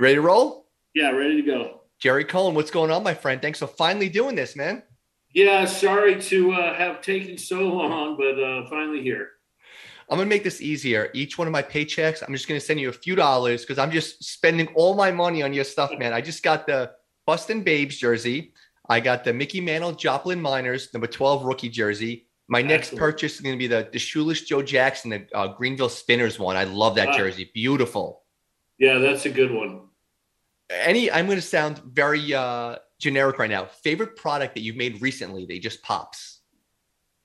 Ready 0.00 0.14
to 0.14 0.22
roll? 0.22 0.66
Yeah, 0.94 1.10
ready 1.10 1.36
to 1.36 1.42
go. 1.42 1.80
Jerry 1.98 2.24
Cohen, 2.24 2.54
what's 2.54 2.70
going 2.70 2.90
on, 2.90 3.02
my 3.02 3.12
friend? 3.12 3.42
Thanks 3.42 3.58
for 3.58 3.66
finally 3.66 4.08
doing 4.08 4.34
this, 4.34 4.56
man. 4.56 4.82
Yeah, 5.34 5.66
sorry 5.66 6.18
to 6.22 6.52
uh, 6.52 6.74
have 6.74 7.02
taken 7.02 7.36
so 7.36 7.60
long, 7.60 8.16
but 8.16 8.42
uh, 8.42 8.66
finally 8.70 9.02
here. 9.02 9.28
I'm 10.08 10.16
gonna 10.16 10.26
make 10.30 10.42
this 10.42 10.62
easier. 10.62 11.10
Each 11.12 11.36
one 11.36 11.46
of 11.46 11.52
my 11.52 11.62
paychecks, 11.62 12.22
I'm 12.26 12.32
just 12.32 12.48
gonna 12.48 12.60
send 12.60 12.80
you 12.80 12.88
a 12.88 12.92
few 12.92 13.14
dollars 13.14 13.60
because 13.60 13.78
I'm 13.78 13.90
just 13.90 14.24
spending 14.24 14.68
all 14.68 14.94
my 14.94 15.10
money 15.12 15.42
on 15.42 15.52
your 15.52 15.64
stuff, 15.64 15.92
man. 15.98 16.14
I 16.14 16.22
just 16.22 16.42
got 16.42 16.66
the 16.66 16.92
Bustin' 17.26 17.62
Babes 17.62 17.98
jersey. 17.98 18.54
I 18.88 19.00
got 19.00 19.22
the 19.22 19.34
Mickey 19.34 19.60
Mantle 19.60 19.92
Joplin 19.92 20.40
Miners 20.40 20.88
number 20.94 21.06
12 21.06 21.44
rookie 21.44 21.68
jersey. 21.68 22.26
My 22.48 22.62
next 22.62 22.88
Excellent. 22.88 23.00
purchase 23.00 23.34
is 23.34 23.40
gonna 23.42 23.58
be 23.58 23.66
the 23.66 23.88
the 23.92 23.98
Shoeless 23.98 24.40
Joe 24.44 24.62
Jackson, 24.62 25.10
the 25.10 25.26
uh, 25.34 25.48
Greenville 25.48 25.90
Spinners 25.90 26.38
one. 26.38 26.56
I 26.56 26.64
love 26.64 26.94
that 26.94 27.08
Wow. 27.08 27.18
jersey. 27.18 27.50
Beautiful. 27.52 28.22
Yeah, 28.78 28.98
that's 28.98 29.26
a 29.26 29.30
good 29.30 29.52
one. 29.52 29.89
Any, 30.70 31.10
I'm 31.10 31.26
gonna 31.26 31.40
sound 31.40 31.78
very 31.78 32.32
uh, 32.32 32.76
generic 32.98 33.38
right 33.38 33.50
now. 33.50 33.64
Favorite 33.64 34.16
product 34.16 34.54
that 34.54 34.60
you've 34.60 34.76
made 34.76 35.02
recently 35.02 35.46
that 35.46 35.60
just 35.60 35.82
pops. 35.82 36.40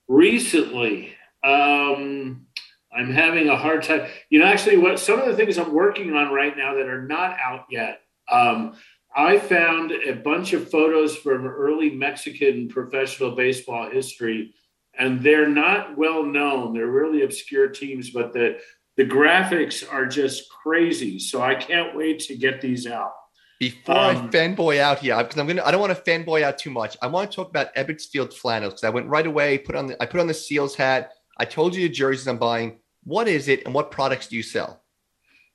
Recently, 0.07 1.13
um, 1.43 2.47
I'm 2.95 3.11
having 3.11 3.49
a 3.49 3.57
hard 3.57 3.83
time. 3.83 4.07
You 4.29 4.39
know, 4.39 4.45
actually, 4.45 4.77
what 4.77 4.99
some 4.99 5.19
of 5.19 5.27
the 5.27 5.35
things 5.35 5.57
I'm 5.57 5.73
working 5.73 6.13
on 6.13 6.33
right 6.33 6.57
now 6.57 6.75
that 6.75 6.87
are 6.87 7.05
not 7.05 7.37
out 7.39 7.65
yet. 7.69 8.01
Um, 8.31 8.75
I 9.15 9.37
found 9.39 9.91
a 9.91 10.13
bunch 10.13 10.53
of 10.53 10.69
photos 10.69 11.15
from 11.15 11.47
early 11.47 11.89
Mexican 11.89 12.67
professional 12.67 13.31
baseball 13.31 13.89
history, 13.89 14.53
and 14.97 15.21
they're 15.21 15.49
not 15.49 15.97
well 15.97 16.23
known. 16.23 16.73
They're 16.73 16.87
really 16.87 17.23
obscure 17.23 17.69
teams, 17.69 18.09
but 18.09 18.33
the 18.33 18.59
the 18.97 19.05
graphics 19.05 19.83
are 19.91 20.05
just 20.05 20.49
crazy. 20.49 21.19
So 21.19 21.41
I 21.41 21.55
can't 21.55 21.95
wait 21.95 22.19
to 22.21 22.35
get 22.35 22.61
these 22.61 22.87
out. 22.87 23.13
Before 23.59 23.95
I 23.95 24.15
Um, 24.15 24.29
fanboy 24.31 24.79
out 24.79 24.99
here, 24.99 25.17
because 25.17 25.39
I'm 25.39 25.47
gonna, 25.47 25.63
I 25.63 25.71
don't 25.71 25.79
want 25.79 25.95
to 25.95 26.01
fanboy 26.01 26.41
out 26.41 26.57
too 26.57 26.71
much. 26.71 26.97
I 27.01 27.07
want 27.07 27.31
to 27.31 27.35
talk 27.35 27.49
about 27.49 27.73
Ebbets 27.75 28.07
Field 28.09 28.33
Flannels 28.33 28.73
because 28.73 28.83
I 28.83 28.89
went 28.89 29.07
right 29.07 29.25
away, 29.25 29.57
put 29.57 29.75
on 29.75 29.87
the, 29.87 30.01
I 30.01 30.05
put 30.05 30.19
on 30.19 30.27
the 30.27 30.33
Seals 30.33 30.75
hat. 30.75 31.13
I 31.37 31.45
told 31.45 31.73
you 31.75 31.87
the 31.87 31.93
jerseys 31.93 32.27
I'm 32.27 32.37
buying. 32.37 32.79
What 33.03 33.27
is 33.27 33.47
it, 33.47 33.65
and 33.65 33.73
what 33.73 33.91
products 33.91 34.27
do 34.27 34.35
you 34.35 34.43
sell? 34.43 34.81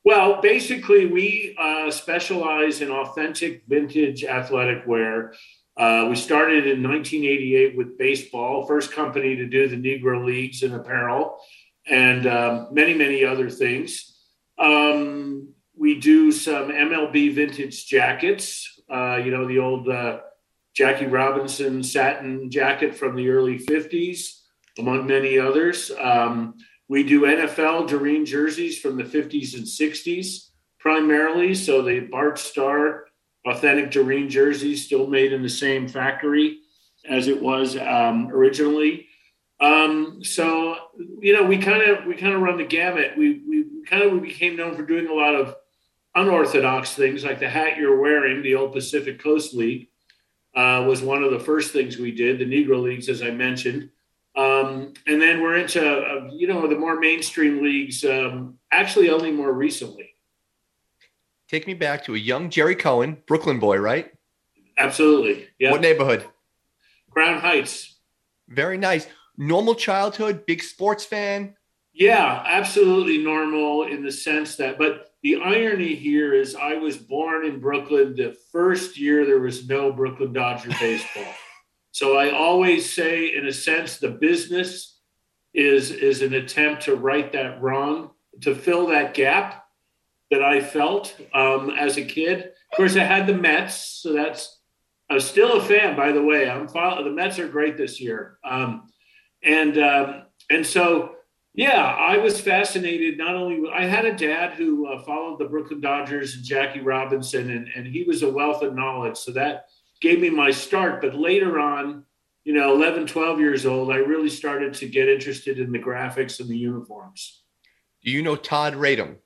Well, 0.03 0.41
basically, 0.41 1.07
we 1.07 1.55
uh, 1.59 1.91
specialize 1.91 2.81
in 2.81 2.91
authentic 2.91 3.65
vintage 3.69 4.25
athletic 4.25 4.87
wear. 4.87 5.35
Uh, 5.77 6.07
we 6.09 6.17
started 6.17 6.67
in 6.67 6.83
1988 6.83 7.77
with 7.77 7.99
baseball, 7.99 8.67
first 8.67 8.93
company 8.93 9.37
to 9.37 9.47
do 9.47 9.69
the 9.69 9.77
Negro 9.77 10.25
Leagues 10.25 10.63
in 10.63 10.73
apparel, 10.73 11.39
and 11.87 12.27
um, 12.27 12.69
many, 12.73 12.95
many 12.95 13.25
other 13.25 13.51
things. 13.51 14.17
Um, 14.59 15.53
we 15.91 15.99
do 15.99 16.31
some 16.31 16.71
MLB 16.71 17.35
vintage 17.35 17.85
jackets, 17.89 18.81
uh, 18.89 19.17
you 19.17 19.33
know, 19.33 19.45
the 19.49 19.59
old 19.59 19.89
uh, 19.89 20.21
Jackie 20.73 21.07
Robinson 21.07 21.83
satin 21.83 22.49
jacket 22.49 22.95
from 22.95 23.17
the 23.17 23.29
early 23.29 23.59
50s, 23.59 24.39
among 24.79 25.09
many 25.09 25.37
others. 25.37 25.91
Um, 26.01 26.55
we 26.89 27.03
do 27.03 27.23
NFL 27.23 27.89
Durene 27.89 28.25
jerseys 28.25 28.79
from 28.79 28.97
the 28.97 29.03
50s 29.03 29.55
and 29.55 29.65
60s 29.65 30.51
primarily. 30.79 31.57
So 31.57 31.83
the 31.83 31.99
Bart 31.99 32.39
Starr 32.39 33.07
authentic 33.45 33.91
Durene 33.91 34.31
jerseys 34.31 34.87
still 34.87 35.09
made 35.09 35.33
in 35.33 35.43
the 35.43 35.49
same 35.49 35.89
factory 35.89 36.61
as 37.05 37.27
it 37.27 37.43
was 37.43 37.77
um, 37.77 38.31
originally. 38.31 39.09
Um, 39.61 40.23
so 40.23 40.77
you 41.21 41.35
know, 41.35 41.43
we 41.43 41.59
kind 41.59 41.83
of 41.83 42.07
we 42.07 42.15
kind 42.15 42.35
of 42.35 42.43
run 42.43 42.59
the 42.59 42.65
gamut. 42.65 43.19
We 43.19 43.43
we 43.49 43.65
kind 43.87 44.05
of 44.05 44.13
we 44.13 44.21
became 44.21 44.55
known 44.55 44.77
for 44.77 44.87
doing 44.87 45.09
a 45.09 45.13
lot 45.13 45.35
of 45.35 45.57
unorthodox 46.15 46.95
things, 46.95 47.25
like 47.25 47.39
the 47.39 47.49
hat 47.49 47.77
you're 47.77 48.01
wearing. 48.01 48.43
The 48.43 48.55
old 48.55 48.73
Pacific 48.73 49.23
Coast 49.23 49.55
League 49.55 49.89
uh, 50.55 50.85
was 50.87 51.03
one 51.03 51.23
of 51.23 51.31
the 51.31 51.41
first 51.41 51.73
things 51.73 51.99
we 51.99 52.13
did. 52.13 52.39
The 52.39 52.45
Negro 52.45 52.83
Leagues, 52.83 53.09
as 53.09 53.23
I 53.23 53.31
mentioned. 53.31 53.91
Um, 54.37 54.95
and 55.07 55.21
then 55.21 55.43
we're 55.43 55.57
into, 55.57 55.83
uh, 55.83 56.31
you 56.33 56.47
know, 56.47 56.67
the 56.67 56.77
more 56.77 56.99
mainstream 56.99 57.63
leagues, 57.63 58.05
um, 58.05 58.59
actually 58.71 59.11
only 59.11 59.33
more 59.33 59.53
recently. 59.53 60.15
Take 61.49 61.67
me 61.67 61.75
back 61.75 62.05
to 62.05 62.15
a 62.15 62.19
young 62.19 62.49
Jerry 62.49 62.77
Cohen, 62.77 63.19
Brooklyn 63.27 63.59
boy, 63.59 63.79
right? 63.79 64.13
Absolutely. 64.79 65.49
Yeah. 65.59 65.73
What 65.73 65.81
neighborhood? 65.81 66.25
Crown 67.11 67.41
Heights. 67.41 67.99
Very 68.49 68.79
nice. 68.79 69.07
Normal 69.37 69.75
childhood, 69.75 70.47
big 70.47 70.63
sports 70.63 71.05
fan. 71.05 71.57
Yeah, 71.93 72.45
absolutely 72.47 73.19
normal 73.19 73.83
in 73.83 74.05
the 74.05 74.13
sense 74.13 74.57
that, 74.57 74.79
but 74.79 75.10
the 75.23 75.37
irony 75.37 75.95
here 75.95 76.33
is 76.33 76.55
I 76.55 76.75
was 76.75 76.97
born 76.97 77.45
in 77.45 77.61
Brooklyn 77.61 78.15
the 78.17 78.37
first 78.51 78.99
year 78.99 79.27
there 79.27 79.41
was 79.41 79.69
no 79.69 79.93
Brooklyn 79.93 80.33
Dodger 80.33 80.71
baseball. 80.81 81.33
so 81.93 82.17
I 82.17 82.31
always 82.31 82.91
say, 82.91 83.35
in 83.35 83.47
a 83.47 83.53
sense, 83.53 83.99
the 83.99 84.11
business 84.11 84.99
is 85.53 85.91
is 85.91 86.23
an 86.23 86.35
attempt 86.35 86.83
to 86.83 86.95
right 86.95 87.31
that 87.33 87.61
wrong, 87.61 88.11
to 88.43 88.55
fill 88.55 88.87
that 88.89 89.15
gap 89.15 89.65
that 90.31 90.43
I 90.43 90.61
felt 90.61 91.17
um, 91.35 91.71
as 91.71 91.97
a 91.97 92.05
kid. 92.05 92.53
Of 92.73 92.77
course, 92.77 92.97
I 92.97 93.03
had 93.03 93.27
the 93.27 93.35
Mets, 93.35 94.01
so 94.03 94.13
that's 94.13 94.61
I'm 95.11 95.21
still 95.21 95.59
a 95.59 95.63
fan, 95.63 95.97
by 95.97 96.13
the 96.13 96.23
way. 96.23 96.49
I'm 96.49 96.69
follow, 96.69 97.03
the 97.05 97.11
Mets 97.11 97.39
are 97.39 97.49
great 97.49 97.77
this 97.77 98.01
year, 98.01 98.39
um, 98.45 98.89
and 99.43 99.77
um, 99.77 100.23
and 100.49 100.65
so 100.65 101.17
yeah, 101.55 101.83
I 101.83 102.19
was 102.19 102.41
fascinated. 102.41 103.19
Not 103.19 103.35
only 103.35 103.69
I 103.73 103.85
had 103.85 104.05
a 104.05 104.17
dad 104.17 104.53
who 104.53 104.87
uh, 104.87 105.03
followed 105.03 105.39
the 105.39 105.47
Brooklyn 105.47 105.81
Dodgers 105.81 106.35
and 106.37 106.45
Jackie 106.45 106.81
Robinson, 106.81 107.51
and 107.51 107.69
and 107.75 107.87
he 107.87 108.05
was 108.05 108.23
a 108.23 108.31
wealth 108.31 108.63
of 108.63 108.75
knowledge, 108.75 109.17
so 109.17 109.33
that 109.33 109.67
gave 110.01 110.21
me 110.21 110.31
my 110.31 110.51
start. 110.51 111.01
But 111.01 111.15
later 111.15 111.59
on, 111.59 112.05
you 112.45 112.55
know, 112.55 112.75
11, 112.75 113.07
12 113.07 113.41
years 113.41 113.67
old, 113.67 113.91
I 113.91 113.97
really 113.97 114.31
started 114.31 114.75
to 114.75 114.89
get 114.89 115.09
interested 115.09 115.59
in 115.59 115.73
the 115.73 115.79
graphics 115.79 116.41
and 116.41 116.49
the 116.49 116.57
uniforms. 116.57 117.43
Do 118.03 118.11
you 118.11 118.23
know 118.23 118.37
Todd 118.37 118.75
Radom? 118.75 119.17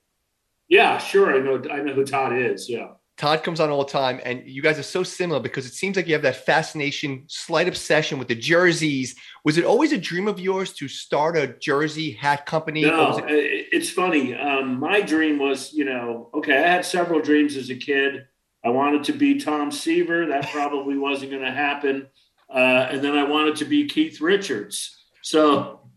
Yeah, 0.69 0.99
sure. 0.99 1.37
I 1.37 1.41
know. 1.41 1.63
I 1.71 1.81
know 1.83 1.93
who 1.93 2.05
Todd 2.05 2.37
is. 2.37 2.69
Yeah. 2.69 2.89
Todd 3.17 3.45
comes 3.45 3.61
on 3.61 3.71
all 3.71 3.85
the 3.85 3.91
time, 3.93 4.21
and 4.25 4.43
you 4.45 4.61
guys 4.61 4.77
are 4.79 4.83
so 4.83 5.05
similar 5.05 5.39
because 5.39 5.67
it 5.67 5.73
seems 5.73 5.95
like 5.97 6.09
you 6.09 6.15
have 6.15 6.23
that 6.23 6.45
fascination, 6.45 7.25
slight 7.29 7.69
obsession 7.69 8.19
with 8.19 8.27
the 8.27 8.35
jerseys. 8.35 9.15
Was 9.45 9.57
it 9.57 9.65
always 9.65 9.93
a 9.93 9.99
dream 9.99 10.27
of 10.27 10.41
yours 10.41 10.73
to 10.75 10.89
start 10.89 11.37
a 11.37 11.47
jersey 11.61 12.11
hat 12.11 12.45
company? 12.45 12.83
No, 12.83 13.17
it- 13.19 13.31
it- 13.31 13.69
it's 13.73 13.91
funny. 13.91 14.35
Um, 14.35 14.81
my 14.81 15.01
dream 15.01 15.39
was, 15.39 15.73
you 15.73 15.85
know, 15.85 16.29
okay, 16.35 16.57
I 16.57 16.67
had 16.67 16.85
several 16.85 17.21
dreams 17.21 17.57
as 17.57 17.71
a 17.71 17.77
kid. 17.77 18.27
I 18.65 18.71
wanted 18.71 19.05
to 19.05 19.13
be 19.13 19.39
Tom 19.39 19.71
Seaver. 19.71 20.27
That 20.27 20.51
probably 20.51 20.99
wasn't 20.99 21.31
going 21.31 21.45
to 21.45 21.53
happen. 21.53 22.09
Uh, 22.53 22.89
and 22.91 23.03
then 23.03 23.17
I 23.17 23.25
wanted 23.25 23.57
to 23.57 23.65
be 23.65 23.87
Keith 23.89 24.21
Richards. 24.21 24.97
So 25.23 25.89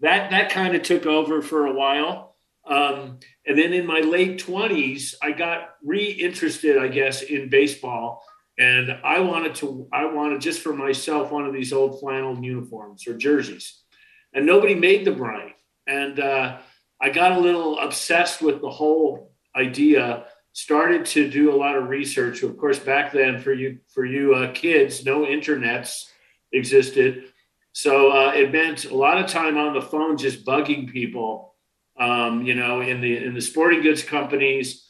that 0.00 0.30
that 0.32 0.50
kind 0.50 0.74
of 0.74 0.82
took 0.82 1.06
over 1.06 1.40
for 1.42 1.66
a 1.66 1.72
while. 1.72 2.36
Um, 2.66 3.20
and 3.48 3.58
then 3.58 3.72
in 3.72 3.86
my 3.86 4.00
late 4.00 4.44
20s, 4.44 5.14
I 5.22 5.32
got 5.32 5.70
reinterested, 5.82 6.76
I 6.76 6.88
guess, 6.88 7.22
in 7.22 7.48
baseball. 7.48 8.22
And 8.58 8.92
I 9.02 9.20
wanted 9.20 9.54
to, 9.56 9.88
I 9.90 10.04
wanted 10.04 10.42
just 10.42 10.60
for 10.60 10.74
myself 10.74 11.32
one 11.32 11.46
of 11.46 11.54
these 11.54 11.72
old 11.72 11.98
flannel 11.98 12.38
uniforms 12.38 13.08
or 13.08 13.16
jerseys. 13.16 13.80
And 14.34 14.44
nobody 14.44 14.74
made 14.74 15.06
them 15.06 15.18
right. 15.18 15.54
And 15.86 16.20
uh, 16.20 16.58
I 17.00 17.08
got 17.08 17.32
a 17.32 17.40
little 17.40 17.78
obsessed 17.78 18.42
with 18.42 18.60
the 18.60 18.70
whole 18.70 19.32
idea. 19.56 20.26
Started 20.52 21.06
to 21.06 21.30
do 21.30 21.50
a 21.50 21.56
lot 21.56 21.76
of 21.76 21.88
research. 21.88 22.42
Of 22.42 22.58
course, 22.58 22.78
back 22.78 23.12
then 23.12 23.40
for 23.40 23.52
you 23.52 23.78
for 23.94 24.04
you 24.04 24.34
uh, 24.34 24.52
kids, 24.52 25.04
no 25.04 25.20
internets 25.20 26.06
existed, 26.52 27.26
so 27.72 28.10
uh, 28.10 28.32
it 28.32 28.50
meant 28.50 28.86
a 28.86 28.96
lot 28.96 29.18
of 29.18 29.30
time 29.30 29.56
on 29.56 29.72
the 29.72 29.80
phone 29.80 30.16
just 30.16 30.44
bugging 30.44 30.90
people. 30.90 31.47
Um, 31.98 32.42
you 32.42 32.54
know, 32.54 32.80
in 32.80 33.00
the 33.00 33.16
in 33.16 33.34
the 33.34 33.40
sporting 33.40 33.82
goods 33.82 34.02
companies. 34.02 34.84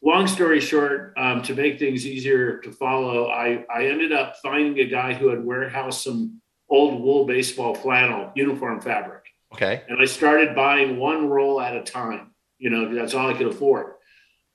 Long 0.00 0.28
story 0.28 0.60
short, 0.60 1.12
um, 1.16 1.42
to 1.42 1.54
make 1.54 1.80
things 1.80 2.06
easier 2.06 2.58
to 2.58 2.70
follow, 2.70 3.26
I, 3.30 3.64
I 3.68 3.86
ended 3.86 4.12
up 4.12 4.36
finding 4.40 4.78
a 4.78 4.88
guy 4.88 5.12
who 5.12 5.26
had 5.26 5.44
warehoused 5.44 6.02
some 6.02 6.40
old 6.70 7.02
wool 7.02 7.26
baseball 7.26 7.74
flannel 7.74 8.30
uniform 8.36 8.80
fabric 8.80 9.24
okay. 9.52 9.82
and 9.88 10.00
I 10.00 10.04
started 10.04 10.54
buying 10.54 10.98
one 10.98 11.28
roll 11.28 11.60
at 11.60 11.76
a 11.76 11.82
time. 11.82 12.32
You 12.58 12.70
know, 12.70 12.94
that's 12.94 13.14
all 13.14 13.28
I 13.28 13.34
could 13.34 13.46
afford, 13.46 13.94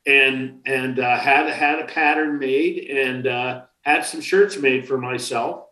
and 0.06 0.62
and 0.66 1.00
uh, 1.00 1.18
had 1.18 1.48
had 1.48 1.80
a 1.80 1.86
pattern 1.86 2.38
made 2.38 2.90
and 2.90 3.26
uh, 3.26 3.62
had 3.82 4.06
some 4.06 4.22
shirts 4.22 4.58
made 4.58 4.88
for 4.88 4.98
myself. 4.98 5.63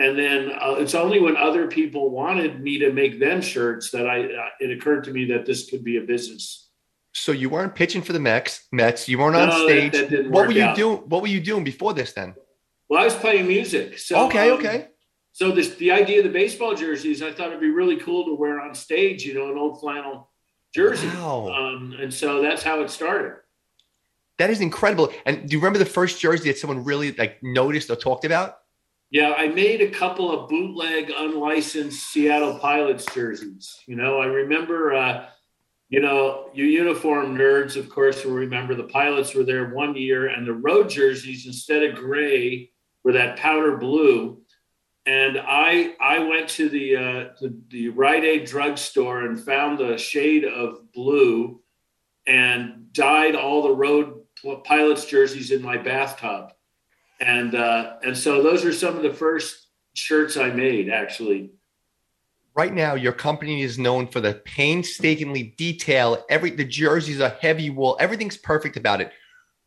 And 0.00 0.16
then 0.18 0.52
uh, 0.52 0.74
it's 0.78 0.94
only 0.94 1.18
when 1.20 1.36
other 1.36 1.66
people 1.66 2.10
wanted 2.10 2.60
me 2.62 2.78
to 2.78 2.92
make 2.92 3.18
them 3.18 3.40
shirts 3.40 3.90
that 3.90 4.06
I 4.08 4.24
uh, 4.26 4.48
it 4.60 4.70
occurred 4.70 5.04
to 5.04 5.10
me 5.12 5.24
that 5.26 5.44
this 5.44 5.68
could 5.68 5.82
be 5.82 5.96
a 5.96 6.02
business. 6.02 6.68
So 7.12 7.32
you 7.32 7.48
weren't 7.50 7.74
pitching 7.74 8.02
for 8.02 8.12
the 8.12 8.20
Mets. 8.20 8.68
Mets. 8.70 9.08
You 9.08 9.18
weren't 9.18 9.34
on 9.34 9.48
No, 9.48 9.58
that- 9.58 9.64
stage. 9.68 9.92
that 9.92 10.10
didn't 10.10 10.30
what 10.30 10.46
were 10.46 10.52
you 10.52 10.62
out. 10.62 10.76
doing? 10.76 10.98
What 11.08 11.22
were 11.22 11.28
you 11.28 11.40
doing 11.40 11.64
before 11.64 11.94
this 11.94 12.12
then? 12.12 12.34
Well, 12.88 13.00
I 13.00 13.04
was 13.04 13.14
playing 13.16 13.48
music, 13.48 13.98
so 13.98 14.26
okay. 14.26 14.50
um, 14.50 14.58
Okay. 14.58 14.86
So 15.32 15.50
this 15.52 15.74
the 15.76 15.90
idea 15.92 16.18
of 16.18 16.24
the 16.24 16.30
baseball 16.30 16.74
jerseys, 16.74 17.20
I 17.22 17.32
thought 17.32 17.48
it'd 17.48 17.60
be 17.60 17.70
really 17.70 17.96
cool 17.96 18.24
to 18.26 18.34
wear 18.34 18.60
on 18.60 18.74
stage. 18.74 19.24
You 19.24 19.34
know, 19.34 19.50
an 19.50 19.58
old 19.58 19.80
flannel 19.80 20.30
jersey. 20.74 21.08
Wow. 21.08 21.48
Um, 21.52 21.94
and 22.00 22.12
so 22.14 22.40
that's 22.40 22.62
how 22.62 22.80
it 22.82 22.90
started. 22.90 23.34
That 24.38 24.50
is 24.50 24.60
incredible. 24.60 25.12
And 25.26 25.48
do 25.48 25.52
you 25.54 25.58
remember 25.58 25.80
the 25.80 25.84
first 25.86 26.20
jersey 26.20 26.48
that 26.50 26.58
someone 26.58 26.84
really 26.84 27.10
like 27.12 27.42
noticed 27.42 27.90
or 27.90 27.96
talked 27.96 28.24
about? 28.24 28.58
Yeah, 29.10 29.32
I 29.38 29.48
made 29.48 29.80
a 29.80 29.90
couple 29.90 30.30
of 30.30 30.50
bootleg, 30.50 31.10
unlicensed 31.16 32.08
Seattle 32.08 32.58
Pilots 32.58 33.06
jerseys. 33.14 33.82
You 33.86 33.96
know, 33.96 34.20
I 34.20 34.26
remember, 34.26 34.92
uh, 34.92 35.26
you 35.88 36.00
know, 36.00 36.50
you 36.52 36.66
uniform 36.66 37.34
nerds, 37.34 37.76
of 37.76 37.88
course, 37.88 38.22
will 38.24 38.34
remember 38.34 38.74
the 38.74 38.84
Pilots 38.84 39.34
were 39.34 39.44
there 39.44 39.74
one 39.74 39.96
year, 39.96 40.28
and 40.28 40.46
the 40.46 40.52
road 40.52 40.90
jerseys 40.90 41.46
instead 41.46 41.84
of 41.84 41.96
gray 41.96 42.70
were 43.02 43.12
that 43.12 43.38
powder 43.38 43.78
blue. 43.78 44.42
And 45.06 45.38
I 45.40 45.94
I 45.98 46.18
went 46.18 46.50
to 46.50 46.68
the 46.68 46.96
uh, 46.96 47.24
the, 47.40 47.58
the 47.70 47.88
Rite 47.88 48.24
Aid 48.24 48.44
drugstore 48.44 49.24
and 49.24 49.42
found 49.42 49.78
the 49.78 49.96
shade 49.96 50.44
of 50.44 50.92
blue, 50.92 51.62
and 52.26 52.92
dyed 52.92 53.36
all 53.36 53.62
the 53.62 53.74
road 53.74 54.20
Pilots 54.64 55.06
jerseys 55.06 55.50
in 55.50 55.62
my 55.62 55.78
bathtub 55.78 56.52
and 57.20 57.54
uh, 57.54 57.96
and 58.04 58.16
so 58.16 58.42
those 58.42 58.64
are 58.64 58.72
some 58.72 58.96
of 58.96 59.02
the 59.02 59.12
first 59.12 59.68
shirts 59.94 60.36
I 60.36 60.50
made 60.50 60.88
actually. 60.88 61.50
Right 62.54 62.74
now, 62.74 62.94
your 62.94 63.12
company 63.12 63.62
is 63.62 63.78
known 63.78 64.08
for 64.08 64.20
the 64.20 64.34
painstakingly 64.44 65.54
detail. 65.56 66.24
Every 66.28 66.50
the 66.50 66.64
jerseys 66.64 67.20
are 67.20 67.36
heavy 67.40 67.70
wool. 67.70 67.96
Everything's 68.00 68.36
perfect 68.36 68.76
about 68.76 69.00
it. 69.00 69.12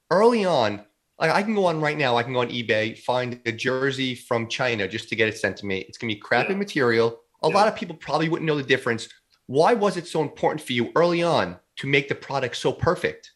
Early 0.10 0.44
on, 0.44 0.86
like 1.20 1.32
I 1.32 1.44
can 1.44 1.56
go 1.56 1.66
on 1.66 1.80
right 1.80 1.98
now. 1.98 2.18
I 2.18 2.24
can 2.24 2.34
go 2.34 2.42
on 2.42 2.50
eBay, 2.50 2.98
find 2.98 3.40
a 3.46 3.52
jersey 3.52 4.16
from 4.16 4.48
China 4.48 4.88
just 4.88 5.08
to 5.10 5.16
get 5.16 5.30
it 5.30 5.38
sent 5.38 5.58
to 5.58 5.66
me. 5.66 5.80
It's 5.80 5.98
gonna 5.98 6.14
be 6.14 6.20
crappy 6.20 6.54
yeah. 6.54 6.60
material. 6.60 7.22
A 7.44 7.50
yeah. 7.50 7.56
lot 7.56 7.68
of 7.68 7.76
people 7.76 7.96
probably 7.96 8.30
wouldn't 8.30 8.48
know 8.48 8.58
the 8.58 8.64
difference. 8.64 9.08
Why 9.48 9.74
was 9.74 9.98
it 9.98 10.08
so 10.08 10.22
important 10.22 10.62
for 10.62 10.74
you 10.74 10.92
early 10.96 11.24
on 11.24 11.58
to 11.78 11.88
make 11.88 12.08
the 12.08 12.16
product 12.16 12.56
so 12.58 12.72
perfect? 12.72 13.32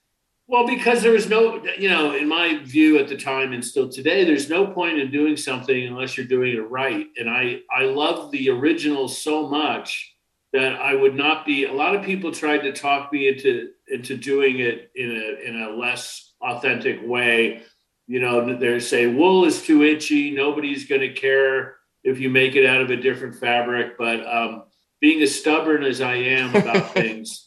Well, 0.48 0.68
because 0.68 1.02
there 1.02 1.12
was 1.12 1.28
no, 1.28 1.64
you 1.78 1.90
know, 1.90 2.16
in 2.16 2.28
my 2.28 2.60
view 2.64 3.00
at 3.00 3.08
the 3.08 3.18
time 3.18 3.52
and 3.52 3.66
still 3.66 3.90
today, 3.90 4.24
there's 4.24 4.50
no 4.50 4.68
point 4.68 5.00
in 5.00 5.10
doing 5.10 5.38
something 5.38 5.88
unless 5.88 6.16
you're 6.16 6.28
doing 6.28 6.56
it 6.56 6.70
right. 6.70 7.08
And 7.18 7.30
I, 7.30 7.62
I 7.76 7.86
love 7.86 8.32
the 8.32 8.52
original 8.52 9.08
so 9.08 9.48
much 9.48 10.16
that 10.54 10.80
I 10.80 10.94
would 10.94 11.16
not 11.16 11.46
be. 11.46 11.66
A 11.66 11.74
lot 11.74 11.96
of 11.96 12.06
people 12.06 12.32
tried 12.32 12.60
to 12.60 12.72
talk 12.72 13.12
me 13.12 13.28
into 13.28 13.70
into 13.88 14.16
doing 14.16 14.60
it 14.60 14.90
in 14.96 15.12
a 15.12 15.50
in 15.50 15.62
a 15.62 15.70
less 15.72 16.34
authentic 16.42 17.00
way. 17.04 17.64
You 18.08 18.22
know, 18.22 18.58
they 18.58 18.80
say 18.80 19.08
wool 19.08 19.46
is 19.46 19.64
too 19.64 19.84
itchy. 19.84 20.32
Nobody's 20.32 20.86
going 20.86 21.02
to 21.02 21.14
care 21.14 21.76
if 22.04 22.20
you 22.20 22.30
make 22.30 22.56
it 22.56 22.66
out 22.66 22.82
of 22.82 22.90
a 22.90 22.96
different 22.96 23.36
fabric. 23.36 23.98
But 23.98 24.26
um, 24.26 24.64
being 25.02 25.22
as 25.22 25.38
stubborn 25.38 25.84
as 25.84 26.02
I 26.02 26.16
am 26.16 26.56
about 26.56 26.92
things. 26.94 27.45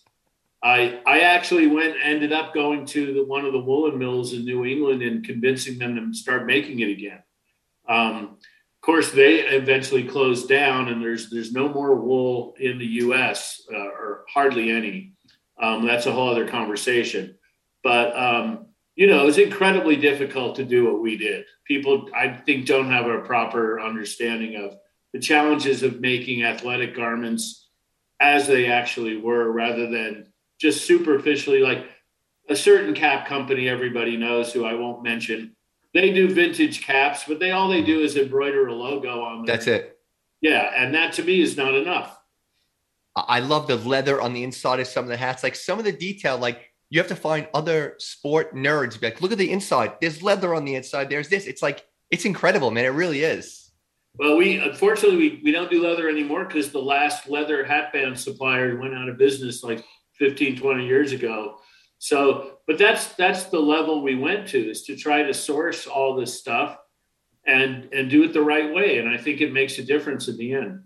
I 0.62 1.00
I 1.06 1.20
actually 1.20 1.66
went 1.68 1.96
ended 2.02 2.32
up 2.32 2.52
going 2.52 2.84
to 2.86 3.14
the, 3.14 3.24
one 3.24 3.44
of 3.44 3.52
the 3.52 3.60
woolen 3.60 3.98
mills 3.98 4.32
in 4.32 4.44
New 4.44 4.64
England 4.64 5.02
and 5.02 5.24
convincing 5.24 5.78
them 5.78 6.12
to 6.12 6.18
start 6.18 6.46
making 6.46 6.80
it 6.80 6.90
again. 6.90 7.22
Um, 7.88 8.38
of 8.78 8.82
course, 8.82 9.10
they 9.12 9.40
eventually 9.40 10.04
closed 10.04 10.48
down, 10.48 10.88
and 10.88 11.02
there's 11.02 11.30
there's 11.30 11.52
no 11.52 11.68
more 11.68 11.94
wool 11.94 12.54
in 12.58 12.78
the 12.78 12.86
U.S. 12.86 13.62
Uh, 13.72 13.76
or 13.76 14.24
hardly 14.32 14.70
any. 14.70 15.12
Um, 15.60 15.86
that's 15.86 16.06
a 16.06 16.12
whole 16.12 16.30
other 16.30 16.46
conversation. 16.46 17.36
But 17.82 18.16
um, 18.16 18.66
you 18.96 19.06
know, 19.06 19.22
it 19.22 19.26
was 19.26 19.38
incredibly 19.38 19.96
difficult 19.96 20.56
to 20.56 20.64
do 20.64 20.84
what 20.84 21.00
we 21.00 21.16
did. 21.16 21.44
People, 21.66 22.08
I 22.14 22.28
think, 22.28 22.66
don't 22.66 22.90
have 22.90 23.06
a 23.06 23.20
proper 23.20 23.80
understanding 23.80 24.56
of 24.56 24.76
the 25.12 25.20
challenges 25.20 25.84
of 25.84 26.00
making 26.00 26.42
athletic 26.42 26.96
garments 26.96 27.68
as 28.20 28.48
they 28.48 28.66
actually 28.66 29.16
were, 29.16 29.52
rather 29.52 29.88
than 29.88 30.26
just 30.58 30.86
superficially 30.86 31.60
like 31.60 31.86
a 32.48 32.56
certain 32.56 32.94
cap 32.94 33.26
company 33.26 33.68
everybody 33.68 34.16
knows 34.16 34.52
who 34.52 34.64
I 34.64 34.74
won't 34.74 35.02
mention. 35.02 35.54
They 35.94 36.12
do 36.12 36.32
vintage 36.32 36.84
caps, 36.84 37.24
but 37.26 37.38
they 37.38 37.50
all 37.50 37.68
they 37.68 37.82
do 37.82 38.00
is 38.00 38.16
embroider 38.16 38.66
a 38.66 38.74
logo 38.74 39.22
on 39.22 39.38
them. 39.38 39.46
That's 39.46 39.66
it. 39.66 39.98
Yeah, 40.40 40.70
and 40.76 40.94
that 40.94 41.14
to 41.14 41.22
me 41.22 41.40
is 41.40 41.56
not 41.56 41.74
enough. 41.74 42.16
I 43.16 43.40
love 43.40 43.66
the 43.66 43.76
leather 43.76 44.20
on 44.20 44.32
the 44.32 44.44
inside 44.44 44.80
of 44.80 44.86
some 44.86 45.04
of 45.04 45.08
the 45.08 45.16
hats. 45.16 45.42
Like 45.42 45.56
some 45.56 45.78
of 45.78 45.84
the 45.84 45.92
detail, 45.92 46.38
like 46.38 46.70
you 46.90 47.00
have 47.00 47.08
to 47.08 47.16
find 47.16 47.48
other 47.52 47.94
sport 47.98 48.54
nerds. 48.54 49.00
Be 49.00 49.08
like, 49.08 49.20
look 49.20 49.32
at 49.32 49.38
the 49.38 49.50
inside. 49.50 49.94
There's 50.00 50.22
leather 50.22 50.54
on 50.54 50.64
the 50.64 50.74
inside. 50.74 51.10
There's 51.10 51.28
this. 51.28 51.46
It's 51.46 51.62
like 51.62 51.86
it's 52.10 52.24
incredible, 52.24 52.70
man. 52.70 52.84
It 52.84 52.88
really 52.88 53.22
is. 53.22 53.70
Well, 54.18 54.36
we 54.36 54.58
unfortunately 54.58 55.16
we, 55.16 55.40
we 55.44 55.52
don't 55.52 55.70
do 55.70 55.82
leather 55.82 56.08
anymore 56.08 56.44
because 56.44 56.70
the 56.70 56.82
last 56.82 57.28
leather 57.28 57.64
hat 57.64 57.92
band 57.92 58.18
supplier 58.18 58.78
went 58.78 58.94
out 58.94 59.08
of 59.08 59.18
business 59.18 59.62
like 59.62 59.84
15, 60.18 60.56
20 60.56 60.86
years 60.86 61.12
ago. 61.12 61.58
So, 61.98 62.58
but 62.66 62.78
that's 62.78 63.14
that's 63.14 63.44
the 63.44 63.58
level 63.58 64.02
we 64.02 64.14
went 64.14 64.48
to 64.48 64.70
is 64.70 64.82
to 64.84 64.96
try 64.96 65.22
to 65.22 65.34
source 65.34 65.86
all 65.86 66.14
this 66.14 66.38
stuff 66.38 66.78
and 67.46 67.88
and 67.92 68.08
do 68.08 68.22
it 68.22 68.32
the 68.32 68.42
right 68.42 68.72
way. 68.72 68.98
And 68.98 69.08
I 69.08 69.16
think 69.16 69.40
it 69.40 69.52
makes 69.52 69.78
a 69.78 69.82
difference 69.82 70.28
in 70.28 70.36
the 70.36 70.54
end. 70.54 70.82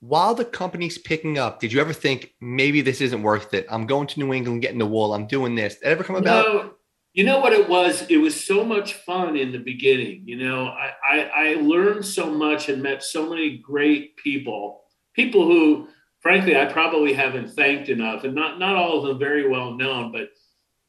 While 0.00 0.34
the 0.34 0.44
company's 0.44 0.96
picking 0.98 1.38
up, 1.38 1.60
did 1.60 1.72
you 1.72 1.80
ever 1.80 1.92
think 1.92 2.32
maybe 2.40 2.80
this 2.80 3.00
isn't 3.00 3.22
worth 3.22 3.52
it? 3.52 3.66
I'm 3.70 3.86
going 3.86 4.06
to 4.08 4.20
New 4.20 4.32
England, 4.32 4.62
getting 4.62 4.78
the 4.78 4.86
wool. 4.86 5.12
I'm 5.12 5.26
doing 5.26 5.54
this. 5.54 5.76
Did 5.76 5.84
ever 5.84 6.04
come 6.04 6.16
about? 6.16 6.46
No, 6.46 6.74
you 7.12 7.24
know 7.24 7.38
what 7.40 7.52
it 7.52 7.68
was? 7.68 8.06
It 8.08 8.16
was 8.18 8.42
so 8.42 8.64
much 8.64 8.94
fun 8.94 9.36
in 9.36 9.52
the 9.52 9.58
beginning. 9.58 10.22
You 10.24 10.38
know, 10.38 10.68
I, 10.68 10.92
I, 11.06 11.30
I 11.34 11.54
learned 11.60 12.04
so 12.04 12.30
much 12.30 12.68
and 12.68 12.82
met 12.82 13.02
so 13.02 13.28
many 13.28 13.58
great 13.58 14.16
people, 14.16 14.84
people 15.14 15.44
who 15.44 15.88
frankly, 16.20 16.56
I 16.56 16.66
probably 16.66 17.12
haven't 17.12 17.50
thanked 17.50 17.88
enough, 17.88 18.24
and 18.24 18.34
not 18.34 18.58
not 18.58 18.76
all 18.76 18.98
of 18.98 19.06
them 19.06 19.18
very 19.18 19.48
well 19.48 19.74
known. 19.74 20.12
But 20.12 20.30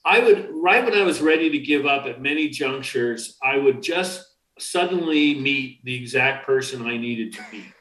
I 0.06 0.20
would 0.20 0.50
right 0.52 0.84
when 0.84 0.94
I 0.94 1.04
was 1.04 1.22
ready 1.22 1.50
to 1.50 1.60
give 1.60 1.86
up 1.86 2.06
at 2.06 2.22
many 2.22 2.50
junctures, 2.50 3.38
I 3.42 3.58
would 3.58 3.82
just 3.82 4.26
suddenly 4.60 5.36
meet 5.36 5.84
the 5.84 5.96
exact 5.96 6.46
person 6.46 6.86
I 6.86 6.98
needed 6.98 7.34
to 7.34 7.42
meet. 7.52 7.74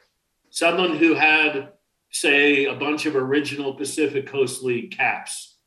Someone 0.49 0.97
who 0.97 1.13
had, 1.13 1.73
say, 2.11 2.65
a 2.65 2.73
bunch 2.73 3.05
of 3.05 3.15
original 3.15 3.73
Pacific 3.73 4.27
Coast 4.27 4.63
League 4.63 4.91
caps, 4.91 5.57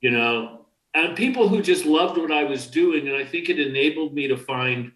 you 0.00 0.10
know, 0.10 0.66
and 0.94 1.16
people 1.16 1.48
who 1.48 1.62
just 1.62 1.84
loved 1.84 2.18
what 2.18 2.32
I 2.32 2.44
was 2.44 2.66
doing. 2.66 3.08
And 3.08 3.16
I 3.16 3.24
think 3.24 3.48
it 3.48 3.60
enabled 3.60 4.14
me 4.14 4.28
to 4.28 4.36
find 4.36 4.92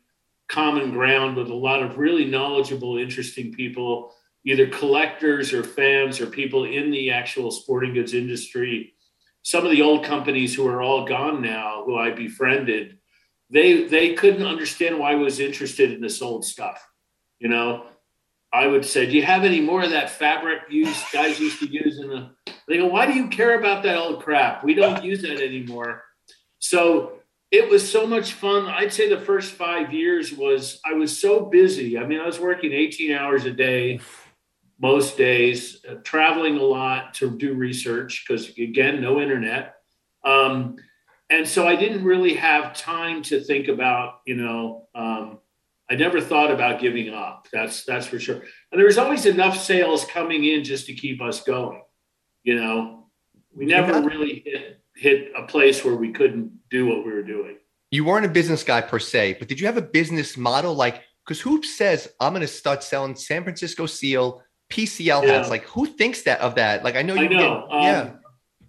common 0.48 0.92
ground 0.92 1.36
with 1.36 1.48
a 1.48 1.54
lot 1.54 1.82
of 1.82 1.98
really 1.98 2.24
knowledgeable, 2.24 2.98
interesting 2.98 3.52
people 3.52 4.14
either 4.44 4.66
collectors 4.66 5.52
or 5.52 5.62
fans 5.62 6.20
or 6.20 6.26
people 6.26 6.64
in 6.64 6.90
the 6.90 7.10
actual 7.10 7.50
sporting 7.50 7.94
goods 7.94 8.14
industry. 8.14 8.94
Some 9.42 9.64
of 9.64 9.70
the 9.70 9.82
old 9.82 10.04
companies 10.04 10.54
who 10.54 10.66
are 10.66 10.82
all 10.82 11.06
gone 11.06 11.42
now, 11.42 11.82
who 11.84 11.96
I 11.96 12.10
befriended, 12.10 12.98
they 13.50 13.84
they 13.84 14.14
couldn't 14.14 14.46
understand 14.46 14.98
why 14.98 15.12
I 15.12 15.16
was 15.16 15.40
interested 15.40 15.92
in 15.92 16.00
this 16.00 16.22
old 16.22 16.44
stuff. 16.44 16.86
You 17.38 17.48
know, 17.48 17.86
I 18.52 18.66
would 18.66 18.84
say, 18.84 19.06
"Do 19.06 19.12
you 19.12 19.22
have 19.22 19.44
any 19.44 19.60
more 19.60 19.82
of 19.82 19.90
that 19.90 20.10
fabric 20.10 20.62
used 20.70 21.04
guys 21.12 21.40
used 21.40 21.58
to 21.60 21.66
use 21.66 21.98
in 21.98 22.08
the?" 22.08 22.30
They 22.66 22.78
go, 22.78 22.86
"Why 22.86 23.06
do 23.06 23.12
you 23.12 23.28
care 23.28 23.58
about 23.58 23.82
that 23.82 23.98
old 23.98 24.22
crap? 24.22 24.64
We 24.64 24.74
don't 24.74 25.04
use 25.04 25.22
that 25.22 25.42
anymore." 25.42 26.04
So 26.58 27.20
it 27.50 27.68
was 27.68 27.88
so 27.88 28.06
much 28.06 28.32
fun. 28.32 28.66
I'd 28.66 28.92
say 28.92 29.08
the 29.08 29.20
first 29.20 29.52
five 29.52 29.92
years 29.92 30.32
was 30.32 30.80
I 30.84 30.94
was 30.94 31.20
so 31.20 31.44
busy. 31.44 31.98
I 31.98 32.06
mean, 32.06 32.20
I 32.20 32.26
was 32.26 32.40
working 32.40 32.72
18 32.72 33.12
hours 33.12 33.44
a 33.44 33.52
day 33.52 34.00
most 34.78 35.16
days, 35.16 35.84
uh, 35.88 35.94
traveling 36.04 36.56
a 36.56 36.62
lot 36.62 37.14
to 37.14 37.30
do 37.30 37.54
research 37.54 38.24
because, 38.26 38.48
again, 38.58 39.00
no 39.00 39.20
internet. 39.20 39.76
Um, 40.24 40.76
and 41.30 41.46
so 41.46 41.66
I 41.66 41.76
didn't 41.76 42.04
really 42.04 42.34
have 42.34 42.76
time 42.76 43.22
to 43.24 43.40
think 43.40 43.68
about, 43.68 44.20
you 44.26 44.36
know, 44.36 44.88
um, 44.94 45.38
I 45.90 45.96
never 45.96 46.20
thought 46.20 46.50
about 46.50 46.80
giving 46.80 47.12
up. 47.12 47.46
That's 47.52 47.84
that's 47.84 48.06
for 48.06 48.18
sure. 48.18 48.36
And 48.36 48.78
there 48.78 48.86
was 48.86 48.98
always 48.98 49.26
enough 49.26 49.58
sales 49.58 50.04
coming 50.06 50.44
in 50.44 50.64
just 50.64 50.86
to 50.86 50.94
keep 50.94 51.20
us 51.20 51.42
going. 51.42 51.82
You 52.42 52.56
know, 52.56 53.06
we 53.54 53.66
never 53.66 53.92
yeah. 53.92 54.04
really 54.04 54.42
hit 54.44 54.80
hit 54.96 55.32
a 55.36 55.42
place 55.42 55.84
where 55.84 55.94
we 55.96 56.12
couldn't 56.12 56.52
do 56.70 56.86
what 56.86 57.04
we 57.04 57.12
were 57.12 57.22
doing. 57.22 57.56
You 57.90 58.04
weren't 58.04 58.26
a 58.26 58.30
business 58.30 58.64
guy 58.64 58.80
per 58.80 58.98
se, 58.98 59.36
but 59.38 59.48
did 59.48 59.60
you 59.60 59.66
have 59.66 59.76
a 59.76 59.82
business 59.82 60.36
model 60.36 60.74
like? 60.74 61.02
Because 61.24 61.40
who 61.40 61.62
says 61.62 62.08
I'm 62.20 62.32
going 62.32 62.42
to 62.42 62.46
start 62.48 62.82
selling 62.82 63.14
San 63.14 63.42
Francisco 63.44 63.86
Seal 63.86 64.42
PCL 64.74 65.24
yeah. 65.24 65.32
hats. 65.32 65.50
Like 65.50 65.64
who 65.64 65.86
thinks 65.86 66.22
that 66.22 66.40
of 66.40 66.56
that? 66.56 66.82
Like 66.82 66.96
I 66.96 67.02
know 67.02 67.14
you 67.14 67.22
I 67.22 67.28
know. 67.28 67.66
Get, 67.68 67.76
um, 67.76 67.82
yeah. 67.82 68.10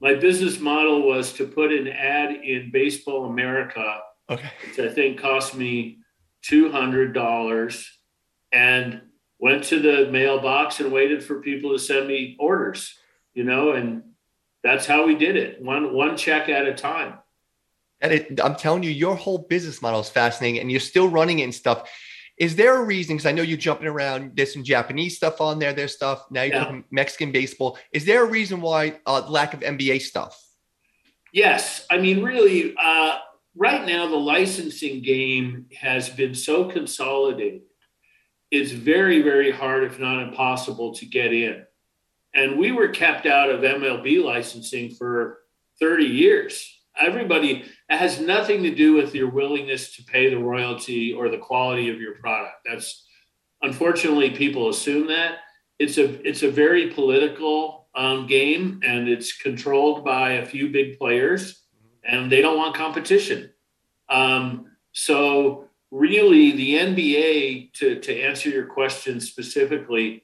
My 0.02 0.14
business 0.14 0.60
model 0.60 1.08
was 1.08 1.34
to 1.34 1.48
put 1.48 1.72
an 1.72 1.88
ad 1.88 2.32
in 2.32 2.70
Baseball 2.72 3.26
America, 3.26 4.02
okay. 4.30 4.52
which 4.68 4.80
I 4.80 4.94
think 4.94 5.20
cost 5.20 5.56
me 5.56 6.00
two 6.44 6.72
hundred 6.72 7.14
dollars, 7.14 7.90
and 8.52 9.02
went 9.40 9.64
to 9.66 9.80
the 9.80 10.12
mailbox 10.12 10.80
and 10.80 10.92
waited 10.92 11.24
for 11.24 11.42
people 11.42 11.72
to 11.72 11.80
send 11.80 12.08
me 12.08 12.36
orders. 12.40 12.94
You 13.34 13.44
know, 13.44 13.72
and 13.72 14.04
that's 14.64 14.86
how 14.86 15.06
we 15.06 15.16
did 15.16 15.36
it, 15.36 15.62
one 15.62 15.94
one 15.94 16.18
check 16.18 16.50
at 16.50 16.68
a 16.68 16.74
time. 16.74 17.16
And 18.02 18.12
it, 18.12 18.40
I'm 18.44 18.56
telling 18.56 18.84
you, 18.84 18.92
your 18.92 19.16
whole 19.16 19.40
business 19.40 19.82
model 19.82 20.02
is 20.02 20.10
fascinating, 20.10 20.62
and 20.62 20.70
you're 20.70 20.80
still 20.80 21.08
running 21.08 21.40
it 21.40 21.44
and 21.44 21.56
stuff. 21.56 21.90
Is 22.38 22.56
there 22.56 22.76
a 22.82 22.84
reason? 22.84 23.16
Because 23.16 23.28
I 23.28 23.32
know 23.32 23.44
you're 23.44 23.58
jumping 23.58 23.88
around. 23.88 24.36
There's 24.36 24.54
some 24.54 24.64
Japanese 24.64 25.16
stuff 25.16 25.40
on 25.40 25.58
there. 25.58 25.74
There's 25.74 25.94
stuff 25.94 26.26
now. 26.30 26.44
You're 26.44 26.56
yeah. 26.56 26.82
Mexican 26.92 27.32
baseball. 27.32 27.78
Is 27.94 28.06
there 28.06 28.24
a 28.24 28.30
reason 28.30 28.60
why 28.62 29.00
uh, 29.06 29.26
lack 29.30 29.54
of 29.54 29.62
NBA 29.62 30.02
stuff? 30.02 30.42
Yes, 31.32 31.86
I 31.90 31.98
mean, 31.98 32.24
really, 32.24 32.74
uh, 32.82 33.18
right 33.56 33.86
now 33.86 34.08
the 34.08 34.16
licensing 34.16 35.02
game 35.02 35.66
has 35.78 36.10
been 36.10 36.34
so 36.34 36.70
consolidated. 36.70 37.62
It's 38.52 38.72
very, 38.72 39.22
very 39.22 39.52
hard, 39.52 39.84
if 39.84 40.00
not 40.00 40.22
impossible, 40.22 40.94
to 40.96 41.06
get 41.06 41.34
in. 41.34 41.66
And 42.34 42.58
we 42.58 42.72
were 42.72 42.90
kept 42.90 43.26
out 43.26 43.50
of 43.50 43.62
MLB 43.62 44.24
licensing 44.24 44.92
for 44.92 45.40
30 45.80 46.06
years. 46.06 46.70
Everybody 46.98 47.66
it 47.90 47.98
has 47.98 48.20
nothing 48.20 48.64
to 48.64 48.74
do 48.74 48.94
with 48.94 49.14
your 49.14 49.30
willingness 49.30 49.96
to 49.96 50.04
pay 50.04 50.30
the 50.30 50.40
royalty 50.40 51.14
or 51.14 51.30
the 51.30 51.38
quality 51.38 51.90
of 51.90 52.00
your 52.00 52.16
product. 52.16 52.56
That's 52.66 53.06
unfortunately 53.62 54.32
people 54.32 54.70
assume 54.70 55.08
that 55.08 55.38
it's 55.78 55.98
a 55.98 56.28
it's 56.28 56.44
a 56.44 56.50
very 56.50 56.92
political 56.92 57.88
um, 57.96 58.28
game 58.28 58.82
and 58.84 59.08
it's 59.08 59.34
controlled 59.34 60.04
by 60.04 60.34
a 60.34 60.46
few 60.46 60.70
big 60.70 60.98
players 60.98 61.64
and 62.04 62.32
they 62.32 62.42
don't 62.42 62.58
want 62.58 62.76
competition. 62.76 63.52
Um, 64.10 64.72
so 64.92 65.70
really, 65.92 66.52
the 66.52 66.76
NBA 66.76 67.74
to 67.74 68.00
to 68.00 68.22
answer 68.22 68.50
your 68.50 68.66
question 68.66 69.20
specifically, 69.20 70.24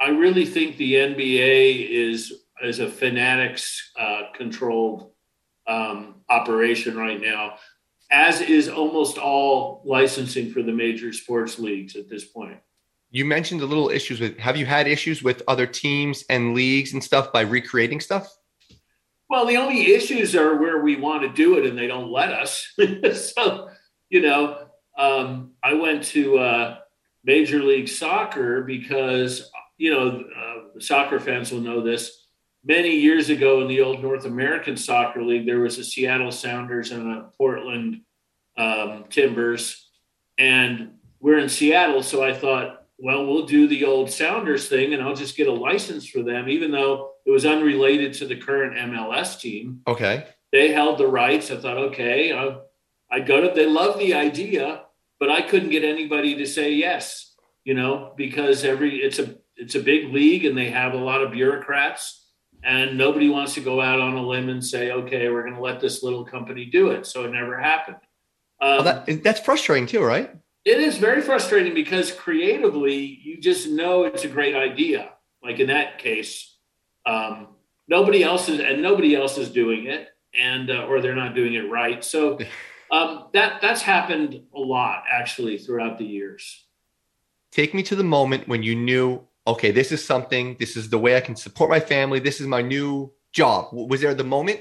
I 0.00 0.08
really 0.08 0.46
think 0.46 0.76
the 0.76 0.94
NBA 0.94 1.90
is 1.90 2.32
is 2.62 2.78
a 2.78 2.88
fanatics 2.88 3.92
uh, 3.98 4.22
controlled 4.34 5.10
um, 5.66 6.16
operation 6.28 6.96
right 6.96 7.20
now, 7.20 7.56
as 8.10 8.40
is 8.40 8.68
almost 8.68 9.18
all 9.18 9.82
licensing 9.84 10.50
for 10.50 10.62
the 10.62 10.72
major 10.72 11.12
sports 11.12 11.58
leagues 11.58 11.96
at 11.96 12.08
this 12.08 12.24
point. 12.24 12.58
You 13.10 13.24
mentioned 13.24 13.60
the 13.60 13.66
little 13.66 13.88
issues 13.88 14.20
with. 14.20 14.38
Have 14.38 14.56
you 14.56 14.66
had 14.66 14.86
issues 14.86 15.22
with 15.22 15.42
other 15.48 15.66
teams 15.66 16.24
and 16.28 16.54
leagues 16.54 16.92
and 16.92 17.02
stuff 17.02 17.32
by 17.32 17.42
recreating 17.42 18.00
stuff? 18.00 18.36
Well, 19.28 19.46
the 19.46 19.56
only 19.56 19.92
issues 19.92 20.36
are 20.36 20.56
where 20.56 20.80
we 20.82 20.96
want 20.96 21.22
to 21.22 21.28
do 21.28 21.58
it 21.58 21.66
and 21.66 21.76
they 21.76 21.86
don't 21.86 22.12
let 22.12 22.32
us. 22.32 22.72
so, 23.36 23.70
you 24.08 24.22
know, 24.22 24.68
um, 24.96 25.52
I 25.62 25.74
went 25.74 26.04
to 26.04 26.38
uh, 26.38 26.78
Major 27.24 27.62
League 27.62 27.88
Soccer 27.88 28.62
because, 28.62 29.50
you 29.78 29.92
know, 29.92 30.24
uh, 30.36 30.80
soccer 30.80 31.18
fans 31.18 31.50
will 31.50 31.60
know 31.60 31.80
this. 31.80 32.25
Many 32.68 32.96
years 32.96 33.30
ago 33.30 33.60
in 33.60 33.68
the 33.68 33.80
old 33.80 34.02
North 34.02 34.24
American 34.24 34.76
Soccer 34.76 35.22
League, 35.22 35.46
there 35.46 35.60
was 35.60 35.78
a 35.78 35.84
Seattle 35.84 36.32
Sounders 36.32 36.90
and 36.90 37.08
a 37.12 37.30
Portland 37.38 38.00
um, 38.58 39.04
Timbers. 39.08 39.88
And 40.36 40.94
we're 41.20 41.38
in 41.38 41.48
Seattle. 41.48 42.02
So 42.02 42.24
I 42.24 42.34
thought, 42.34 42.82
well, 42.98 43.24
we'll 43.24 43.46
do 43.46 43.68
the 43.68 43.84
old 43.84 44.10
Sounders 44.10 44.68
thing 44.68 44.94
and 44.94 45.02
I'll 45.02 45.14
just 45.14 45.36
get 45.36 45.46
a 45.46 45.52
license 45.52 46.08
for 46.08 46.24
them, 46.24 46.48
even 46.48 46.72
though 46.72 47.12
it 47.24 47.30
was 47.30 47.46
unrelated 47.46 48.14
to 48.14 48.26
the 48.26 48.34
current 48.34 48.74
MLS 48.74 49.38
team. 49.38 49.82
Okay. 49.86 50.26
They 50.50 50.72
held 50.72 50.98
the 50.98 51.06
rights. 51.06 51.52
I 51.52 51.58
thought, 51.58 51.78
okay, 51.78 52.32
i 52.32 52.56
I'd 53.12 53.28
go 53.28 53.42
to, 53.42 53.54
they 53.54 53.66
love 53.66 54.00
the 54.00 54.14
idea, 54.14 54.82
but 55.20 55.30
I 55.30 55.42
couldn't 55.42 55.70
get 55.70 55.84
anybody 55.84 56.34
to 56.34 56.46
say 56.46 56.72
yes, 56.72 57.36
you 57.64 57.74
know, 57.74 58.12
because 58.16 58.64
every, 58.64 58.96
it's 58.96 59.20
a, 59.20 59.36
it's 59.54 59.76
a 59.76 59.80
big 59.80 60.12
league 60.12 60.44
and 60.44 60.58
they 60.58 60.70
have 60.70 60.94
a 60.94 60.98
lot 60.98 61.22
of 61.22 61.30
bureaucrats 61.30 62.25
and 62.66 62.98
nobody 62.98 63.28
wants 63.28 63.54
to 63.54 63.60
go 63.60 63.80
out 63.80 64.00
on 64.00 64.14
a 64.14 64.22
limb 64.22 64.48
and 64.48 64.62
say, 64.62 64.90
okay, 64.90 65.28
we're 65.28 65.42
going 65.42 65.54
to 65.54 65.60
let 65.60 65.80
this 65.80 66.02
little 66.02 66.24
company 66.24 66.64
do 66.64 66.88
it. 66.88 67.06
So 67.06 67.24
it 67.24 67.30
never 67.30 67.58
happened. 67.58 67.98
Um, 68.60 68.84
that, 68.84 69.22
that's 69.22 69.38
frustrating 69.38 69.86
too, 69.86 70.02
right? 70.02 70.34
It 70.64 70.80
is 70.80 70.98
very 70.98 71.22
frustrating 71.22 71.74
because 71.74 72.10
creatively, 72.10 73.20
you 73.22 73.40
just 73.40 73.68
know 73.68 74.02
it's 74.02 74.24
a 74.24 74.28
great 74.28 74.56
idea. 74.56 75.10
Like 75.44 75.60
in 75.60 75.68
that 75.68 75.98
case, 75.98 76.56
um, 77.06 77.48
nobody 77.86 78.24
else 78.24 78.48
is, 78.48 78.58
and 78.58 78.82
nobody 78.82 79.14
else 79.14 79.38
is 79.38 79.48
doing 79.48 79.86
it, 79.86 80.08
and 80.36 80.68
uh, 80.68 80.86
or 80.86 81.00
they're 81.00 81.14
not 81.14 81.36
doing 81.36 81.54
it 81.54 81.70
right. 81.70 82.02
So 82.02 82.36
um, 82.90 83.28
that 83.32 83.62
that's 83.62 83.82
happened 83.82 84.42
a 84.52 84.58
lot 84.58 85.04
actually 85.08 85.58
throughout 85.58 85.98
the 85.98 86.04
years. 86.04 86.64
Take 87.52 87.74
me 87.74 87.84
to 87.84 87.94
the 87.94 88.02
moment 88.02 88.48
when 88.48 88.64
you 88.64 88.74
knew, 88.74 89.25
okay, 89.46 89.70
this 89.70 89.92
is 89.92 90.04
something. 90.04 90.56
This 90.58 90.76
is 90.76 90.88
the 90.90 90.98
way 90.98 91.16
I 91.16 91.20
can 91.20 91.36
support 91.36 91.70
my 91.70 91.80
family. 91.80 92.20
This 92.20 92.40
is 92.40 92.46
my 92.46 92.62
new 92.62 93.12
job. 93.32 93.68
Was 93.72 94.00
there 94.00 94.14
the 94.14 94.24
moment? 94.24 94.60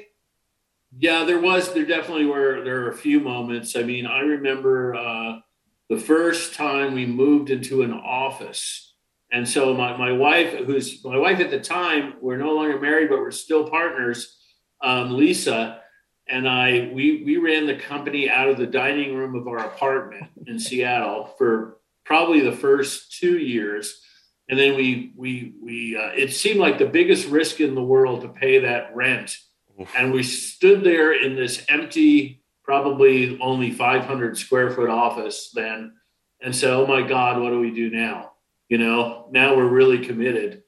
Yeah, 0.98 1.24
there 1.24 1.39
was. 1.39 1.74
There 1.74 1.86
definitely 1.86 2.25
were. 2.25 2.63
There 2.63 2.82
were 2.82 2.89
a 2.89 2.98
few 2.98 3.20
moments. 3.20 3.75
I 3.75 3.84
mean, 3.84 4.06
I 4.06 4.20
remember. 4.20 4.96
Uh, 4.96 5.39
the 5.88 5.98
first 5.98 6.56
time 6.56 6.96
we 6.96 7.06
moved 7.06 7.51
into 7.51 7.84
an 7.84 7.94
office. 7.94 8.96
And 9.32 9.48
so 9.48 9.74
my, 9.75 9.96
my 9.96 10.12
wife, 10.12 10.51
who's 10.65 11.04
my 11.04 11.15
wife 11.18 11.39
at 11.39 11.51
the 11.51 11.60
time, 11.60 12.15
we're 12.22 12.38
no 12.38 12.56
longer 12.56 12.80
married, 12.80 13.10
but 13.10 13.20
we're 13.20 13.30
still 13.30 13.70
partners, 13.70 14.36
um, 14.82 15.15
Lisa 15.15 15.82
and 16.27 16.50
I, 16.50 16.89
we, 16.92 17.24
we 17.24 17.38
ran 17.38 17.68
the 17.68 17.75
company 17.75 18.30
out 18.30 18.50
of 18.50 18.58
the 18.58 18.65
dining 18.65 19.15
room 19.15 19.36
of 19.36 19.48
our 19.48 19.60
apartment 19.60 20.32
in 20.48 20.58
Seattle 20.58 21.36
for 21.38 21.77
probably 22.04 22.42
the 22.42 22.51
first 22.51 23.20
two 23.20 23.38
years. 23.38 24.01
And 24.47 24.59
then 24.59 24.75
we, 24.75 25.11
we, 25.15 25.53
we, 25.61 25.97
uh, 25.97 26.11
it 26.15 26.33
seemed 26.33 26.59
like 26.59 26.77
the 26.77 26.85
biggest 26.85 27.27
risk 27.27 27.59
in 27.59 27.73
the 27.73 27.83
world 27.83 28.21
to 28.21 28.29
pay 28.29 28.59
that 28.59 28.95
rent. 28.95 29.37
Oof. 29.79 29.91
And 29.97 30.13
we 30.13 30.23
stood 30.23 30.83
there 30.83 31.13
in 31.13 31.35
this 31.35 31.65
empty 31.67 32.43
probably 32.63 33.39
only 33.39 33.71
500 33.71 34.37
square 34.37 34.71
foot 34.71 34.89
office 34.89 35.51
then 35.53 35.93
and 36.41 36.55
said, 36.55 36.71
oh 36.71 36.85
my 36.85 37.01
God, 37.01 37.41
what 37.41 37.49
do 37.49 37.59
we 37.59 37.71
do 37.71 37.89
now? 37.89 38.33
You 38.69 38.77
know, 38.77 39.27
now 39.31 39.55
we're 39.55 39.67
really 39.67 39.99
committed. 39.99 40.63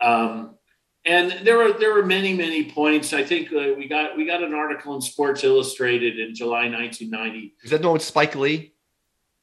Um, 0.00 0.56
and 1.04 1.46
there 1.46 1.56
were 1.56 1.72
there 1.72 1.94
were 1.94 2.04
many 2.04 2.34
many 2.34 2.70
points. 2.70 3.14
I 3.14 3.24
think 3.24 3.52
uh, 3.52 3.72
we 3.76 3.88
got 3.88 4.16
we 4.16 4.26
got 4.26 4.42
an 4.42 4.54
article 4.54 4.94
in 4.94 5.00
Sports 5.00 5.44
Illustrated 5.44 6.18
in 6.18 6.34
July 6.34 6.68
1990. 6.68 7.54
Is 7.62 7.70
that 7.70 7.80
the 7.80 7.88
one 7.88 7.94
with 7.94 8.02
Spike 8.02 8.36
Lee? 8.36 8.74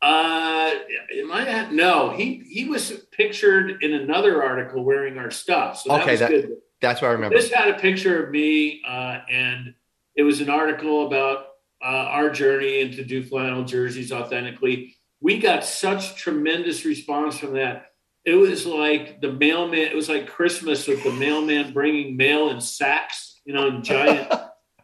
Uh, 0.01 0.72
it 1.10 1.27
might 1.27 1.48
have 1.48 1.72
no. 1.72 2.12
He 2.12 2.44
he 2.48 2.66
was 2.66 2.92
pictured 3.12 3.82
in 3.84 3.94
another 3.94 4.44
article 4.44 4.84
wearing 4.84 5.18
our 5.18 5.32
stuff. 5.32 5.80
So 5.80 5.92
okay, 6.01 6.16
that, 6.18 6.30
that 6.30 6.62
that's 6.82 7.01
what 7.01 7.10
I 7.10 7.12
remember. 7.12 7.36
This 7.36 7.51
had 7.51 7.70
a 7.70 7.80
picture 7.80 8.24
of 8.24 8.32
me, 8.32 8.82
uh, 8.88 9.20
and 9.30 9.74
it 10.16 10.24
was 10.24 10.42
an 10.42 10.50
article 10.50 11.08
about 11.08 11.48
uh, 11.84 11.86
our 11.86 12.30
journey 12.30 12.82
into 12.82 13.04
do 13.04 13.24
flannel 13.24 13.63
jerseys 13.63 14.12
authentically. 14.12 14.96
We 15.20 15.39
got 15.39 15.63
such 15.63 16.16
tremendous 16.16 16.86
response 16.86 17.39
from 17.39 17.54
that. 17.54 17.88
It 18.24 18.36
was 18.36 18.68
like 18.68 19.22
the 19.22 19.32
mailman. 19.32 19.80
It 19.80 19.96
was 19.96 20.10
like 20.10 20.27
Christmas 20.27 20.88
with 20.88 21.04
the 21.04 21.12
mailman 21.12 21.74
bringing 21.74 22.18
mail 22.18 22.50
in 22.50 22.62
sacks, 22.62 23.42
you 23.46 23.54
know, 23.54 23.82
giant. 23.82 24.32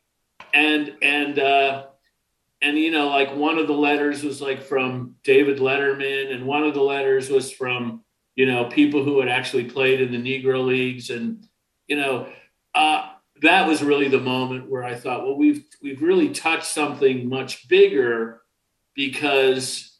and 0.53 0.96
and 1.01 1.38
uh, 1.38 1.86
and 2.63 2.77
you 2.77 2.89
know, 2.89 3.10
like 3.10 3.36
one 3.36 3.60
of 3.60 3.67
the 3.67 3.74
letters 3.74 4.24
was 4.24 4.41
like 4.41 4.63
from 4.63 5.15
David 5.24 5.60
Letterman, 5.60 6.34
and 6.34 6.48
one 6.48 6.63
of 6.63 6.74
the 6.74 6.82
letters 6.82 7.29
was 7.29 7.51
from 7.51 8.03
you 8.36 8.46
know 8.46 8.65
people 8.65 9.03
who 9.03 9.20
had 9.20 9.29
actually 9.29 9.65
played 9.65 10.01
in 10.01 10.12
the 10.12 10.17
Negro 10.17 10.65
leagues, 10.65 11.10
and 11.10 11.46
you 11.88 11.98
know. 11.98 12.29
Uh, 12.74 13.10
that 13.41 13.67
was 13.67 13.84
really 13.84 14.08
the 14.08 14.20
moment 14.20 14.70
where 14.70 14.84
I 14.84 14.96
thought, 14.96 15.24
well, 15.24 15.36
we've 15.36 15.65
we've 15.82 16.01
really 16.01 16.29
touched 16.29 16.65
something 16.65 17.27
much 17.27 17.67
bigger 17.67 18.41
because 18.96 19.98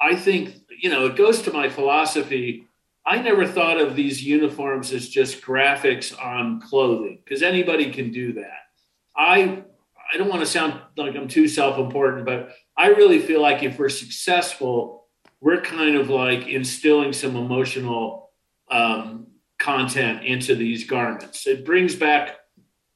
I 0.00 0.14
think 0.14 0.54
you 0.80 0.88
know 0.88 1.06
it 1.06 1.16
goes 1.16 1.42
to 1.42 1.52
my 1.52 1.68
philosophy. 1.68 2.66
I 3.04 3.20
never 3.20 3.46
thought 3.46 3.80
of 3.80 3.96
these 3.96 4.22
uniforms 4.22 4.92
as 4.92 5.08
just 5.08 5.42
graphics 5.42 6.14
on 6.22 6.60
clothing 6.60 7.20
because 7.24 7.42
anybody 7.42 7.90
can 7.90 8.12
do 8.12 8.34
that. 8.34 8.68
I 9.16 9.64
I 10.12 10.16
don't 10.16 10.28
want 10.28 10.40
to 10.40 10.46
sound 10.46 10.80
like 10.96 11.14
I'm 11.14 11.28
too 11.28 11.48
self-important, 11.48 12.24
but 12.24 12.50
I 12.76 12.88
really 12.88 13.18
feel 13.18 13.42
like 13.42 13.62
if 13.62 13.78
we're 13.78 13.88
successful, 13.88 15.06
we're 15.40 15.60
kind 15.60 15.96
of 15.96 16.10
like 16.10 16.46
instilling 16.46 17.12
some 17.12 17.36
emotional 17.36 18.30
um, 18.70 19.28
content 19.58 20.24
into 20.24 20.54
these 20.54 20.84
garments. 20.84 21.46
It 21.46 21.64
brings 21.64 21.94
back 21.94 22.38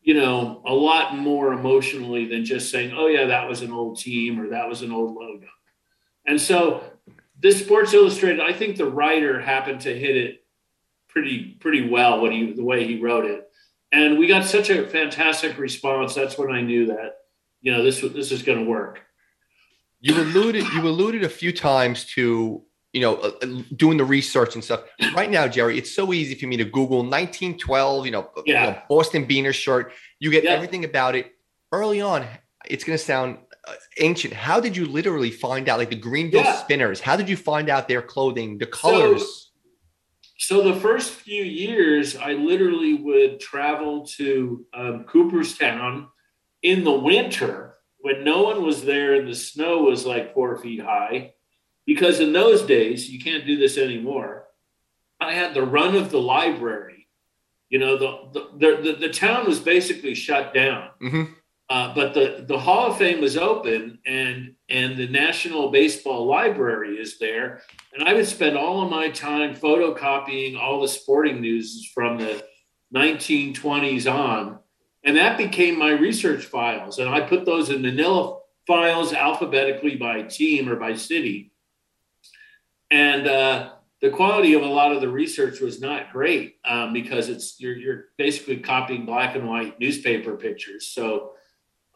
you 0.03 0.15
know, 0.15 0.63
a 0.67 0.75
lot 0.75 1.17
more 1.17 1.53
emotionally 1.53 2.27
than 2.27 2.45
just 2.45 2.71
saying, 2.71 2.93
oh, 2.97 3.07
yeah, 3.07 3.27
that 3.27 3.49
was 3.49 3.63
an 3.63 3.73
old 3.73 3.99
team 3.99 4.41
or 4.41 4.49
that 4.49 4.69
was 4.69 4.83
an 4.83 4.91
old 4.91 5.15
logo. 5.15 5.47
And 6.27 6.41
so 6.41 6.83
this 7.39 7.65
Sports 7.65 7.95
Illustrated, 7.95 8.41
I 8.41 8.53
think 8.53 8.77
the 8.77 8.91
writer 8.91 9.41
happened 9.41 9.81
to 9.83 9.97
hit 9.97 10.17
it 10.17 10.45
pretty, 11.09 11.57
pretty 11.61 11.89
well 11.89 12.21
when 12.21 12.33
he, 12.33 12.53
the 12.53 12.65
way 12.65 12.85
he 12.85 13.01
wrote 13.01 13.27
it. 13.27 13.49
And 13.93 14.19
we 14.19 14.27
got 14.27 14.45
such 14.45 14.71
a 14.71 14.89
fantastic 14.89 15.59
response. 15.59 16.15
That's 16.15 16.39
when 16.39 16.51
I 16.51 16.63
knew 16.63 16.87
that, 16.87 17.19
you 17.61 17.73
know, 17.73 17.83
this, 17.83 18.01
this 18.01 18.33
is 18.33 18.43
going 18.43 18.59
to 18.59 18.65
work. 18.65 19.01
You 20.01 20.15
alluded, 20.15 20.65
you 20.73 20.83
alluded 20.83 21.25
a 21.25 21.29
few 21.29 21.53
times 21.53 22.07
to 22.15 22.65
you 22.93 23.01
know, 23.01 23.17
uh, 23.17 23.33
uh, 23.43 23.63
doing 23.75 23.97
the 23.97 24.05
research 24.05 24.55
and 24.55 24.63
stuff. 24.63 24.83
Right 25.15 25.31
now, 25.31 25.49
Jerry, 25.49 25.79
it's 25.79 25.95
so 25.95 26.13
easy 26.13 26.35
for 26.35 26.47
me 26.47 26.57
to 26.59 26.65
Google 26.65 26.99
1912, 26.99 28.07
you 28.07 28.13
know, 28.13 28.31
yeah. 28.45 28.67
you 28.67 28.71
know 28.73 28.83
Boston 28.89 29.25
Beaneater 29.25 29.53
shirt. 29.53 29.93
You 30.19 30.31
get 30.31 30.45
yeah. 30.45 30.51
everything 30.51 30.85
about 30.85 31.15
it. 31.15 31.33
Early 31.73 32.01
on, 32.03 32.27
it's 32.67 32.85
going 32.85 32.99
to 32.99 33.03
sound 33.03 33.39
uh, 33.67 33.73
ancient. 33.99 34.35
How 34.35 34.61
did 34.61 34.77
you 34.77 34.85
literally 34.85 35.31
find 35.31 35.69
out, 35.69 35.79
like 35.79 35.89
the 35.89 35.97
Greenville 35.97 36.43
yeah. 36.43 36.57
Spinners? 36.57 37.01
How 37.01 37.17
did 37.17 37.29
you 37.29 37.37
find 37.37 37.71
out 37.71 37.89
their 37.89 38.03
clothing, 38.03 38.59
the 38.59 38.67
colors? 38.67 39.23
So, 39.23 39.52
so 40.43 40.61
the 40.61 40.81
first 40.81 41.13
few 41.13 41.45
years, 41.45 42.17
I 42.17 42.33
literally 42.33 42.95
would 42.95 43.39
travel 43.39 44.05
to 44.17 44.67
um, 44.75 45.05
Cooperstown 45.05 46.09
in 46.63 46.83
the 46.83 46.91
winter 46.91 47.75
when 48.01 48.25
no 48.25 48.43
one 48.43 48.65
was 48.65 48.85
there 48.85 49.15
and 49.15 49.29
the 49.29 49.37
snow 49.37 49.85
was 49.85 50.05
like 50.05 50.35
four 50.35 50.57
feet 50.57 50.81
high, 50.81 51.35
because 51.87 52.19
in 52.19 52.33
those 52.33 52.63
days, 52.63 53.09
you 53.09 53.21
can't 53.21 53.47
do 53.47 53.57
this 53.57 53.79
anymore. 53.79 54.49
I 55.21 55.33
had 55.33 55.55
the 55.55 55.63
run 55.63 55.95
of 55.95 56.11
the 56.11 56.21
library. 56.21 57.07
You 57.71 57.79
know, 57.79 57.97
the 57.97 58.41
the, 58.59 58.83
the, 58.83 58.93
the 58.95 59.13
town 59.13 59.47
was 59.47 59.61
basically 59.61 60.17
shut 60.17 60.53
down. 60.53 60.89
Mm-hmm. 61.01 61.33
Uh, 61.73 61.95
but 61.95 62.13
the, 62.13 62.45
the 62.47 62.59
Hall 62.59 62.91
of 62.91 62.99
Fame 62.99 63.23
was 63.23 63.39
open 63.39 63.99
and 64.05 64.55
and 64.69 64.95
the 64.99 65.09
National 65.09 65.71
Baseball 65.71 66.27
Library 66.27 66.97
is 66.97 67.19
there. 67.19 67.63
And 67.95 68.07
I 68.07 68.13
would 68.13 68.27
spend 68.27 68.59
all 68.59 68.83
of 68.83 68.91
my 68.91 69.09
time 69.09 69.55
photocopying 69.55 70.61
all 70.61 70.83
the 70.83 70.89
sporting 70.89 71.41
news 71.41 71.91
from 71.95 72.19
the 72.19 72.45
1920s 72.95 74.07
on. 74.13 74.59
And 75.03 75.17
that 75.17 75.39
became 75.39 75.79
my 75.79 75.93
research 75.93 76.45
files. 76.45 76.99
And 76.99 77.09
I 77.09 77.23
put 77.23 77.47
those 77.47 77.71
in 77.71 77.81
manila 77.81 78.41
files 78.67 79.15
alphabetically 79.15 79.97
by 79.97 80.25
team 80.25 80.69
or 80.69 80.77
by 80.77 80.95
city. 80.95 81.53
And 82.91 83.27
uh, 83.27 83.71
the 84.03 84.11
quality 84.11 84.53
of 84.53 84.63
a 84.63 84.67
lot 84.67 84.93
of 84.93 85.01
the 85.01 85.09
research 85.09 85.61
was 85.61 85.81
not 85.81 86.13
great 86.13 86.57
um, 86.67 86.93
because 86.93 87.31
it's 87.31 87.59
you're, 87.59 87.77
you're 87.77 88.05
basically 88.19 88.59
copying 88.59 89.07
black 89.07 89.37
and 89.37 89.49
white 89.49 89.81
newspaper 89.81 90.37
pictures. 90.37 90.89
So 90.89 91.33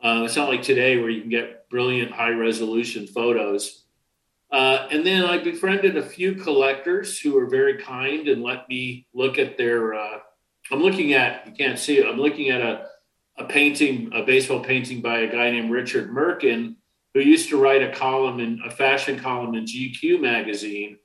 uh, 0.02 0.22
it's 0.24 0.36
not 0.36 0.48
like 0.48 0.62
today 0.62 0.98
where 0.98 1.10
you 1.10 1.20
can 1.20 1.30
get 1.30 1.68
brilliant 1.68 2.12
high 2.12 2.30
resolution 2.30 3.06
photos. 3.06 3.84
Uh, 4.50 4.86
and 4.90 5.04
then 5.04 5.24
I 5.24 5.38
befriended 5.38 5.96
a 5.96 6.02
few 6.02 6.34
collectors 6.34 7.18
who 7.18 7.34
were 7.34 7.46
very 7.46 7.78
kind 7.78 8.28
and 8.28 8.42
let 8.42 8.68
me 8.68 9.06
look 9.12 9.38
at 9.38 9.56
their. 9.56 9.94
Uh, 9.94 10.18
I'm 10.70 10.82
looking 10.82 11.12
at, 11.12 11.46
you 11.46 11.52
can't 11.52 11.78
see 11.78 11.98
it, 11.98 12.06
I'm 12.06 12.18
looking 12.18 12.50
at 12.50 12.60
a, 12.60 12.86
a 13.38 13.44
painting, 13.44 14.10
a 14.12 14.22
baseball 14.22 14.60
painting 14.60 15.00
by 15.00 15.18
a 15.18 15.30
guy 15.30 15.50
named 15.50 15.70
Richard 15.70 16.10
Merkin, 16.10 16.76
who 17.14 17.20
used 17.20 17.48
to 17.50 17.60
write 17.60 17.82
a 17.82 17.94
column 17.94 18.40
in 18.40 18.60
a 18.64 18.70
fashion 18.70 19.18
column 19.18 19.54
in 19.54 19.64
GQ 19.64 20.20
magazine. 20.20 20.98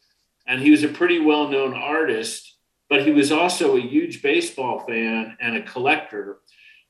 And 0.47 0.61
he 0.61 0.71
was 0.71 0.83
a 0.83 0.87
pretty 0.87 1.19
well 1.19 1.47
known 1.47 1.73
artist, 1.73 2.57
but 2.89 3.05
he 3.05 3.11
was 3.11 3.31
also 3.31 3.77
a 3.77 3.81
huge 3.81 4.21
baseball 4.21 4.79
fan 4.79 5.37
and 5.39 5.55
a 5.55 5.61
collector 5.61 6.39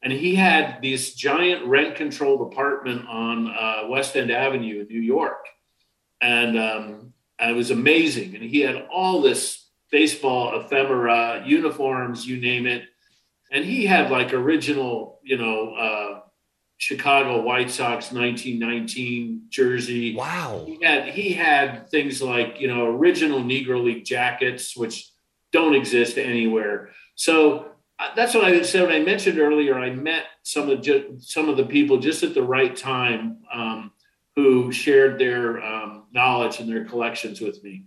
and 0.04 0.12
he 0.12 0.36
had 0.36 0.82
this 0.82 1.14
giant 1.14 1.66
rent 1.66 1.96
controlled 1.96 2.52
apartment 2.52 3.08
on 3.08 3.48
uh, 3.48 3.88
West 3.88 4.16
End 4.16 4.32
Avenue 4.32 4.82
in 4.82 4.88
New 4.88 5.02
York. 5.02 5.46
And, 6.22 6.58
um, 6.58 7.14
it 7.50 7.56
was 7.56 7.72
amazing. 7.72 8.36
And 8.36 8.44
he 8.44 8.62
had 8.62 8.88
all 8.92 9.22
this 9.22 9.70
baseball 9.92 10.60
ephemera, 10.60 11.44
uniforms, 11.46 12.26
you 12.26 12.40
name 12.40 12.68
it. 12.68 12.84
And 13.52 13.66
he 13.66 13.86
had 13.86 14.12
like 14.12 14.34
original, 14.34 15.20
you 15.24 15.38
know, 15.38 15.74
uh, 15.74 16.20
Chicago 16.78 17.42
White 17.42 17.70
Sox 17.70 18.12
1919 18.12 19.44
jersey. 19.50 20.16
Wow. 20.16 20.64
He 20.66 20.84
had 20.84 21.10
he 21.10 21.34
had 21.34 21.90
things 21.90 22.22
like, 22.22 22.60
you 22.60 22.68
know, 22.68 22.86
original 22.86 23.40
Negro 23.40 23.84
League 23.84 24.06
jackets, 24.06 24.76
which 24.76 25.10
don't 25.52 25.76
exist 25.76 26.18
anywhere. 26.18 26.90
So 27.16 27.71
that's 28.16 28.34
what 28.34 28.46
I 28.46 28.62
said 28.62 28.88
when 28.88 29.02
I 29.02 29.04
mentioned 29.04 29.40
earlier. 29.40 29.78
I 29.78 29.92
met 29.92 30.26
some 30.44 30.70
of 30.70 30.84
the, 30.84 31.18
some 31.20 31.50
of 31.50 31.58
the 31.58 31.66
people 31.66 31.98
just 31.98 32.24
at 32.24 32.34
the 32.34 32.44
right 32.44 32.76
time 32.76 33.38
um, 33.54 33.92
who 34.36 34.72
shared 34.72 35.20
their 35.20 35.64
um, 35.64 36.06
knowledge 36.12 36.60
and 36.60 36.70
their 36.70 36.86
collections 36.86 37.42
with 37.42 37.64
me. 37.64 37.86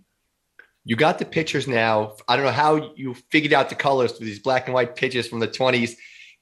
You 0.83 0.95
got 0.95 1.17
the 1.17 1.25
pictures 1.25 1.67
now. 1.67 2.15
I 2.27 2.35
don't 2.35 2.45
know 2.45 2.51
how 2.51 2.93
you 2.95 3.15
figured 3.31 3.53
out 3.53 3.69
the 3.69 3.75
colors 3.75 4.17
for 4.17 4.23
these 4.23 4.39
black 4.39 4.67
and 4.67 4.73
white 4.73 4.95
pictures 4.95 5.27
from 5.27 5.39
the 5.39 5.47
20s. 5.47 5.95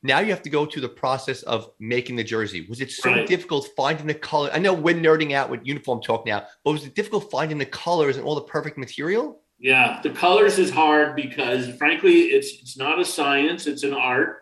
Now 0.05 0.19
you 0.19 0.31
have 0.31 0.41
to 0.41 0.49
go 0.49 0.65
through 0.65 0.81
the 0.81 0.89
process 0.89 1.43
of 1.43 1.71
making 1.79 2.17
the 2.17 2.25
jersey. 2.25 2.65
Was 2.67 2.81
it 2.81 2.91
so 2.91 3.09
right. 3.09 3.25
difficult 3.25 3.69
finding 3.77 4.05
the 4.05 4.13
color? 4.13 4.49
I 4.51 4.59
know 4.59 4.73
we're 4.73 4.95
nerding 4.95 5.31
out 5.31 5.49
with 5.49 5.65
uniform 5.65 6.01
talk 6.01 6.25
now, 6.25 6.45
but 6.65 6.73
was 6.73 6.85
it 6.85 6.93
difficult 6.93 7.31
finding 7.31 7.57
the 7.57 7.65
colors 7.65 8.17
and 8.17 8.25
all 8.25 8.35
the 8.35 8.41
perfect 8.41 8.77
material? 8.77 9.42
Yeah, 9.63 10.01
the 10.03 10.09
colors 10.09 10.59
is 10.59 10.69
hard 10.69 11.15
because 11.15 11.69
frankly, 11.77 12.23
it's 12.23 12.51
it's 12.61 12.77
not 12.77 12.99
a 12.99 13.05
science; 13.05 13.65
it's 13.65 13.83
an 13.83 13.93
art. 13.93 14.41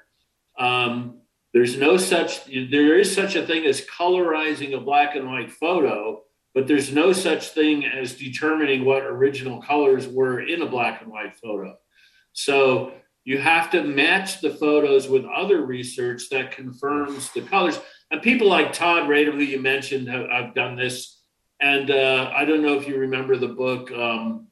Um, 0.57 1.19
there's 1.53 1.77
no 1.77 1.95
such 1.97 2.45
there 2.45 2.97
is 2.97 3.13
such 3.13 3.35
a 3.35 3.45
thing 3.45 3.67
as 3.67 3.85
colorizing 3.85 4.75
a 4.75 4.81
black 4.81 5.15
and 5.15 5.27
white 5.27 5.51
photo, 5.51 6.23
but 6.55 6.65
there's 6.65 6.91
no 6.91 7.13
such 7.13 7.49
thing 7.49 7.85
as 7.85 8.15
determining 8.15 8.83
what 8.83 9.03
original 9.03 9.61
colors 9.61 10.07
were 10.07 10.39
in 10.39 10.63
a 10.63 10.65
black 10.65 11.03
and 11.03 11.11
white 11.11 11.35
photo. 11.35 11.77
So 12.33 12.93
you 13.23 13.37
have 13.37 13.69
to 13.71 13.83
match 13.83 14.41
the 14.41 14.49
photos 14.49 15.07
with 15.07 15.25
other 15.25 15.63
research 15.63 16.29
that 16.31 16.49
confirms 16.49 17.31
the 17.31 17.41
colors. 17.41 17.79
And 18.09 18.23
people 18.23 18.47
like 18.47 18.73
Todd 18.73 19.07
Radom, 19.07 19.33
who 19.33 19.43
you 19.43 19.61
mentioned, 19.61 20.07
have, 20.07 20.27
have 20.31 20.55
done 20.55 20.75
this. 20.75 21.21
And 21.61 21.91
uh, 21.91 22.31
I 22.35 22.43
don't 22.45 22.63
know 22.63 22.73
if 22.73 22.87
you 22.87 22.97
remember 22.97 23.37
the 23.37 23.49
book. 23.49 23.91
Um, 23.91 24.47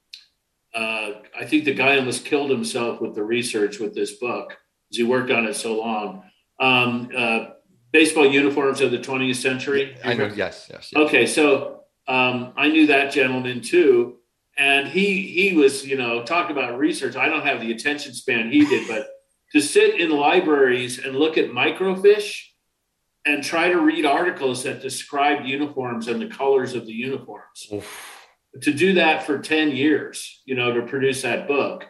uh, 0.73 1.11
I 1.37 1.45
think 1.45 1.65
the 1.65 1.73
guy 1.73 1.97
almost 1.97 2.25
killed 2.25 2.51
himself 2.51 3.01
with 3.01 3.15
the 3.15 3.23
research 3.23 3.79
with 3.79 3.95
this 3.95 4.13
book 4.13 4.57
because 4.87 4.97
he 4.97 5.03
worked 5.03 5.31
on 5.31 5.45
it 5.45 5.55
so 5.55 5.77
long. 5.77 6.23
Um, 6.59 7.09
uh, 7.15 7.45
baseball 7.91 8.27
uniforms 8.27 8.81
of 8.81 8.91
the 8.91 8.99
20th 8.99 9.35
century. 9.35 9.97
I 10.03 10.13
know. 10.13 10.25
Yes, 10.27 10.67
yes. 10.71 10.91
yes. 10.93 10.93
Okay, 10.95 11.25
so 11.25 11.81
um, 12.07 12.53
I 12.55 12.67
knew 12.67 12.87
that 12.87 13.11
gentleman 13.11 13.61
too, 13.61 14.17
and 14.57 14.87
he 14.87 15.21
he 15.21 15.53
was 15.53 15.85
you 15.85 15.97
know 15.97 16.23
talking 16.23 16.55
about 16.55 16.77
research. 16.77 17.15
I 17.15 17.27
don't 17.27 17.45
have 17.45 17.61
the 17.61 17.71
attention 17.71 18.13
span 18.13 18.51
he 18.51 18.65
did, 18.65 18.87
but 18.87 19.07
to 19.53 19.61
sit 19.61 19.99
in 19.99 20.11
libraries 20.11 20.99
and 20.99 21.15
look 21.15 21.37
at 21.37 21.49
microfiche 21.49 22.43
and 23.25 23.43
try 23.43 23.69
to 23.69 23.79
read 23.79 24.05
articles 24.05 24.63
that 24.63 24.81
describe 24.81 25.45
uniforms 25.45 26.07
and 26.07 26.21
the 26.21 26.27
colors 26.27 26.75
of 26.75 26.85
the 26.85 26.93
uniforms. 26.93 27.67
Oof 27.73 28.18
to 28.61 28.73
do 28.73 28.93
that 28.95 29.23
for 29.23 29.39
10 29.39 29.71
years, 29.71 30.41
you 30.45 30.55
know, 30.55 30.73
to 30.73 30.81
produce 30.83 31.21
that 31.21 31.47
book. 31.47 31.85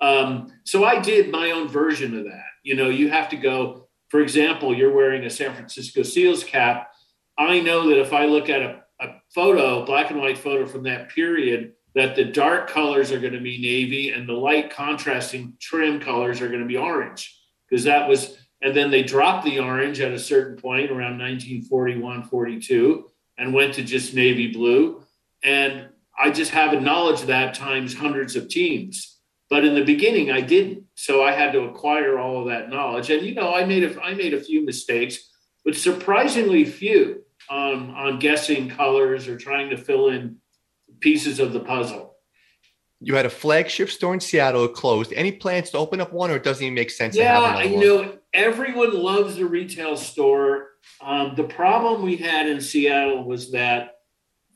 Um, 0.00 0.52
so 0.64 0.84
I 0.84 1.00
did 1.00 1.30
my 1.30 1.50
own 1.52 1.68
version 1.68 2.16
of 2.18 2.24
that. 2.24 2.44
You 2.62 2.76
know, 2.76 2.88
you 2.88 3.10
have 3.10 3.28
to 3.30 3.36
go, 3.36 3.88
for 4.08 4.20
example, 4.20 4.76
you're 4.76 4.94
wearing 4.94 5.24
a 5.24 5.30
San 5.30 5.54
Francisco 5.54 6.02
Seals 6.02 6.44
cap. 6.44 6.92
I 7.38 7.60
know 7.60 7.88
that 7.88 8.00
if 8.00 8.12
I 8.12 8.26
look 8.26 8.48
at 8.48 8.62
a, 8.62 8.82
a 9.00 9.08
photo, 9.34 9.84
black 9.84 10.10
and 10.10 10.20
white 10.20 10.38
photo 10.38 10.66
from 10.66 10.84
that 10.84 11.08
period, 11.10 11.72
that 11.96 12.14
the 12.14 12.24
dark 12.24 12.68
colors 12.68 13.10
are 13.10 13.18
going 13.18 13.32
to 13.32 13.40
be 13.40 13.58
navy 13.58 14.10
and 14.10 14.28
the 14.28 14.32
light 14.32 14.70
contrasting 14.70 15.54
trim 15.58 15.98
colors 15.98 16.42
are 16.42 16.48
going 16.48 16.60
to 16.60 16.66
be 16.66 16.76
orange 16.76 17.40
because 17.68 17.84
that 17.84 18.06
was 18.08 18.36
and 18.62 18.74
then 18.76 18.90
they 18.90 19.02
dropped 19.02 19.44
the 19.44 19.58
orange 19.58 20.00
at 20.00 20.12
a 20.12 20.18
certain 20.18 20.56
point 20.56 20.90
around 20.90 21.18
1941 21.18 22.24
42 22.24 23.10
and 23.38 23.52
went 23.52 23.74
to 23.74 23.82
just 23.82 24.14
navy 24.14 24.52
blue 24.52 25.02
and 25.42 25.88
I 26.18 26.30
just 26.30 26.52
have 26.52 26.72
a 26.72 26.80
knowledge 26.80 27.22
of 27.22 27.26
that 27.28 27.54
times 27.54 27.94
hundreds 27.94 28.36
of 28.36 28.48
teams. 28.48 29.18
But 29.48 29.64
in 29.64 29.74
the 29.74 29.84
beginning, 29.84 30.30
I 30.30 30.40
didn't. 30.40 30.84
So 30.94 31.22
I 31.22 31.32
had 31.32 31.52
to 31.52 31.62
acquire 31.62 32.18
all 32.18 32.40
of 32.40 32.48
that 32.48 32.68
knowledge. 32.68 33.10
And 33.10 33.24
you 33.24 33.34
know, 33.34 33.54
I 33.54 33.64
made 33.64 33.84
a 33.84 34.00
I 34.02 34.14
made 34.14 34.34
a 34.34 34.40
few 34.40 34.64
mistakes, 34.64 35.18
but 35.64 35.76
surprisingly 35.76 36.64
few 36.64 37.22
on 37.48 37.90
on 37.90 38.18
guessing 38.18 38.68
colors 38.68 39.28
or 39.28 39.36
trying 39.36 39.70
to 39.70 39.76
fill 39.76 40.08
in 40.08 40.38
pieces 41.00 41.38
of 41.38 41.52
the 41.52 41.60
puzzle. 41.60 42.16
You 43.00 43.14
had 43.14 43.26
a 43.26 43.30
flagship 43.30 43.90
store 43.90 44.14
in 44.14 44.20
Seattle 44.20 44.66
closed. 44.68 45.12
Any 45.12 45.30
plans 45.30 45.70
to 45.70 45.78
open 45.78 46.00
up 46.00 46.12
one, 46.12 46.30
or 46.30 46.36
it 46.36 46.42
doesn't 46.42 46.64
even 46.64 46.74
make 46.74 46.90
sense? 46.90 47.14
Yeah, 47.14 47.38
I 47.38 47.68
know 47.68 48.18
everyone 48.32 48.94
loves 48.94 49.36
the 49.36 49.44
retail 49.44 49.96
store. 49.96 50.70
Um, 51.00 51.34
the 51.36 51.44
problem 51.44 52.02
we 52.02 52.16
had 52.16 52.48
in 52.48 52.60
Seattle 52.60 53.24
was 53.24 53.52
that 53.52 53.95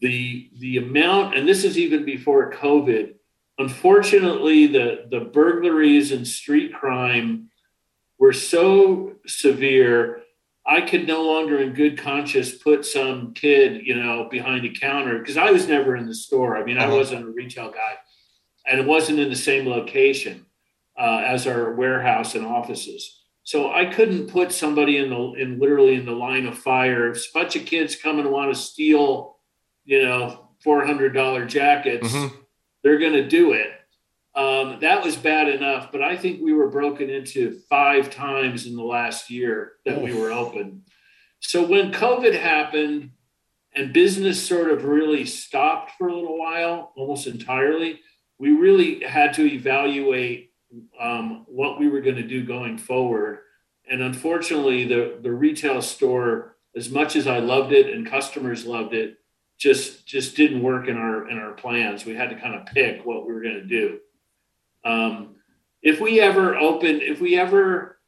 the 0.00 0.50
the 0.58 0.78
amount, 0.78 1.36
and 1.36 1.46
this 1.46 1.64
is 1.64 1.78
even 1.78 2.04
before 2.04 2.52
COVID. 2.52 3.14
Unfortunately, 3.58 4.66
the 4.66 5.06
the 5.10 5.20
burglaries 5.20 6.12
and 6.12 6.26
street 6.26 6.72
crime 6.72 7.50
were 8.18 8.32
so 8.32 9.14
severe. 9.26 10.22
I 10.66 10.82
could 10.82 11.06
no 11.06 11.22
longer, 11.26 11.58
in 11.58 11.72
good 11.72 11.98
conscience, 11.98 12.52
put 12.52 12.84
some 12.84 13.34
kid, 13.34 13.86
you 13.86 13.94
know, 13.94 14.28
behind 14.30 14.64
a 14.66 14.72
counter 14.72 15.18
because 15.18 15.36
I 15.36 15.50
was 15.50 15.66
never 15.66 15.96
in 15.96 16.06
the 16.06 16.14
store. 16.14 16.56
I 16.56 16.64
mean, 16.64 16.78
uh-huh. 16.78 16.92
I 16.92 16.94
wasn't 16.94 17.24
a 17.24 17.30
retail 17.30 17.70
guy, 17.70 17.96
and 18.66 18.80
it 18.80 18.86
wasn't 18.86 19.18
in 19.18 19.30
the 19.30 19.36
same 19.36 19.66
location 19.66 20.46
uh, 20.98 21.22
as 21.24 21.46
our 21.46 21.74
warehouse 21.74 22.34
and 22.34 22.46
offices. 22.46 23.20
So 23.42 23.72
I 23.72 23.86
couldn't 23.86 24.28
put 24.28 24.52
somebody 24.52 24.98
in 24.98 25.10
the 25.10 25.32
in 25.32 25.58
literally 25.58 25.94
in 25.94 26.06
the 26.06 26.12
line 26.12 26.46
of 26.46 26.58
fire. 26.58 27.10
If 27.10 27.18
a 27.18 27.38
bunch 27.38 27.56
of 27.56 27.66
kids 27.66 27.96
come 27.96 28.18
and 28.18 28.30
want 28.30 28.54
to 28.54 28.60
steal 28.60 29.38
you 29.90 30.04
know, 30.04 30.46
$400 30.64 31.48
jackets, 31.48 32.06
mm-hmm. 32.06 32.36
they're 32.84 33.00
going 33.00 33.14
to 33.14 33.28
do 33.28 33.52
it. 33.52 33.72
Um, 34.36 34.78
that 34.82 35.02
was 35.02 35.16
bad 35.16 35.48
enough, 35.48 35.90
but 35.90 36.00
I 36.00 36.16
think 36.16 36.40
we 36.40 36.52
were 36.52 36.70
broken 36.70 37.10
into 37.10 37.58
five 37.68 38.08
times 38.08 38.66
in 38.66 38.76
the 38.76 38.84
last 38.84 39.30
year 39.30 39.72
that 39.84 39.98
oh. 39.98 40.04
we 40.04 40.14
were 40.14 40.30
open. 40.30 40.82
So 41.40 41.66
when 41.66 41.90
COVID 41.90 42.38
happened 42.40 43.10
and 43.74 43.92
business 43.92 44.40
sort 44.40 44.70
of 44.70 44.84
really 44.84 45.26
stopped 45.26 45.92
for 45.98 46.06
a 46.06 46.14
little 46.14 46.38
while, 46.38 46.92
almost 46.94 47.26
entirely, 47.26 47.98
we 48.38 48.52
really 48.52 49.02
had 49.02 49.34
to 49.34 49.52
evaluate 49.52 50.52
um, 51.00 51.44
what 51.48 51.80
we 51.80 51.88
were 51.88 52.00
going 52.00 52.14
to 52.14 52.22
do 52.22 52.44
going 52.46 52.78
forward. 52.78 53.40
And 53.90 54.02
unfortunately, 54.02 54.84
the, 54.86 55.18
the 55.20 55.32
retail 55.32 55.82
store 55.82 56.54
as 56.76 56.90
much 56.90 57.16
as 57.16 57.26
I 57.26 57.40
loved 57.40 57.72
it 57.72 57.92
and 57.92 58.08
customers 58.08 58.64
loved 58.64 58.94
it, 58.94 59.16
just 59.60 60.06
just 60.06 60.36
didn't 60.36 60.62
work 60.62 60.88
in 60.88 60.96
our 60.96 61.28
in 61.28 61.38
our 61.38 61.52
plans. 61.52 62.04
We 62.04 62.14
had 62.14 62.30
to 62.30 62.36
kind 62.36 62.54
of 62.54 62.66
pick 62.66 63.04
what 63.04 63.26
we 63.26 63.32
were 63.32 63.42
going 63.42 63.56
to 63.56 63.64
do. 63.64 63.98
Um, 64.84 65.36
if 65.82 66.00
we 66.00 66.20
ever 66.20 66.56
open, 66.56 67.00
if 67.02 67.20
we 67.20 67.38
ever 67.38 67.98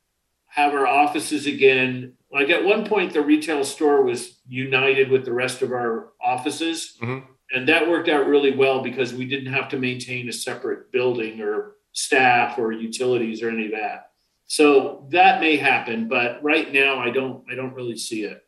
have 0.47 0.73
our 0.73 0.87
offices 0.87 1.47
again, 1.47 2.15
like 2.33 2.49
at 2.49 2.65
one 2.65 2.87
point, 2.87 3.13
the 3.13 3.21
retail 3.21 3.65
store 3.65 4.03
was 4.03 4.39
united 4.49 5.11
with 5.11 5.25
the 5.25 5.33
rest 5.33 5.63
of 5.63 5.73
our 5.73 6.09
offices. 6.23 6.97
Mm-hmm. 7.01 7.27
And 7.55 7.69
that 7.69 7.87
worked 7.87 8.09
out 8.09 8.27
really 8.27 8.57
well 8.57 8.83
because 8.83 9.13
we 9.13 9.27
didn't 9.27 9.53
have 9.53 9.69
to 9.71 9.79
maintain 9.79 10.29
a 10.31 10.33
separate 10.33 10.91
building 10.91 11.43
or 11.43 11.73
staff 11.93 12.59
or 12.59 12.73
utilities 12.73 13.43
or 13.43 13.51
any 13.51 13.67
of 13.67 13.73
that. 13.73 14.13
So 14.47 15.07
that 15.11 15.41
may 15.41 15.57
happen, 15.57 16.09
but 16.09 16.43
right 16.43 16.73
now 16.73 16.99
I 16.99 17.11
don't 17.11 17.45
I 17.51 17.55
don't 17.55 17.75
really 17.75 17.97
see 17.99 18.25
it. 18.25 18.43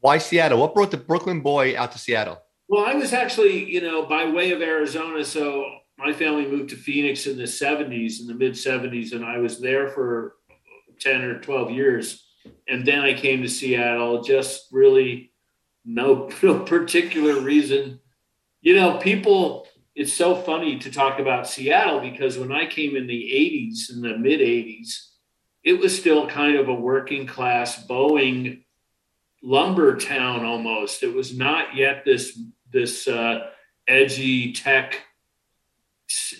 Why 0.00 0.16
Seattle? 0.16 0.60
What 0.60 0.74
brought 0.74 0.90
the 0.90 0.96
Brooklyn 0.96 1.40
boy 1.40 1.78
out 1.78 1.92
to 1.92 1.98
Seattle? 1.98 2.40
Well, 2.68 2.84
I 2.84 2.94
was 2.94 3.12
actually, 3.12 3.70
you 3.70 3.80
know, 3.80 4.06
by 4.06 4.26
way 4.28 4.50
of 4.52 4.60
Arizona. 4.60 5.24
So 5.24 5.64
my 5.98 6.12
family 6.12 6.46
moved 6.46 6.70
to 6.70 6.76
Phoenix 6.76 7.26
in 7.26 7.36
the 7.36 7.44
70s, 7.44 8.20
in 8.20 8.26
the 8.26 8.34
mid 8.34 8.52
70s, 8.52 9.12
and 9.12 9.24
I 9.24 9.38
was 9.38 9.60
there 9.60 9.88
for 9.88 10.36
10 11.00 11.22
or 11.22 11.40
12 11.40 11.70
years. 11.70 12.26
And 12.68 12.84
then 12.84 13.00
I 13.00 13.14
came 13.14 13.42
to 13.42 13.48
Seattle, 13.48 14.22
just 14.22 14.68
really 14.72 15.32
no, 15.84 16.28
no 16.42 16.60
particular 16.60 17.40
reason. 17.40 18.00
You 18.60 18.74
know, 18.74 18.98
people, 18.98 19.68
it's 19.94 20.12
so 20.12 20.34
funny 20.34 20.78
to 20.80 20.90
talk 20.90 21.20
about 21.20 21.48
Seattle 21.48 22.00
because 22.00 22.36
when 22.36 22.50
I 22.50 22.66
came 22.66 22.96
in 22.96 23.06
the 23.06 23.14
80s, 23.14 23.92
in 23.94 24.00
the 24.02 24.18
mid 24.18 24.40
80s, 24.40 25.10
it 25.62 25.78
was 25.78 25.96
still 25.96 26.28
kind 26.28 26.56
of 26.56 26.68
a 26.68 26.74
working 26.74 27.26
class 27.26 27.86
Boeing 27.86 28.64
lumber 29.42 29.96
town 29.96 30.44
almost. 30.44 31.02
It 31.02 31.14
was 31.14 31.36
not 31.36 31.76
yet 31.76 32.04
this 32.04 32.38
this 32.76 33.08
uh, 33.08 33.50
edgy 33.88 34.52
tech 34.52 35.00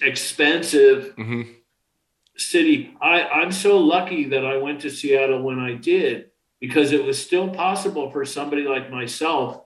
expensive 0.02 1.16
mm-hmm. 1.16 1.42
city. 2.36 2.94
I, 3.00 3.22
I'm 3.22 3.50
so 3.50 3.78
lucky 3.78 4.26
that 4.26 4.44
I 4.44 4.58
went 4.58 4.82
to 4.82 4.90
Seattle 4.90 5.42
when 5.42 5.58
I 5.58 5.74
did 5.74 6.26
because 6.60 6.92
it 6.92 7.04
was 7.04 7.20
still 7.22 7.48
possible 7.48 8.10
for 8.10 8.24
somebody 8.24 8.62
like 8.62 8.90
myself 8.90 9.62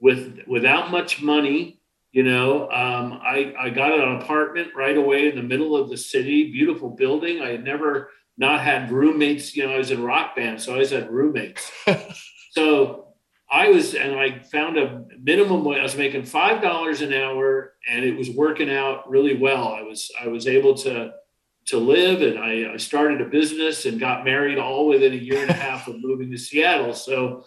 with 0.00 0.40
without 0.46 0.90
much 0.90 1.20
money. 1.20 1.80
You 2.12 2.22
know, 2.22 2.70
um, 2.70 3.20
I, 3.24 3.52
I 3.58 3.70
got 3.70 3.98
an 3.98 4.22
apartment 4.22 4.68
right 4.76 4.96
away 4.96 5.28
in 5.28 5.34
the 5.34 5.42
middle 5.42 5.74
of 5.74 5.88
the 5.88 5.96
city, 5.96 6.52
beautiful 6.52 6.90
building. 6.90 7.42
I 7.42 7.48
had 7.48 7.64
never 7.64 8.10
not 8.38 8.60
had 8.60 8.92
roommates. 8.92 9.56
You 9.56 9.66
know, 9.66 9.74
I 9.74 9.78
was 9.78 9.90
in 9.90 10.00
rock 10.00 10.36
band, 10.36 10.60
so 10.60 10.70
I 10.70 10.74
always 10.74 10.90
had 10.90 11.10
roommates. 11.10 11.72
so 12.52 13.03
I 13.54 13.68
was, 13.68 13.94
and 13.94 14.16
I 14.16 14.40
found 14.40 14.76
a 14.76 15.04
minimum. 15.22 15.66
I 15.68 15.80
was 15.80 15.96
making 15.96 16.24
five 16.24 16.60
dollars 16.60 17.02
an 17.02 17.12
hour, 17.12 17.74
and 17.88 18.04
it 18.04 18.18
was 18.18 18.28
working 18.28 18.68
out 18.68 19.08
really 19.08 19.36
well. 19.36 19.68
I 19.68 19.82
was, 19.82 20.10
I 20.20 20.26
was 20.26 20.48
able 20.48 20.74
to 20.78 21.12
to 21.66 21.78
live, 21.78 22.20
and 22.20 22.36
I, 22.36 22.72
I 22.72 22.76
started 22.78 23.20
a 23.20 23.26
business 23.26 23.86
and 23.86 24.00
got 24.00 24.24
married 24.24 24.58
all 24.58 24.88
within 24.88 25.12
a 25.12 25.16
year 25.16 25.40
and 25.40 25.50
a 25.50 25.54
half 25.54 25.86
of 25.86 26.00
moving 26.00 26.32
to 26.32 26.36
Seattle. 26.36 26.94
So 26.94 27.44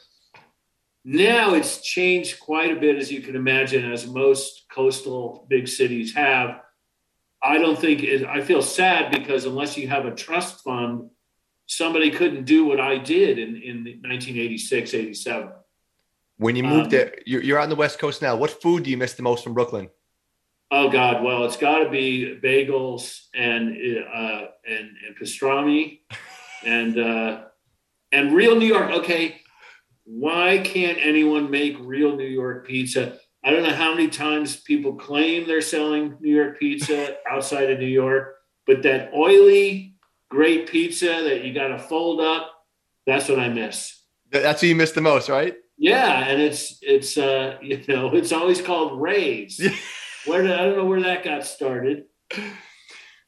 now 1.03 1.55
it's 1.55 1.81
changed 1.81 2.39
quite 2.39 2.71
a 2.71 2.79
bit, 2.79 2.95
as 2.95 3.11
you 3.11 3.19
can 3.19 3.35
imagine, 3.35 3.91
as 3.91 4.07
most 4.07 4.65
coastal 4.71 5.45
big 5.49 5.67
cities 5.67 6.15
have. 6.15 6.61
I 7.43 7.57
don't 7.57 7.77
think 7.77 8.01
it, 8.01 8.25
I 8.25 8.39
feel 8.39 8.61
sad 8.61 9.11
because 9.11 9.43
unless 9.43 9.77
you 9.77 9.89
have 9.89 10.05
a 10.05 10.15
trust 10.15 10.63
fund, 10.63 11.09
somebody 11.65 12.11
couldn't 12.11 12.45
do 12.45 12.65
what 12.65 12.79
I 12.79 12.97
did 12.97 13.37
in, 13.37 13.57
in 13.57 13.83
1986, 14.03 14.93
87. 14.93 15.49
When 16.37 16.55
you 16.55 16.63
moved 16.63 16.85
um, 16.85 16.89
there, 16.89 17.15
you're, 17.25 17.41
you're 17.41 17.59
on 17.59 17.69
the 17.69 17.75
West 17.75 17.99
Coast 17.99 18.21
now. 18.21 18.35
What 18.35 18.61
food 18.61 18.83
do 18.83 18.91
you 18.91 18.97
miss 18.97 19.13
the 19.13 19.23
most 19.23 19.43
from 19.43 19.53
Brooklyn? 19.53 19.89
Oh 20.69 20.89
God, 20.89 21.23
well, 21.23 21.45
it's 21.45 21.57
got 21.57 21.83
to 21.83 21.89
be 21.89 22.39
bagels 22.43 23.21
and 23.33 23.69
uh, 24.13 24.47
and 24.67 24.89
and 25.05 25.15
pastrami, 25.19 26.01
and 26.65 26.99
uh, 26.99 27.43
and 28.11 28.33
real 28.33 28.55
New 28.55 28.67
York. 28.67 28.91
Okay, 28.91 29.41
why 30.03 30.59
can't 30.59 30.97
anyone 31.01 31.49
make 31.49 31.77
real 31.79 32.15
New 32.15 32.27
York 32.27 32.67
pizza? 32.67 33.17
I 33.43 33.51
don't 33.51 33.63
know 33.63 33.73
how 33.73 33.91
many 33.91 34.09
times 34.09 34.57
people 34.57 34.95
claim 34.95 35.47
they're 35.47 35.61
selling 35.61 36.17
New 36.19 36.35
York 36.35 36.59
pizza 36.59 37.15
outside 37.29 37.71
of 37.71 37.79
New 37.79 37.85
York, 37.85 38.35
but 38.65 38.83
that 38.83 39.13
oily, 39.13 39.95
great 40.29 40.69
pizza 40.69 41.21
that 41.23 41.45
you 41.45 41.53
got 41.53 41.69
to 41.69 41.79
fold 41.79 42.19
up, 42.19 42.51
that's 43.05 43.29
what 43.29 43.39
I 43.39 43.47
miss. 43.47 44.01
That's 44.29 44.61
what 44.61 44.67
you 44.67 44.75
miss 44.75 44.91
the 44.91 45.01
most, 45.01 45.29
right? 45.29 45.55
Yeah, 45.77 46.27
and 46.27 46.41
it's 46.41 46.79
it's 46.81 47.17
uh 47.17 47.57
you 47.61 47.83
know 47.87 48.13
it's 48.13 48.31
always 48.31 48.61
called 48.61 49.01
Ray's. 49.01 49.59
where 50.25 50.41
did, 50.41 50.51
I 50.51 50.65
don't 50.65 50.77
know 50.77 50.85
where 50.85 51.01
that 51.01 51.23
got 51.23 51.45
started. 51.45 52.05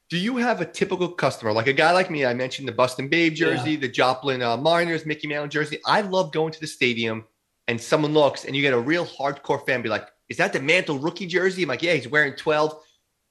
Do 0.09 0.17
you 0.17 0.37
have 0.37 0.59
a 0.59 0.65
typical 0.65 1.07
customer 1.09 1.53
like 1.53 1.67
a 1.67 1.73
guy 1.73 1.91
like 1.91 2.09
me? 2.09 2.25
I 2.25 2.33
mentioned 2.33 2.67
the 2.67 2.71
Bustin' 2.71 3.09
Babe 3.09 3.35
jersey, 3.35 3.73
yeah. 3.73 3.79
the 3.79 3.87
Joplin 3.87 4.41
uh, 4.41 4.57
Mariners 4.57 5.05
Mickey 5.05 5.27
Mantle 5.27 5.47
jersey. 5.47 5.79
I 5.85 6.01
love 6.01 6.31
going 6.31 6.51
to 6.51 6.59
the 6.59 6.67
stadium 6.67 7.25
and 7.67 7.79
someone 7.79 8.13
looks 8.13 8.45
and 8.45 8.55
you 8.55 8.63
get 8.63 8.73
a 8.73 8.79
real 8.79 9.05
hardcore 9.05 9.63
fan 9.65 9.83
be 9.83 9.89
like, 9.89 10.07
"Is 10.27 10.37
that 10.37 10.53
the 10.53 10.59
Mantle 10.59 10.97
rookie 10.97 11.27
jersey?" 11.27 11.63
I'm 11.63 11.69
like, 11.69 11.83
"Yeah, 11.83 11.93
he's 11.93 12.07
wearing 12.07 12.33
12." 12.33 12.81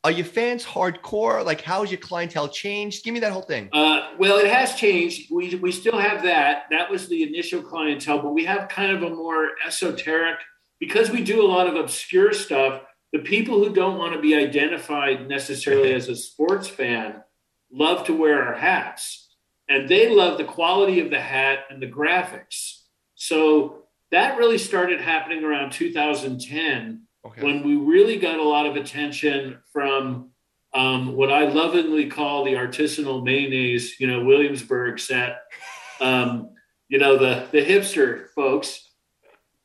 Are 0.09 0.13
your 0.13 0.25
fans 0.25 0.65
hardcore? 0.65 1.45
Like, 1.45 1.61
how's 1.61 1.91
your 1.91 2.01
clientele 2.01 2.49
changed? 2.49 3.05
Give 3.05 3.13
me 3.13 3.21
that 3.21 3.31
whole 3.31 3.43
thing. 3.43 3.69
Uh, 3.75 4.13
well, 4.19 4.39
it 4.39 4.47
has 4.47 4.75
changed. 4.75 5.31
We, 5.31 5.55
we 5.57 5.71
still 5.71 5.99
have 5.99 6.23
that. 6.23 6.63
That 6.71 6.91
was 6.91 7.09
the 7.09 7.25
initial 7.25 7.61
clientele, 7.61 8.23
but 8.23 8.33
we 8.33 8.47
have 8.47 8.71
kind 8.71 8.91
of 8.91 9.03
a 9.03 9.15
more 9.15 9.51
esoteric, 9.67 10.39
because 10.81 11.11
we 11.11 11.23
do 11.23 11.45
a 11.45 11.47
lot 11.47 11.67
of 11.67 11.75
obscure 11.77 12.33
stuff. 12.33 12.81
The 13.13 13.19
people 13.19 13.63
who 13.63 13.71
don't 13.71 13.99
want 13.99 14.15
to 14.15 14.19
be 14.19 14.35
identified 14.35 15.29
necessarily 15.29 15.93
as 15.93 16.09
a 16.09 16.17
sports 16.17 16.69
fan 16.69 17.23
love 17.71 18.07
to 18.07 18.17
wear 18.17 18.43
our 18.43 18.55
hats, 18.55 19.29
and 19.69 19.91
they 19.91 20.09
love 20.09 20.39
the 20.39 20.45
quality 20.45 21.01
of 21.01 21.11
the 21.11 21.21
hat 21.21 21.65
and 21.69 21.83
the 21.83 21.87
graphics. 21.87 22.85
So 23.15 23.83
that 24.11 24.39
really 24.39 24.57
started 24.57 25.03
happening 25.03 25.45
around 25.45 25.73
2010 25.73 27.08
okay. 27.29 27.43
when 27.43 27.63
we 27.63 27.77
really 27.77 28.19
got 28.19 28.39
a 28.39 28.43
lot 28.43 28.67
of 28.67 28.77
attention 28.77 29.59
from 29.73 30.31
um, 30.75 31.17
what 31.17 31.33
I 31.33 31.45
lovingly 31.47 32.07
call 32.07 32.45
the 32.45 32.55
artisanal 32.55 33.25
mayonnaise, 33.25 33.99
you 33.99 34.07
know, 34.07 34.25
Williamsburg 34.25 34.99
set, 34.99 35.43
um, 36.01 36.51
you 36.89 36.99
know, 36.99 37.17
the 37.17 37.47
the 37.53 37.65
hipster 37.65 38.29
folks. 38.35 38.85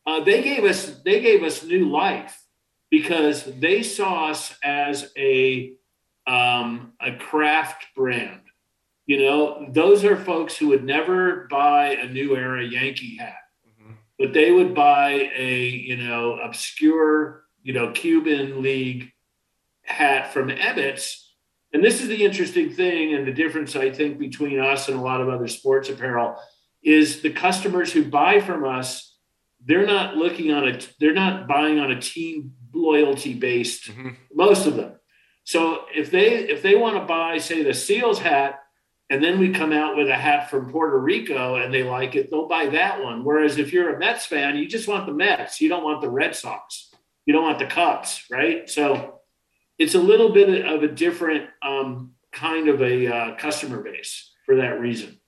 Uh, 0.05 0.19
they 0.19 0.41
gave 0.41 0.65
us 0.65 1.01
they 1.05 1.21
gave 1.21 1.43
us 1.43 1.63
new 1.63 1.89
life 1.89 2.43
because 2.89 3.45
they 3.59 3.81
saw 3.81 4.29
us 4.29 4.55
as 4.63 5.11
a 5.17 5.73
um, 6.27 6.93
a 6.99 7.15
craft 7.15 7.87
brand. 7.95 8.41
You 9.05 9.19
know, 9.19 9.65
those 9.69 10.03
are 10.05 10.15
folks 10.15 10.55
who 10.55 10.69
would 10.69 10.83
never 10.83 11.47
buy 11.49 11.95
a 11.95 12.07
new 12.07 12.35
era 12.35 12.63
Yankee 12.63 13.17
hat, 13.17 13.35
mm-hmm. 13.67 13.93
but 14.17 14.33
they 14.33 14.51
would 14.51 14.73
buy 14.73 15.29
a 15.35 15.67
you 15.67 15.97
know 15.97 16.39
obscure 16.39 17.42
you 17.63 17.73
know, 17.73 17.91
Cuban 17.91 18.61
League 18.61 19.11
hat 19.83 20.33
from 20.33 20.49
Ebbets. 20.49 21.21
And 21.73 21.83
this 21.83 22.01
is 22.01 22.07
the 22.07 22.23
interesting 22.23 22.71
thing, 22.71 23.15
and 23.15 23.25
the 23.25 23.31
difference 23.31 23.75
I 23.75 23.89
think 23.89 24.19
between 24.19 24.59
us 24.59 24.89
and 24.89 24.99
a 24.99 25.01
lot 25.01 25.21
of 25.21 25.29
other 25.29 25.47
sports 25.47 25.89
apparel 25.89 26.35
is 26.83 27.21
the 27.21 27.31
customers 27.31 27.91
who 27.91 28.03
buy 28.03 28.39
from 28.41 28.63
us, 28.63 29.17
they're 29.65 29.87
not 29.87 30.15
looking 30.17 30.51
on 30.51 30.67
a, 30.67 30.79
they're 30.99 31.13
not 31.13 31.47
buying 31.47 31.79
on 31.79 31.89
a 31.89 31.99
team 31.99 32.51
loyalty 32.73 33.33
based, 33.33 33.89
mm-hmm. 33.89 34.09
most 34.33 34.67
of 34.67 34.75
them. 34.75 34.93
So 35.45 35.85
if 35.95 36.11
they 36.11 36.49
if 36.49 36.61
they 36.61 36.75
want 36.75 36.97
to 36.97 37.05
buy, 37.05 37.37
say, 37.37 37.63
the 37.63 37.73
Seals 37.73 38.19
hat, 38.19 38.59
and 39.09 39.23
then 39.23 39.39
we 39.39 39.51
come 39.51 39.71
out 39.71 39.97
with 39.97 40.09
a 40.09 40.15
hat 40.15 40.49
from 40.49 40.71
Puerto 40.71 40.97
Rico 40.97 41.55
and 41.55 41.73
they 41.73 41.83
like 41.83 42.15
it, 42.15 42.29
they'll 42.29 42.47
buy 42.47 42.67
that 42.67 43.03
one. 43.03 43.23
Whereas 43.23 43.57
if 43.57 43.73
you're 43.73 43.95
a 43.95 43.99
Mets 43.99 44.25
fan, 44.25 44.57
you 44.57 44.67
just 44.67 44.87
want 44.87 45.05
the 45.05 45.13
Mets, 45.13 45.59
you 45.59 45.69
don't 45.69 45.83
want 45.83 46.01
the 46.01 46.09
Red 46.09 46.35
Sox 46.35 46.92
you 47.25 47.33
don't 47.33 47.43
want 47.43 47.59
the 47.59 47.65
Cubs, 47.65 48.25
right? 48.29 48.69
So 48.69 49.21
it's 49.79 49.95
a 49.95 49.99
little 49.99 50.33
bit 50.33 50.65
of 50.65 50.83
a 50.83 50.87
different 50.87 51.49
um, 51.61 52.13
kind 52.31 52.67
of 52.67 52.81
a 52.81 53.07
uh, 53.07 53.35
customer 53.35 53.81
base 53.81 54.31
for 54.45 54.55
that 54.55 54.79
reason. 54.79 55.19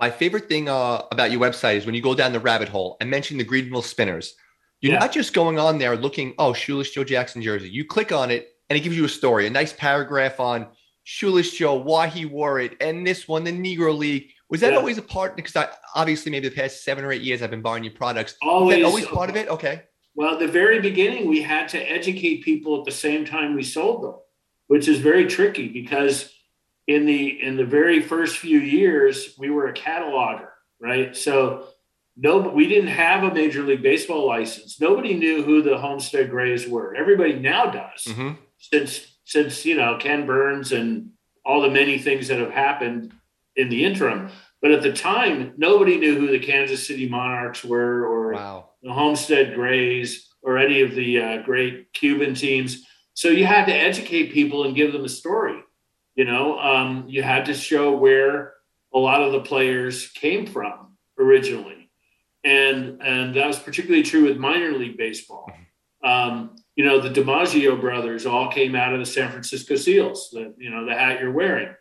My 0.00 0.10
favorite 0.10 0.48
thing 0.48 0.68
uh, 0.68 1.02
about 1.12 1.30
your 1.30 1.40
website 1.40 1.76
is 1.76 1.86
when 1.86 1.94
you 1.94 2.02
go 2.02 2.14
down 2.14 2.32
the 2.32 2.40
rabbit 2.40 2.68
hole. 2.68 2.96
I 3.00 3.04
mentioned 3.04 3.38
the 3.38 3.44
Greenville 3.44 3.82
Spinners. 3.82 4.34
You're 4.80 4.94
yeah. 4.94 4.98
not 4.98 5.12
just 5.12 5.32
going 5.32 5.58
on 5.58 5.78
there 5.78 5.96
looking, 5.96 6.34
oh, 6.38 6.52
Shoeless 6.52 6.90
Joe 6.90 7.04
Jackson 7.04 7.40
jersey. 7.40 7.70
You 7.70 7.84
click 7.84 8.12
on 8.12 8.30
it 8.30 8.48
and 8.68 8.76
it 8.76 8.80
gives 8.80 8.96
you 8.96 9.04
a 9.04 9.08
story, 9.08 9.46
a 9.46 9.50
nice 9.50 9.72
paragraph 9.72 10.40
on 10.40 10.66
Shoeless 11.04 11.52
Joe, 11.52 11.74
why 11.74 12.08
he 12.08 12.24
wore 12.24 12.58
it, 12.60 12.76
and 12.80 13.06
this 13.06 13.28
one, 13.28 13.44
the 13.44 13.52
Negro 13.52 13.96
League. 13.96 14.30
Was 14.48 14.60
that 14.62 14.72
yeah. 14.72 14.78
always 14.78 14.98
a 14.98 15.02
part? 15.02 15.36
Because 15.36 15.54
I 15.54 15.68
obviously 15.94 16.32
maybe 16.32 16.48
the 16.48 16.54
past 16.54 16.82
seven 16.82 17.04
or 17.04 17.12
eight 17.12 17.22
years 17.22 17.42
I've 17.42 17.50
been 17.50 17.62
buying 17.62 17.84
your 17.84 17.92
products. 17.92 18.36
Always, 18.42 18.84
always 18.84 19.06
part 19.06 19.30
of 19.30 19.36
it. 19.36 19.48
Okay. 19.48 19.82
Well, 20.14 20.34
at 20.34 20.38
the 20.38 20.48
very 20.48 20.80
beginning, 20.80 21.28
we 21.28 21.42
had 21.42 21.68
to 21.70 21.78
educate 21.78 22.44
people 22.44 22.78
at 22.78 22.84
the 22.84 22.92
same 22.92 23.24
time 23.24 23.54
we 23.54 23.62
sold 23.62 24.04
them, 24.04 24.14
which 24.68 24.88
is 24.88 24.98
very 24.98 25.26
tricky 25.26 25.68
because 25.68 26.32
in 26.86 27.06
the 27.06 27.42
in 27.42 27.56
the 27.56 27.64
very 27.64 28.00
first 28.00 28.38
few 28.38 28.58
years, 28.58 29.34
we 29.38 29.50
were 29.50 29.68
a 29.68 29.74
cataloger, 29.74 30.50
right? 30.80 31.16
So 31.16 31.68
no, 32.16 32.38
we 32.38 32.68
didn't 32.68 32.88
have 32.90 33.24
a 33.24 33.34
Major 33.34 33.62
League 33.62 33.82
Baseball 33.82 34.26
license. 34.26 34.80
Nobody 34.80 35.14
knew 35.14 35.42
who 35.42 35.62
the 35.62 35.78
Homestead 35.78 36.30
Grays 36.30 36.68
were. 36.68 36.94
Everybody 36.94 37.34
now 37.34 37.66
does, 37.66 38.04
mm-hmm. 38.04 38.32
since 38.58 39.16
since 39.24 39.64
you 39.64 39.76
know 39.76 39.96
Ken 39.98 40.26
Burns 40.26 40.72
and 40.72 41.10
all 41.44 41.60
the 41.60 41.70
many 41.70 41.98
things 41.98 42.28
that 42.28 42.38
have 42.38 42.52
happened 42.52 43.12
in 43.56 43.68
the 43.68 43.84
interim. 43.84 44.30
But 44.62 44.70
at 44.70 44.82
the 44.82 44.92
time, 44.92 45.52
nobody 45.56 45.98
knew 45.98 46.18
who 46.18 46.28
the 46.28 46.38
Kansas 46.38 46.86
City 46.86 47.08
Monarchs 47.08 47.64
were, 47.64 48.06
or 48.06 48.32
wow. 48.32 48.70
The 48.84 48.92
Homestead 48.92 49.54
Grays, 49.54 50.28
or 50.42 50.58
any 50.58 50.82
of 50.82 50.94
the 50.94 51.20
uh, 51.20 51.42
great 51.42 51.92
Cuban 51.94 52.34
teams. 52.34 52.84
So 53.14 53.28
you 53.28 53.46
had 53.46 53.64
to 53.64 53.74
educate 53.74 54.32
people 54.32 54.64
and 54.64 54.76
give 54.76 54.92
them 54.92 55.04
a 55.04 55.08
story. 55.08 55.58
You 56.14 56.26
know, 56.26 56.58
um, 56.60 57.06
you 57.08 57.22
had 57.22 57.46
to 57.46 57.54
show 57.54 57.96
where 57.96 58.52
a 58.92 58.98
lot 58.98 59.22
of 59.22 59.32
the 59.32 59.40
players 59.40 60.08
came 60.08 60.46
from 60.46 60.96
originally, 61.18 61.90
and 62.44 63.02
and 63.02 63.34
that 63.34 63.46
was 63.46 63.58
particularly 63.58 64.04
true 64.04 64.24
with 64.24 64.36
minor 64.36 64.72
league 64.72 64.98
baseball. 64.98 65.50
Um, 66.04 66.56
you 66.76 66.84
know, 66.84 67.00
the 67.00 67.08
DiMaggio 67.08 67.80
brothers 67.80 68.26
all 68.26 68.50
came 68.50 68.76
out 68.76 68.92
of 68.92 69.00
the 69.00 69.06
San 69.06 69.30
Francisco 69.30 69.76
Seals. 69.76 70.28
The 70.30 70.54
you 70.58 70.70
know 70.70 70.84
the 70.84 70.94
hat 70.94 71.20
you're 71.20 71.32
wearing. 71.32 71.74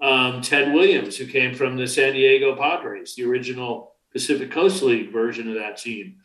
Um, 0.00 0.40
Ted 0.40 0.72
Williams, 0.72 1.16
who 1.16 1.26
came 1.26 1.54
from 1.54 1.76
the 1.76 1.86
San 1.86 2.14
Diego 2.14 2.56
Padres, 2.56 3.14
the 3.14 3.24
original 3.24 3.96
Pacific 4.12 4.50
Coast 4.50 4.82
League 4.82 5.12
version 5.12 5.48
of 5.48 5.54
that 5.56 5.76
team. 5.76 6.16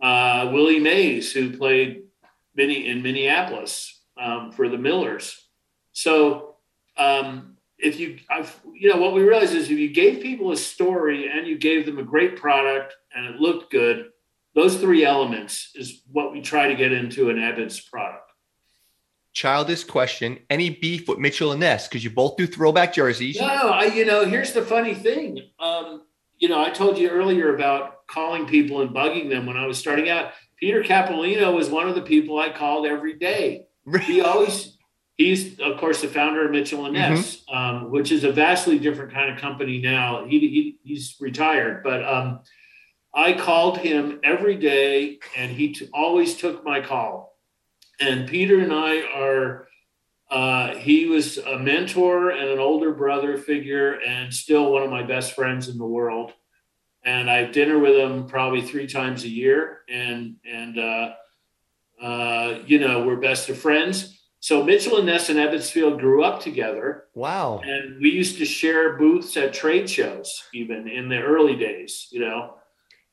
Uh, 0.00 0.50
Willie 0.52 0.80
Mays, 0.80 1.32
who 1.32 1.56
played 1.56 2.04
mini 2.54 2.88
in 2.88 3.02
Minneapolis 3.02 4.00
um, 4.20 4.52
for 4.52 4.68
the 4.68 4.78
Millers. 4.78 5.48
So 5.92 6.56
um, 6.96 7.56
if 7.78 7.98
you, 7.98 8.18
I've, 8.30 8.58
you 8.74 8.88
know, 8.88 9.00
what 9.00 9.14
we 9.14 9.22
realized 9.22 9.54
is 9.54 9.70
if 9.70 9.78
you 9.78 9.92
gave 9.92 10.22
people 10.22 10.52
a 10.52 10.56
story 10.56 11.28
and 11.30 11.46
you 11.46 11.58
gave 11.58 11.86
them 11.86 11.98
a 11.98 12.02
great 12.02 12.36
product 12.36 12.94
and 13.14 13.26
it 13.26 13.40
looked 13.40 13.70
good, 13.70 14.10
those 14.54 14.76
three 14.76 15.04
elements 15.04 15.70
is 15.74 16.02
what 16.10 16.32
we 16.32 16.40
try 16.40 16.68
to 16.68 16.74
get 16.74 16.92
into 16.92 17.30
an 17.30 17.36
Ebbets 17.36 17.88
product. 17.88 18.32
Childish 19.32 19.84
question: 19.84 20.40
Any 20.50 20.70
beef 20.70 21.08
with 21.08 21.18
Mitchell 21.18 21.52
and 21.52 21.60
Ness? 21.60 21.86
Because 21.86 22.02
you 22.02 22.10
both 22.10 22.36
do 22.36 22.48
throwback 22.48 22.92
jerseys. 22.92 23.38
No, 23.38 23.46
I, 23.46 23.84
you 23.84 24.04
know, 24.04 24.24
here's 24.24 24.52
the 24.52 24.62
funny 24.62 24.92
thing. 24.92 25.40
Um, 25.60 26.02
you 26.38 26.48
know, 26.48 26.60
I 26.60 26.70
told 26.70 26.98
you 26.98 27.10
earlier 27.10 27.54
about 27.54 27.99
calling 28.10 28.46
people 28.46 28.82
and 28.82 28.90
bugging 28.90 29.30
them 29.30 29.46
when 29.46 29.56
I 29.56 29.66
was 29.66 29.78
starting 29.78 30.08
out. 30.08 30.32
Peter 30.58 30.82
Capolino 30.82 31.54
was 31.54 31.70
one 31.70 31.88
of 31.88 31.94
the 31.94 32.02
people 32.02 32.38
I 32.38 32.50
called 32.50 32.86
every 32.86 33.14
day. 33.14 33.66
He 34.02 34.20
always 34.20 34.76
he's 35.16 35.60
of 35.60 35.78
course 35.78 36.00
the 36.00 36.08
founder 36.08 36.44
of 36.46 36.50
Mitchell 36.50 36.84
and 36.86 36.94
Ness, 36.94 37.36
mm-hmm. 37.36 37.56
um, 37.56 37.90
which 37.90 38.10
is 38.10 38.24
a 38.24 38.32
vastly 38.32 38.78
different 38.78 39.12
kind 39.12 39.30
of 39.30 39.38
company 39.38 39.80
now. 39.80 40.26
He, 40.26 40.38
he 40.40 40.78
he's 40.82 41.16
retired, 41.20 41.82
but 41.82 42.04
um, 42.04 42.40
I 43.14 43.34
called 43.34 43.78
him 43.78 44.20
every 44.24 44.56
day, 44.56 45.18
and 45.36 45.50
he 45.50 45.72
t- 45.72 45.88
always 45.92 46.36
took 46.36 46.64
my 46.64 46.80
call. 46.80 47.36
And 48.00 48.28
Peter 48.28 48.58
and 48.60 48.72
I 48.72 49.02
are. 49.14 49.66
Uh, 50.30 50.76
he 50.76 51.06
was 51.06 51.38
a 51.38 51.58
mentor 51.58 52.30
and 52.30 52.48
an 52.50 52.60
older 52.60 52.92
brother 52.94 53.36
figure, 53.36 53.94
and 54.06 54.32
still 54.32 54.72
one 54.72 54.84
of 54.84 54.90
my 54.90 55.02
best 55.02 55.34
friends 55.34 55.68
in 55.68 55.76
the 55.76 55.84
world. 55.84 56.32
And 57.04 57.30
I 57.30 57.38
have 57.38 57.52
dinner 57.52 57.78
with 57.78 57.96
him 57.96 58.26
probably 58.26 58.60
three 58.60 58.86
times 58.86 59.24
a 59.24 59.28
year, 59.28 59.78
and 59.88 60.36
and 60.44 60.78
uh, 60.78 61.12
uh, 62.00 62.58
you 62.66 62.78
know 62.78 63.04
we're 63.04 63.16
best 63.16 63.48
of 63.48 63.58
friends 63.58 64.20
so 64.40 64.64
Mitchell 64.64 64.96
and 64.96 65.06
Ness 65.06 65.28
and 65.28 65.38
Ebbets 65.38 65.70
Field 65.70 66.00
grew 66.00 66.24
up 66.24 66.40
together. 66.40 67.04
Wow. 67.14 67.60
And 67.62 68.00
we 68.00 68.10
used 68.10 68.38
to 68.38 68.46
share 68.46 68.96
booths 68.96 69.36
at 69.36 69.52
trade 69.52 69.88
shows, 69.88 70.42
even 70.54 70.88
in 70.88 71.10
the 71.10 71.20
early 71.20 71.56
days, 71.56 72.08
you 72.10 72.20
know. 72.20 72.54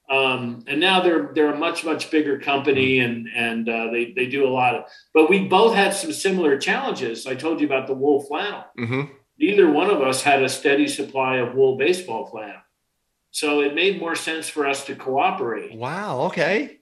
Um, 0.09 0.63
and 0.67 0.79
now 0.79 1.01
they're 1.01 1.31
they're 1.35 1.53
a 1.53 1.57
much 1.57 1.83
much 1.83 2.09
bigger 2.09 2.39
company 2.39 2.99
and 2.99 3.27
and 3.35 3.67
uh, 3.67 3.91
they 3.91 4.13
they 4.15 4.27
do 4.27 4.47
a 4.47 4.49
lot 4.49 4.75
of. 4.75 4.85
But 5.13 5.29
we 5.29 5.49
both 5.49 5.75
had 5.75 5.93
some 5.93 6.13
similar 6.13 6.57
challenges. 6.57 7.27
I 7.27 7.35
told 7.35 7.59
you 7.59 7.67
about 7.67 7.87
the 7.87 7.93
wool 7.93 8.21
flannel. 8.21 8.63
Mm-hmm. 8.79 9.11
Neither 9.37 9.69
one 9.69 9.89
of 9.89 10.01
us 10.01 10.23
had 10.23 10.41
a 10.41 10.49
steady 10.49 10.87
supply 10.87 11.37
of 11.37 11.55
wool 11.55 11.77
baseball 11.77 12.25
flannel, 12.27 12.61
so 13.37 13.61
it 13.61 13.75
made 13.75 13.99
more 13.99 14.15
sense 14.15 14.49
for 14.49 14.65
us 14.65 14.83
to 14.85 14.95
cooperate. 14.95 15.77
Wow. 15.77 16.21
Okay. 16.21 16.79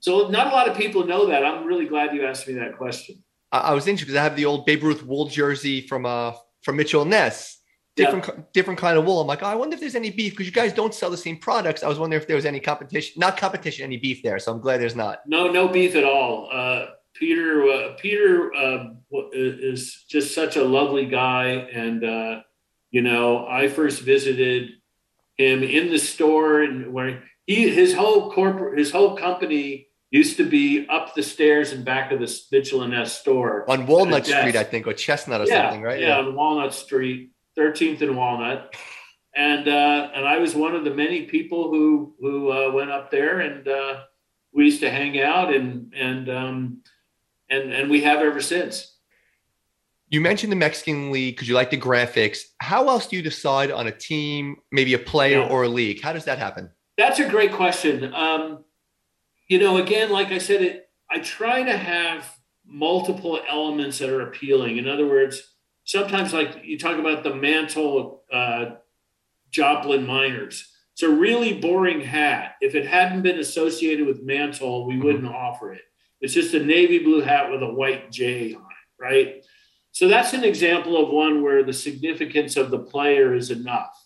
So 0.00 0.26
not 0.26 0.48
a 0.48 0.50
lot 0.50 0.68
of 0.68 0.76
people 0.76 1.06
know 1.06 1.26
that. 1.26 1.44
I'm 1.44 1.64
really 1.64 1.86
glad 1.86 2.12
you 2.12 2.26
asked 2.26 2.48
me 2.48 2.54
that 2.54 2.76
question. 2.76 3.22
I, 3.52 3.72
was 3.72 3.86
interested 3.86 4.06
because 4.06 4.18
I 4.18 4.24
have 4.24 4.34
the 4.34 4.44
old 4.44 4.66
Babe 4.66 4.82
Ruth 4.82 5.04
wool 5.04 5.28
jersey 5.28 5.86
from 5.86 6.04
uh 6.04 6.32
from 6.64 6.76
Mitchell 6.78 7.04
Ness. 7.04 7.60
Different 7.94 8.26
yeah. 8.26 8.42
different 8.52 8.80
kind 8.80 8.98
of 8.98 9.04
wool. 9.04 9.20
I'm 9.20 9.28
like, 9.28 9.44
oh, 9.44 9.46
I 9.46 9.54
wonder 9.54 9.74
if 9.74 9.80
there's 9.80 9.94
any 9.94 10.10
beef 10.10 10.32
because 10.32 10.46
you 10.46 10.52
guys 10.52 10.72
don't 10.72 10.92
sell 10.92 11.10
the 11.10 11.16
same 11.16 11.36
products. 11.36 11.84
I 11.84 11.88
was 11.88 12.00
wondering 12.00 12.20
if 12.20 12.26
there 12.26 12.34
was 12.34 12.44
any 12.44 12.58
competition, 12.58 13.20
not 13.20 13.36
competition, 13.36 13.84
any 13.84 13.96
beef 13.96 14.20
there. 14.24 14.40
So 14.40 14.50
I'm 14.50 14.60
glad 14.60 14.80
there's 14.80 14.96
not. 14.96 15.20
No, 15.28 15.46
no 15.46 15.68
beef 15.68 15.94
at 15.94 16.02
all. 16.02 16.48
Uh, 16.50 16.86
Peter 17.14 17.68
uh, 17.68 17.94
Peter 18.00 18.52
uh, 18.52 18.86
is 19.32 20.04
just 20.08 20.34
such 20.34 20.56
a 20.56 20.64
lovely 20.64 21.06
guy, 21.06 21.50
and 21.72 22.02
uh, 22.02 22.40
you 22.90 23.00
know, 23.00 23.46
I 23.46 23.68
first 23.68 24.02
visited 24.02 24.70
him 25.36 25.62
in 25.62 25.90
the 25.90 25.98
store 25.98 26.62
and 26.62 26.92
where 26.92 27.22
he 27.46 27.68
his 27.68 27.94
whole 27.94 28.30
corporate 28.32 28.78
his 28.78 28.90
whole 28.90 29.16
company 29.16 29.88
used 30.10 30.36
to 30.36 30.48
be 30.48 30.86
up 30.88 31.14
the 31.14 31.22
stairs 31.22 31.72
and 31.72 31.84
back 31.84 32.12
of 32.12 32.20
the 32.20 32.40
Mitchell 32.52 32.82
and 32.82 32.92
Ness 32.92 33.18
store 33.18 33.68
on 33.68 33.86
Walnut 33.86 34.24
Street, 34.24 34.54
I 34.54 34.62
think, 34.62 34.86
or 34.86 34.92
Chestnut 34.92 35.40
or 35.40 35.46
yeah, 35.46 35.64
something, 35.64 35.82
right? 35.82 36.00
Yeah, 36.00 36.08
yeah, 36.08 36.18
on 36.18 36.36
Walnut 36.36 36.72
Street, 36.72 37.32
13th 37.58 38.00
and 38.02 38.16
Walnut. 38.16 38.76
And 39.34 39.66
uh, 39.66 40.10
and 40.14 40.24
I 40.24 40.38
was 40.38 40.54
one 40.54 40.76
of 40.76 40.84
the 40.84 40.94
many 40.94 41.22
people 41.22 41.68
who 41.68 42.14
who 42.20 42.52
uh, 42.52 42.70
went 42.70 42.92
up 42.92 43.10
there, 43.10 43.40
and 43.40 43.66
uh, 43.66 44.02
we 44.52 44.66
used 44.66 44.80
to 44.80 44.90
hang 44.90 45.20
out, 45.20 45.52
and 45.52 45.92
and 45.92 46.30
um, 46.30 46.82
and 47.50 47.72
and 47.72 47.90
we 47.90 48.02
have 48.02 48.20
ever 48.20 48.40
since. 48.40 48.93
You 50.14 50.20
mentioned 50.20 50.52
the 50.52 50.56
Mexican 50.56 51.10
League 51.10 51.34
because 51.34 51.48
you 51.48 51.56
like 51.56 51.70
the 51.70 51.76
graphics. 51.76 52.42
How 52.58 52.88
else 52.88 53.08
do 53.08 53.16
you 53.16 53.22
decide 53.22 53.72
on 53.72 53.88
a 53.88 53.90
team, 53.90 54.58
maybe 54.70 54.94
a 54.94 54.98
player 55.00 55.40
yeah. 55.40 55.48
or 55.48 55.64
a 55.64 55.68
league? 55.68 56.00
How 56.00 56.12
does 56.12 56.24
that 56.26 56.38
happen? 56.38 56.70
That's 56.96 57.18
a 57.18 57.28
great 57.28 57.52
question. 57.52 58.14
Um, 58.14 58.62
you 59.48 59.58
know, 59.58 59.78
again, 59.78 60.10
like 60.10 60.28
I 60.28 60.38
said, 60.38 60.62
it, 60.62 60.88
I 61.10 61.18
try 61.18 61.64
to 61.64 61.76
have 61.76 62.32
multiple 62.64 63.40
elements 63.48 63.98
that 63.98 64.08
are 64.08 64.20
appealing. 64.20 64.76
In 64.76 64.86
other 64.86 65.04
words, 65.04 65.42
sometimes 65.82 66.32
like 66.32 66.60
you 66.62 66.78
talk 66.78 67.00
about 67.00 67.24
the 67.24 67.34
mantle 67.34 68.22
uh, 68.32 68.66
Joplin 69.50 70.06
miners. 70.06 70.70
It's 70.92 71.02
a 71.02 71.10
really 71.10 71.54
boring 71.54 72.00
hat. 72.00 72.52
If 72.60 72.76
it 72.76 72.86
hadn't 72.86 73.22
been 73.22 73.40
associated 73.40 74.06
with 74.06 74.22
mantle, 74.22 74.86
we 74.86 74.94
mm-hmm. 74.94 75.06
wouldn't 75.06 75.26
offer 75.26 75.72
it. 75.72 75.82
It's 76.20 76.34
just 76.34 76.54
a 76.54 76.64
navy 76.64 77.00
blue 77.00 77.20
hat 77.20 77.50
with 77.50 77.64
a 77.64 77.74
white 77.74 78.12
J 78.12 78.54
on 78.54 78.62
it, 78.62 79.02
right? 79.02 79.44
So 79.94 80.08
that's 80.08 80.32
an 80.32 80.42
example 80.42 81.00
of 81.00 81.08
one 81.10 81.44
where 81.44 81.62
the 81.62 81.72
significance 81.72 82.56
of 82.56 82.72
the 82.72 82.80
player 82.80 83.32
is 83.32 83.52
enough. 83.52 83.96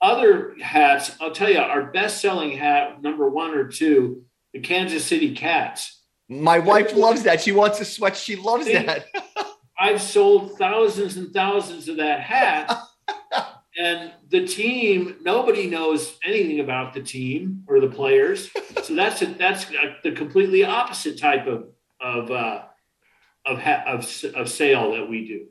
Other 0.00 0.54
hats, 0.62 1.16
I'll 1.20 1.32
tell 1.32 1.50
you, 1.50 1.58
our 1.58 1.90
best 1.90 2.20
selling 2.20 2.56
hat, 2.56 3.02
number 3.02 3.28
one 3.28 3.50
or 3.50 3.66
two, 3.66 4.22
the 4.52 4.60
Kansas 4.60 5.04
City 5.04 5.34
Cats. 5.34 6.02
My 6.28 6.60
wife 6.60 6.94
loves 6.94 7.24
that. 7.24 7.40
She 7.40 7.50
wants 7.50 7.80
a 7.80 7.84
sweat. 7.84 8.16
She 8.16 8.36
loves 8.36 8.66
See, 8.66 8.74
that. 8.74 9.06
I've 9.78 10.00
sold 10.00 10.56
thousands 10.56 11.16
and 11.16 11.32
thousands 11.32 11.88
of 11.88 11.96
that 11.96 12.20
hat. 12.20 12.78
and 13.76 14.12
the 14.28 14.46
team, 14.46 15.16
nobody 15.22 15.66
knows 15.66 16.16
anything 16.24 16.60
about 16.60 16.94
the 16.94 17.02
team 17.02 17.64
or 17.66 17.80
the 17.80 17.88
players. 17.88 18.50
So 18.84 18.94
that's 18.94 19.20
a, 19.20 19.26
that's 19.26 19.66
a, 19.70 19.96
the 20.02 20.12
completely 20.12 20.64
opposite 20.64 21.18
type 21.18 21.46
of 21.46 21.66
of 22.00 22.30
uh, 22.30 22.62
of, 23.48 23.60
ha- 23.60 23.84
of 23.86 24.24
of 24.34 24.48
sale 24.48 24.92
that 24.92 25.08
we 25.08 25.26
do. 25.26 25.46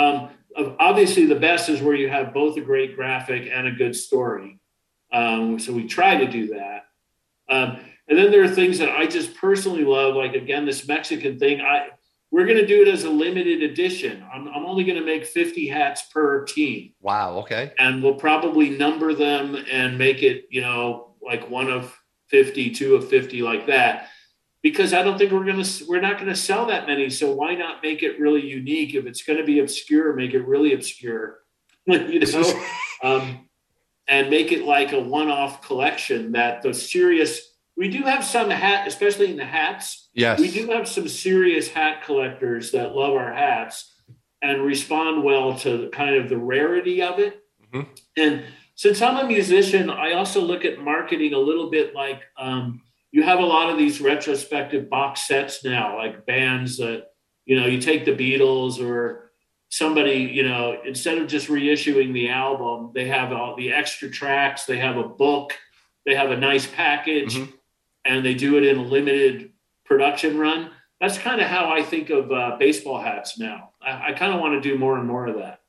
Um, 0.00 0.30
obviously, 0.78 1.26
the 1.26 1.34
best 1.34 1.68
is 1.68 1.80
where 1.80 1.94
you 1.94 2.08
have 2.08 2.34
both 2.34 2.56
a 2.56 2.60
great 2.60 2.96
graphic 2.96 3.48
and 3.52 3.66
a 3.66 3.72
good 3.72 3.96
story. 3.96 4.60
Um, 5.12 5.58
so 5.58 5.72
we 5.72 5.86
try 5.86 6.16
to 6.16 6.30
do 6.30 6.48
that. 6.48 6.86
Um, 7.48 7.78
and 8.08 8.18
then 8.18 8.30
there 8.30 8.42
are 8.42 8.48
things 8.48 8.78
that 8.78 8.90
I 8.90 9.06
just 9.06 9.34
personally 9.36 9.84
love, 9.84 10.14
like 10.14 10.34
again, 10.34 10.66
this 10.66 10.86
Mexican 10.86 11.38
thing. 11.38 11.60
I 11.60 11.88
we're 12.34 12.46
going 12.46 12.58
to 12.58 12.66
do 12.66 12.82
it 12.82 12.88
as 12.88 13.04
a 13.04 13.10
limited 13.10 13.62
edition. 13.62 14.24
I'm, 14.32 14.48
I'm 14.48 14.66
only 14.66 14.82
going 14.82 14.98
to 14.98 15.06
make 15.06 15.24
50 15.24 15.68
hats 15.68 16.02
per 16.12 16.44
team. 16.44 16.92
Wow. 17.00 17.38
Okay. 17.38 17.72
And 17.78 18.02
we'll 18.02 18.16
probably 18.16 18.70
number 18.70 19.14
them 19.14 19.56
and 19.70 19.96
make 19.96 20.24
it, 20.24 20.46
you 20.50 20.60
know, 20.60 21.14
like 21.24 21.48
one 21.48 21.70
of 21.70 21.96
50, 22.30 22.70
two 22.70 22.96
of 22.96 23.08
50, 23.08 23.40
like 23.42 23.68
that. 23.68 24.08
Because 24.64 24.92
I 24.92 25.02
don't 25.02 25.18
think 25.18 25.30
we're 25.30 25.44
going 25.44 25.62
to, 25.62 25.84
we're 25.86 26.00
not 26.00 26.16
going 26.16 26.30
to 26.30 26.34
sell 26.34 26.66
that 26.66 26.88
many. 26.88 27.10
So 27.10 27.32
why 27.32 27.54
not 27.54 27.82
make 27.82 28.02
it 28.02 28.18
really 28.18 28.44
unique? 28.44 28.94
If 28.94 29.04
it's 29.04 29.22
going 29.22 29.38
to 29.38 29.44
be 29.44 29.60
obscure, 29.60 30.14
make 30.14 30.32
it 30.32 30.40
really 30.40 30.72
obscure, 30.72 31.40
you 31.86 32.20
know, 32.20 32.64
um, 33.02 33.48
and 34.08 34.30
make 34.30 34.50
it 34.50 34.64
like 34.64 34.92
a 34.92 34.98
one 34.98 35.28
off 35.28 35.62
collection 35.62 36.32
that 36.32 36.62
the 36.62 36.74
serious 36.74 37.54
we 37.76 37.88
do 37.88 38.02
have 38.02 38.24
some 38.24 38.50
hat, 38.50 38.86
especially 38.86 39.30
in 39.30 39.36
the 39.36 39.44
hats. 39.44 40.08
Yes. 40.14 40.38
We 40.38 40.50
do 40.50 40.68
have 40.68 40.88
some 40.88 41.08
serious 41.08 41.68
hat 41.68 42.04
collectors 42.04 42.70
that 42.72 42.94
love 42.94 43.14
our 43.14 43.32
hats 43.32 43.92
and 44.42 44.62
respond 44.62 45.24
well 45.24 45.58
to 45.58 45.78
the 45.78 45.88
kind 45.88 46.14
of 46.16 46.28
the 46.28 46.38
rarity 46.38 47.02
of 47.02 47.18
it. 47.18 47.42
Mm-hmm. 47.72 47.90
And 48.16 48.44
since 48.76 49.02
I'm 49.02 49.16
a 49.16 49.26
musician, 49.26 49.90
I 49.90 50.12
also 50.12 50.40
look 50.40 50.64
at 50.64 50.78
marketing 50.78 51.34
a 51.34 51.38
little 51.38 51.70
bit 51.70 51.94
like 51.94 52.22
um, 52.38 52.82
you 53.14 53.22
have 53.22 53.38
a 53.38 53.46
lot 53.46 53.70
of 53.70 53.78
these 53.78 54.00
retrospective 54.00 54.90
box 54.90 55.28
sets 55.28 55.64
now, 55.64 55.96
like 55.96 56.26
bands 56.26 56.78
that, 56.78 57.12
you 57.46 57.54
know, 57.54 57.64
you 57.64 57.80
take 57.80 58.04
the 58.04 58.10
Beatles 58.10 58.84
or 58.84 59.30
somebody, 59.68 60.28
you 60.32 60.42
know, 60.42 60.76
instead 60.84 61.18
of 61.18 61.28
just 61.28 61.46
reissuing 61.46 62.12
the 62.12 62.28
album, 62.28 62.90
they 62.92 63.06
have 63.06 63.32
all 63.32 63.54
the 63.54 63.72
extra 63.72 64.10
tracks, 64.10 64.64
they 64.64 64.78
have 64.78 64.96
a 64.96 65.06
book, 65.08 65.52
they 66.04 66.16
have 66.16 66.32
a 66.32 66.36
nice 66.36 66.66
package, 66.66 67.36
mm-hmm. 67.36 67.52
and 68.04 68.26
they 68.26 68.34
do 68.34 68.56
it 68.56 68.64
in 68.64 68.78
a 68.78 68.82
limited 68.82 69.52
production 69.84 70.36
run. 70.36 70.72
That's 71.00 71.16
kind 71.16 71.40
of 71.40 71.46
how 71.46 71.70
I 71.70 71.84
think 71.84 72.10
of 72.10 72.32
uh, 72.32 72.56
baseball 72.58 73.00
hats 73.00 73.38
now. 73.38 73.70
I, 73.80 74.08
I 74.08 74.12
kind 74.14 74.34
of 74.34 74.40
want 74.40 74.60
to 74.60 74.68
do 74.68 74.76
more 74.76 74.98
and 74.98 75.06
more 75.06 75.28
of 75.28 75.36
that 75.36 75.60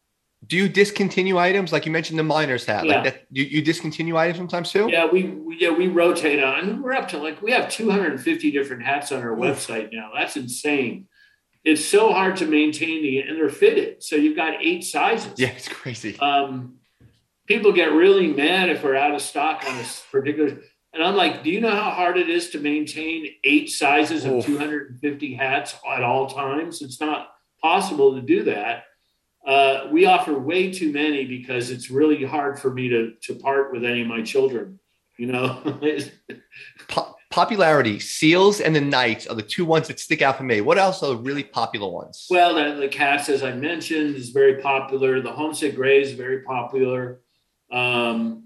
do 0.48 0.58
you 0.58 0.70
discontinue 0.70 1.38
items? 1.38 1.72
Like 1.72 1.86
you 1.86 1.92
mentioned 1.92 2.20
the 2.20 2.24
miners 2.24 2.66
hat 2.66 2.86
yeah. 2.86 2.96
like 2.96 3.04
that 3.06 3.26
you, 3.30 3.44
you 3.44 3.62
discontinue 3.62 4.18
items 4.18 4.38
sometimes 4.38 4.72
too? 4.72 4.88
Yeah 4.92 5.06
we, 5.06 5.24
we 5.24 5.58
yeah 5.60 5.72
we 5.72 5.88
rotate 5.88 6.44
on. 6.44 6.82
We're 6.82 6.94
up 6.94 7.08
to 7.10 7.18
like 7.18 7.42
we 7.42 7.52
have 7.52 7.70
250 7.70 8.52
different 8.52 8.84
hats 8.84 9.12
on 9.12 9.22
our 9.22 9.36
website 9.36 9.92
now. 9.94 10.12
That's 10.16 10.36
insane. 10.36 11.08
It's 11.64 11.84
so 11.84 12.12
hard 12.12 12.38
to 12.38 12.46
maintain 12.46 13.02
the 13.02 13.20
and 13.20 13.38
they're 13.38 13.50
fitted. 13.50 14.04
So 14.04 14.16
you've 14.16 14.36
got 14.36 14.56
eight 14.62 14.84
sizes. 14.84 15.40
Yeah 15.40 15.50
it's 15.50 15.68
crazy. 15.68 16.20
Um 16.20 16.76
people 17.48 17.72
get 17.72 17.92
really 17.92 18.28
mad 18.28 18.70
if 18.70 18.84
we're 18.84 18.96
out 18.96 19.16
of 19.16 19.22
stock 19.22 19.64
on 19.68 19.78
this 19.78 20.04
particular 20.12 20.58
and 20.94 21.04
i'm 21.04 21.16
like 21.16 21.44
do 21.44 21.52
you 21.52 21.62
know 21.62 21.70
how 21.70 21.92
hard 21.92 22.18
it 22.18 22.28
is 22.28 22.50
to 22.50 22.60
maintain 22.60 23.28
eight 23.44 23.70
sizes 23.70 24.26
of 24.26 24.32
Oof. 24.32 24.46
250 24.48 25.34
hats 25.36 25.76
at 25.88 26.04
all 26.04 26.28
times? 26.28 26.82
It's 26.82 27.00
not 27.00 27.30
possible 27.62 28.16
to 28.16 28.22
do 28.22 28.44
that 28.44 28.86
uh, 29.46 29.88
we 29.92 30.06
offer 30.06 30.38
way 30.38 30.72
too 30.72 30.92
many 30.92 31.26
because 31.26 31.70
it's 31.70 31.90
really 31.90 32.24
hard 32.24 32.60
for 32.60 32.72
me 32.72 32.90
to 32.90 33.14
to 33.24 33.36
part 33.36 33.72
with 33.72 33.84
any 33.84 34.02
of 34.02 34.08
my 34.08 34.22
children. 34.22 34.80
You 35.18 35.28
know. 35.28 35.80
po- 36.88 37.16
popularity, 37.30 38.00
seals 38.00 38.62
and 38.62 38.74
the 38.74 38.80
knights 38.82 39.28
are 39.28 39.36
the 39.36 39.42
two 39.42 39.66
ones 39.66 39.90
that 39.90 40.00
stick 40.00 40.22
out 40.22 40.38
for 40.38 40.44
me. 40.44 40.62
What 40.62 40.78
else 40.78 41.04
are 41.04 41.10
the 41.10 41.18
really 41.18 41.44
popular 41.44 41.90
ones? 41.90 42.28
Well, 42.30 42.56
the, 42.56 42.80
the 42.80 42.88
cats, 42.88 43.28
as 43.28 43.44
I 43.44 43.52
mentioned, 43.52 44.16
is 44.16 44.30
very 44.30 44.62
popular. 44.62 45.22
The 45.22 45.34
Homestead 45.34 45.76
Gray 45.76 46.02
is 46.02 46.14
very 46.14 46.44
popular. 46.44 47.20
Um, 47.70 48.46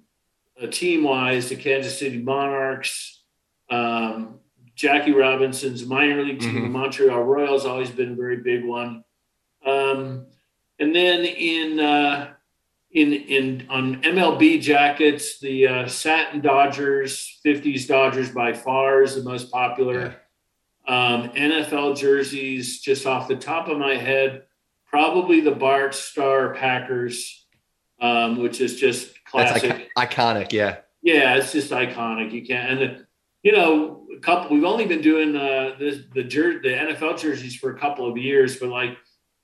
team 0.71 1.03
wise, 1.03 1.49
the 1.49 1.55
Kansas 1.55 1.97
City 1.97 2.17
Monarchs, 2.17 3.21
um, 3.69 4.39
Jackie 4.75 5.11
Robinson's 5.11 5.85
minor 5.85 6.23
league 6.23 6.39
team, 6.39 6.55
mm-hmm. 6.55 6.63
the 6.63 6.69
Montreal 6.69 7.23
Royals, 7.23 7.65
always 7.65 7.91
been 7.91 8.13
a 8.13 8.15
very 8.15 8.37
big 8.37 8.65
one. 8.65 9.03
Um, 9.65 10.25
and 10.79 10.95
then 10.95 11.25
in 11.25 11.79
uh, 11.79 12.33
in 12.91 13.13
in 13.13 13.67
on 13.69 14.01
MLB 14.01 14.61
jackets, 14.61 15.39
the 15.39 15.67
uh, 15.67 15.87
satin 15.87 16.41
Dodgers, 16.41 17.39
50s 17.45 17.87
Dodgers 17.87 18.31
by 18.31 18.53
far 18.53 19.03
is 19.03 19.15
the 19.15 19.23
most 19.23 19.51
popular. 19.51 20.15
Um, 20.87 21.29
NFL 21.29 21.97
jerseys, 21.97 22.79
just 22.81 23.05
off 23.05 23.27
the 23.27 23.35
top 23.35 23.67
of 23.67 23.77
my 23.77 23.95
head, 23.95 24.45
probably 24.87 25.39
the 25.39 25.51
Bart 25.51 25.93
Starr 25.93 26.55
Packers, 26.55 27.45
um, 28.01 28.41
which 28.41 28.59
is 28.59 28.79
just 28.79 29.23
classic, 29.25 29.91
iconic. 29.95 30.51
Yeah, 30.51 30.77
yeah, 31.03 31.35
it's 31.35 31.51
just 31.51 31.71
iconic. 31.71 32.31
You 32.31 32.43
can't, 32.43 32.71
and 32.71 32.81
the, 32.81 33.05
you 33.43 33.51
know, 33.51 34.07
a 34.17 34.19
couple. 34.19 34.55
We've 34.55 34.63
only 34.63 34.85
been 34.85 35.01
doing 35.01 35.35
uh, 35.35 35.75
the 35.77 36.05
the, 36.15 36.23
jer- 36.23 36.61
the 36.61 36.69
NFL 36.69 37.19
jerseys 37.19 37.55
for 37.55 37.75
a 37.75 37.79
couple 37.79 38.09
of 38.09 38.17
years, 38.17 38.57
but 38.57 38.69
like 38.69 38.97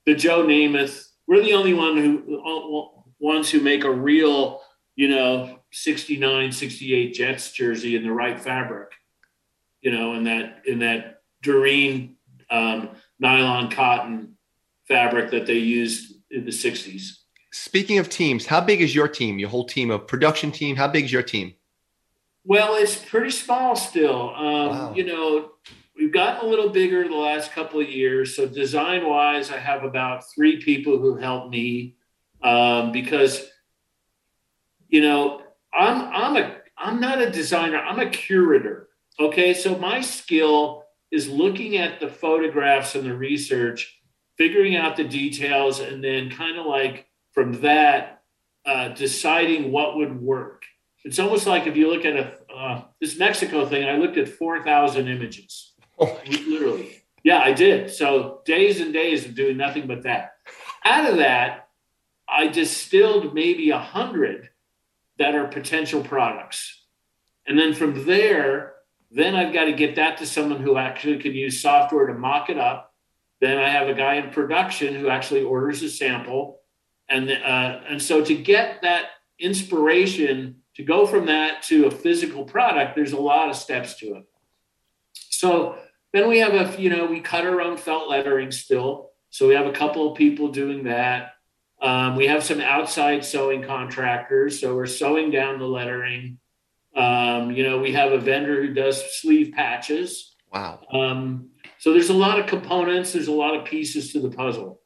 the 0.04 0.14
Joe 0.14 0.44
Namath 0.44 1.06
we're 1.26 1.42
the 1.42 1.54
only 1.54 1.74
one 1.74 1.96
who 1.96 3.02
ones 3.18 3.50
who 3.50 3.60
make 3.60 3.84
a 3.84 3.90
real, 3.90 4.60
you 4.94 5.08
know, 5.08 5.58
69, 5.72 6.52
68 6.52 7.14
Jets 7.14 7.52
jersey 7.52 7.96
in 7.96 8.02
the 8.02 8.12
right 8.12 8.40
fabric, 8.40 8.92
you 9.80 9.90
know, 9.90 10.14
in 10.14 10.24
that 10.24 10.62
in 10.66 10.78
that 10.80 11.22
Durene 11.42 12.16
um, 12.50 12.90
nylon 13.18 13.70
cotton 13.70 14.36
fabric 14.86 15.30
that 15.30 15.46
they 15.46 15.58
used 15.58 16.14
in 16.30 16.44
the 16.44 16.50
60s. 16.50 17.18
Speaking 17.52 17.98
of 17.98 18.08
teams, 18.08 18.46
how 18.46 18.60
big 18.60 18.80
is 18.80 18.94
your 18.94 19.08
team? 19.08 19.38
Your 19.38 19.48
whole 19.48 19.64
team, 19.64 19.90
a 19.90 19.98
production 19.98 20.52
team? 20.52 20.76
How 20.76 20.88
big 20.88 21.06
is 21.06 21.12
your 21.12 21.22
team? 21.22 21.54
Well, 22.44 22.74
it's 22.76 22.96
pretty 22.96 23.30
small 23.30 23.74
still. 23.74 24.34
Um, 24.34 24.68
wow. 24.68 24.94
You 24.94 25.04
know, 25.04 25.50
we've 25.98 26.12
gotten 26.12 26.46
a 26.46 26.48
little 26.48 26.68
bigger 26.68 27.06
the 27.06 27.14
last 27.14 27.52
couple 27.52 27.80
of 27.80 27.88
years. 27.88 28.36
So 28.36 28.46
design 28.46 29.06
wise, 29.06 29.50
I 29.50 29.58
have 29.58 29.84
about 29.84 30.24
three 30.34 30.60
people 30.60 30.98
who 30.98 31.16
help 31.16 31.50
me 31.50 31.96
um, 32.42 32.92
because 32.92 33.46
you 34.88 35.00
know 35.00 35.42
I'm 35.76 36.02
I'm 36.12 36.36
a 36.36 36.56
I'm 36.76 37.00
not 37.00 37.20
a 37.20 37.30
designer. 37.30 37.78
I'm 37.78 37.98
a 37.98 38.10
curator. 38.10 38.88
Okay, 39.18 39.54
so 39.54 39.76
my 39.78 40.00
skill 40.00 40.84
is 41.10 41.28
looking 41.28 41.78
at 41.78 42.00
the 42.00 42.08
photographs 42.08 42.94
and 42.94 43.06
the 43.06 43.16
research, 43.16 43.98
figuring 44.36 44.76
out 44.76 44.96
the 44.96 45.04
details, 45.04 45.80
and 45.80 46.04
then 46.04 46.30
kind 46.30 46.58
of 46.58 46.66
like 46.66 47.06
from 47.32 47.60
that 47.62 48.22
uh, 48.66 48.88
deciding 48.88 49.72
what 49.72 49.96
would 49.96 50.20
work. 50.20 50.64
It's 51.04 51.18
almost 51.18 51.46
like 51.46 51.66
if 51.66 51.76
you 51.76 51.90
look 51.90 52.04
at 52.04 52.16
a 52.16 52.36
uh, 52.54 52.82
this 53.00 53.18
Mexico 53.18 53.66
thing. 53.66 53.88
I 53.88 53.96
looked 53.96 54.18
at 54.18 54.28
four 54.28 54.62
thousand 54.62 55.08
images 55.08 55.75
Oh 55.98 56.20
Literally. 56.26 57.02
Yeah, 57.22 57.40
I 57.40 57.52
did. 57.52 57.90
So 57.90 58.42
days 58.44 58.80
and 58.80 58.92
days 58.92 59.24
of 59.24 59.34
doing 59.34 59.56
nothing 59.56 59.86
but 59.86 60.04
that. 60.04 60.36
Out 60.84 61.10
of 61.10 61.16
that, 61.16 61.68
I 62.28 62.46
distilled 62.46 63.34
maybe 63.34 63.70
a 63.70 63.78
hundred 63.78 64.50
that 65.18 65.34
are 65.34 65.48
potential 65.48 66.02
products. 66.02 66.84
And 67.46 67.58
then 67.58 67.74
from 67.74 68.06
there, 68.06 68.74
then 69.10 69.34
I've 69.34 69.52
got 69.52 69.64
to 69.64 69.72
get 69.72 69.96
that 69.96 70.18
to 70.18 70.26
someone 70.26 70.60
who 70.60 70.76
actually 70.76 71.18
can 71.18 71.32
use 71.32 71.60
software 71.60 72.06
to 72.06 72.14
mock 72.14 72.50
it 72.50 72.58
up. 72.58 72.94
Then 73.40 73.58
I 73.58 73.68
have 73.70 73.88
a 73.88 73.94
guy 73.94 74.14
in 74.14 74.30
production 74.30 74.94
who 74.94 75.08
actually 75.08 75.42
orders 75.42 75.82
a 75.82 75.90
sample. 75.90 76.60
And, 77.08 77.30
uh, 77.30 77.80
and 77.88 78.02
so 78.02 78.24
to 78.24 78.34
get 78.34 78.82
that 78.82 79.06
inspiration 79.38 80.62
to 80.74 80.82
go 80.82 81.06
from 81.06 81.26
that 81.26 81.62
to 81.64 81.86
a 81.86 81.90
physical 81.90 82.44
product, 82.44 82.96
there's 82.96 83.12
a 83.12 83.20
lot 83.20 83.48
of 83.48 83.56
steps 83.56 83.96
to 83.96 84.16
it. 84.16 84.24
So 85.12 85.78
then 86.16 86.28
we 86.28 86.38
have 86.38 86.54
a, 86.54 86.80
you 86.80 86.88
know, 86.88 87.06
we 87.06 87.20
cut 87.20 87.44
our 87.44 87.60
own 87.60 87.76
felt 87.76 88.08
lettering 88.08 88.50
still. 88.50 89.10
So 89.30 89.46
we 89.46 89.54
have 89.54 89.66
a 89.66 89.72
couple 89.72 90.10
of 90.10 90.16
people 90.16 90.48
doing 90.48 90.84
that. 90.84 91.34
Um, 91.82 92.16
we 92.16 92.26
have 92.26 92.42
some 92.42 92.60
outside 92.60 93.24
sewing 93.24 93.62
contractors. 93.62 94.60
So 94.60 94.74
we're 94.74 94.86
sewing 94.86 95.30
down 95.30 95.58
the 95.58 95.66
lettering. 95.66 96.38
Um, 96.94 97.50
you 97.50 97.62
know, 97.62 97.78
we 97.78 97.92
have 97.92 98.12
a 98.12 98.18
vendor 98.18 98.62
who 98.62 98.72
does 98.72 99.20
sleeve 99.20 99.52
patches. 99.54 100.34
Wow. 100.50 100.80
Um, 100.90 101.50
so 101.78 101.92
there's 101.92 102.08
a 102.08 102.14
lot 102.14 102.40
of 102.40 102.46
components, 102.46 103.12
there's 103.12 103.28
a 103.28 103.32
lot 103.32 103.54
of 103.54 103.66
pieces 103.66 104.12
to 104.12 104.20
the 104.20 104.30
puzzle. 104.30 104.80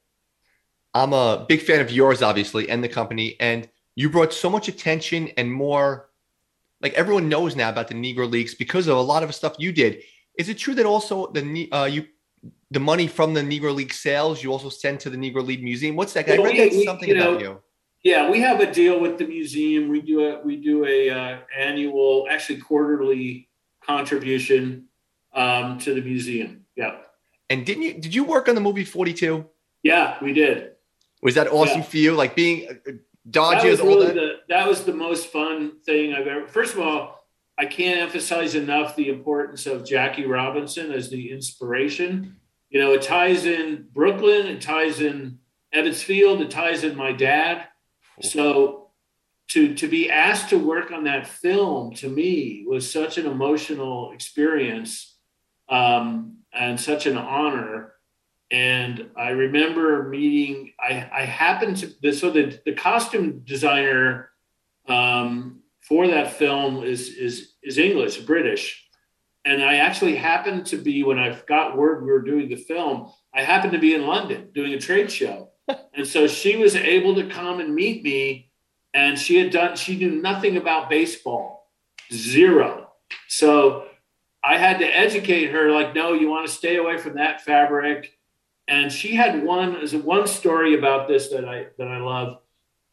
I'm 0.93 1.13
a 1.13 1.47
big 1.49 1.63
fan 1.63 1.81
of 1.81 1.93
yours, 1.93 2.23
obviously, 2.23 2.69
and 2.69 2.83
the 2.83 2.89
company. 2.89 3.37
And 3.39 3.69
you 3.95 4.11
brought 4.11 4.33
so 4.33 4.51
much 4.51 4.67
attention 4.67 5.29
and 5.37 5.53
more, 5.53 6.11
like 6.81 6.95
everyone 6.95 7.29
knows 7.29 7.55
now 7.55 7.69
about 7.69 7.87
the 7.87 7.95
Negro 7.95 8.29
Leagues 8.29 8.57
because 8.57 8.89
of 8.89 8.97
a 8.97 9.01
lot 9.01 9.23
of 9.23 9.33
stuff 9.33 9.55
you 9.59 9.71
did. 9.71 10.03
Is 10.39 10.49
it 10.49 10.59
true 10.59 10.75
that 10.75 10.87
also 10.87 11.27
the 11.33 11.69
uh, 11.73 11.85
you 11.85 12.07
the 12.71 12.81
money 12.81 13.07
from 13.07 13.35
the 13.35 13.41
Negro 13.41 13.75
League 13.75 13.93
sales 13.93 14.43
you 14.43 14.53
also 14.53 14.69
send 14.69 15.01
to 15.01 15.11
the 15.11 15.17
Negro 15.17 15.45
League 15.45 15.63
Museum? 15.63 15.97
What's 15.97 16.13
that? 16.15 16.27
Well, 16.27 16.47
I 16.47 16.51
read 16.51 16.73
we, 16.73 16.85
something 16.85 17.09
you 17.09 17.17
know, 17.17 17.31
about 17.31 17.41
you. 17.41 17.61
Yeah, 18.03 18.31
we 18.31 18.41
have 18.41 18.61
a 18.61 18.73
deal 18.73 18.99
with 18.99 19.19
the 19.19 19.27
museum. 19.27 19.89
We 19.89 20.01
do 20.01 20.27
a 20.27 20.41
we 20.41 20.57
do 20.57 20.87
a 20.87 21.11
uh, 21.11 21.39
annual, 21.57 22.27
actually 22.31 22.59
quarterly 22.59 23.49
contribution 23.83 24.87
um, 25.35 25.79
to 25.79 25.95
the 25.95 26.01
museum. 26.01 26.65
Yeah. 26.77 26.97
And 27.51 27.67
didn't 27.67 27.83
you 27.83 27.95
did 27.95 28.15
you 28.15 28.25
work 28.25 28.49
on 28.49 28.55
the 28.55 28.61
movie 28.61 28.85
Forty 28.85 29.13
Two? 29.13 29.47
Yeah, 29.83 30.17
we 30.23 30.33
did. 30.33 30.73
Was 31.23 31.35
that 31.35 31.49
awesome 31.49 31.81
yeah. 31.81 31.85
for 31.85 31.97
you? 31.99 32.13
Like 32.15 32.35
being 32.35 32.69
uh, 32.69 32.93
Dodgers, 33.29 33.79
that 33.79 33.85
was 33.85 33.97
really 33.97 34.07
that? 34.07 34.15
The, 34.15 34.33
that 34.49 34.67
was 34.67 34.85
the 34.85 34.95
most 34.95 35.27
fun 35.27 35.81
thing 35.85 36.15
I've 36.15 36.27
ever. 36.27 36.47
First 36.47 36.75
of 36.75 36.81
all, 36.81 37.20
I 37.61 37.67
can't 37.67 38.01
emphasize 38.01 38.55
enough 38.55 38.97
the 38.97 39.11
importance 39.11 39.67
of 39.67 39.85
Jackie 39.85 40.25
Robinson 40.25 40.91
as 40.91 41.11
the 41.11 41.31
inspiration. 41.31 42.37
You 42.71 42.81
know, 42.81 42.95
it 42.95 43.03
ties 43.03 43.45
in 43.45 43.87
Brooklyn, 43.93 44.47
it 44.47 44.63
ties 44.63 45.03
in 45.03 45.41
Ebbets 45.75 46.03
Field, 46.03 46.41
it 46.41 46.51
ties 46.51 46.85
in 46.85 46.97
my 46.97 47.13
dad. 47.13 47.67
So 48.23 48.93
to 49.49 49.75
to 49.75 49.89
be 49.89 50.11
asked 50.11 50.49
to 50.51 50.59
work 50.59 50.91
on 50.91 51.05
that 51.05 51.27
film 51.27 51.93
to 51.97 52.09
me 52.09 52.65
was 52.67 52.91
such 52.91 53.19
an 53.19 53.27
emotional 53.27 54.13
experience 54.13 55.19
um, 55.69 56.39
and 56.55 56.81
such 56.81 57.05
an 57.05 57.19
honor. 57.19 57.93
And 58.51 59.11
I 59.19 59.31
remember 59.31 60.09
meeting. 60.09 60.73
I 60.81 61.11
I 61.13 61.25
happened 61.27 61.77
to 62.01 62.13
so 62.15 62.31
the 62.31 62.59
the 62.65 62.73
costume 62.73 63.43
designer 63.45 64.31
um, 64.89 65.61
for 65.83 66.07
that 66.07 66.33
film 66.33 66.85
is 66.85 67.09
is 67.11 67.50
is 67.63 67.79
English, 67.79 68.19
British. 68.19 68.87
And 69.45 69.63
I 69.63 69.77
actually 69.77 70.17
happened 70.17 70.67
to 70.67 70.77
be 70.77 71.03
when 71.03 71.19
I 71.19 71.39
got 71.47 71.77
word 71.77 72.05
we 72.05 72.11
were 72.11 72.23
doing 72.23 72.49
the 72.49 72.57
film, 72.57 73.11
I 73.35 73.43
happened 73.43 73.73
to 73.73 73.79
be 73.79 73.95
in 73.95 74.07
London 74.07 74.51
doing 74.53 74.75
a 74.75 74.79
trade 74.79 75.11
show. 75.11 75.51
and 75.95 76.07
so 76.07 76.27
she 76.27 76.57
was 76.57 76.77
able 76.77 77.15
to 77.15 77.29
come 77.29 77.61
and 77.61 77.75
meet 77.75 78.03
me 78.03 78.51
and 78.93 79.19
she 79.19 79.37
had 79.37 79.51
done 79.51 79.77
she 79.77 79.97
knew 79.97 80.11
nothing 80.11 80.57
about 80.57 80.91
baseball, 80.91 81.71
zero. 82.13 82.89
So 83.29 83.87
I 84.43 84.57
had 84.57 84.79
to 84.79 84.87
educate 84.87 85.51
her, 85.51 85.71
like, 85.71 85.95
no, 85.95 86.13
you 86.13 86.29
want 86.29 86.47
to 86.47 86.53
stay 86.53 86.77
away 86.77 86.99
from 86.99 87.15
that 87.15 87.43
fabric. 87.43 88.17
And 88.69 88.91
she 88.91 89.15
had 89.15 89.45
one 89.45 89.87
one 90.03 90.27
story 90.27 90.75
about 90.75 91.09
this 91.09 91.29
that 91.29 91.45
I 91.45 91.67
that 91.79 91.89
I 91.89 91.99
love. 91.99 92.39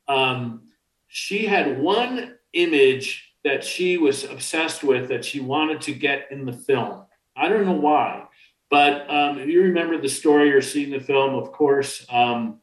Um, 0.07 0.63
she 1.07 1.45
had 1.45 1.80
one 1.80 2.36
image 2.53 3.27
that 3.48 3.64
she 3.64 3.98
was 3.98 4.26
obsessed 4.26 4.84
with 4.84 5.08
that 5.08 5.24
she 5.24 5.39
wanted 5.39 5.82
to 5.82 5.93
get 5.93 6.28
in 6.32 6.45
the 6.45 6.54
film. 6.54 7.06
I 7.36 7.48
don't 7.48 7.66
know 7.66 7.72
why, 7.72 8.26
but 8.70 9.10
um, 9.10 9.39
if 9.39 9.48
you 9.48 9.64
remember 9.64 9.98
the 10.00 10.10
story 10.10 10.52
or 10.52 10.62
seen 10.62 10.91
the 10.91 11.00
film, 11.00 11.36
of 11.36 11.52
course, 11.52 12.06
um, 12.12 12.60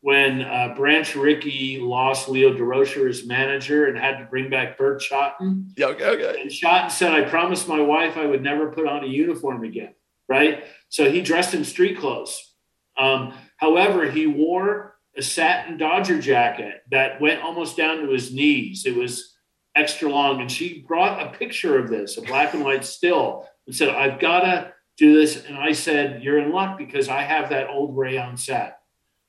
when 0.00 0.42
uh, 0.42 0.74
Branch 0.76 1.16
Rickey 1.16 1.80
lost 1.80 2.28
Leo 2.28 2.52
Durocher 2.52 3.08
as 3.08 3.26
manager 3.26 3.86
and 3.86 3.98
had 3.98 4.18
to 4.18 4.26
bring 4.26 4.48
back 4.50 4.78
Burt 4.78 5.00
Shotton. 5.02 5.72
Yeah, 5.76 5.86
okay, 5.86 6.04
okay. 6.04 6.40
And 6.40 6.50
Shotton 6.50 6.90
said, 6.90 7.12
I 7.12 7.22
promised 7.22 7.66
my 7.66 7.80
wife 7.80 8.16
I 8.16 8.26
would 8.26 8.42
never 8.42 8.70
put 8.70 8.86
on 8.86 9.04
a 9.04 9.08
uniform 9.08 9.64
again. 9.64 9.94
Right. 10.28 10.64
So 10.90 11.10
he 11.10 11.22
dressed 11.22 11.54
in 11.54 11.64
street 11.64 11.98
clothes. 11.98 12.54
Um, 12.98 13.32
however, 13.56 14.10
he 14.10 14.26
wore 14.26 14.98
a 15.16 15.22
satin 15.22 15.78
Dodger 15.78 16.20
jacket 16.20 16.82
that 16.90 17.20
went 17.20 17.42
almost 17.42 17.76
down 17.76 18.02
to 18.02 18.10
his 18.10 18.32
knees. 18.32 18.84
It 18.84 18.94
was 18.94 19.37
extra 19.78 20.10
long. 20.10 20.40
And 20.40 20.50
she 20.50 20.82
brought 20.82 21.22
a 21.22 21.36
picture 21.36 21.78
of 21.78 21.88
this, 21.88 22.16
a 22.16 22.22
black 22.22 22.54
and 22.54 22.64
white 22.64 22.84
still, 22.84 23.46
and 23.66 23.74
said, 23.74 23.90
I've 23.90 24.18
got 24.18 24.40
to 24.40 24.72
do 24.96 25.18
this. 25.18 25.44
And 25.44 25.56
I 25.56 25.72
said, 25.72 26.22
You're 26.22 26.38
in 26.38 26.52
luck 26.52 26.76
because 26.78 27.08
I 27.08 27.22
have 27.22 27.50
that 27.50 27.68
old 27.68 27.96
rayon 27.96 28.36
set. 28.36 28.80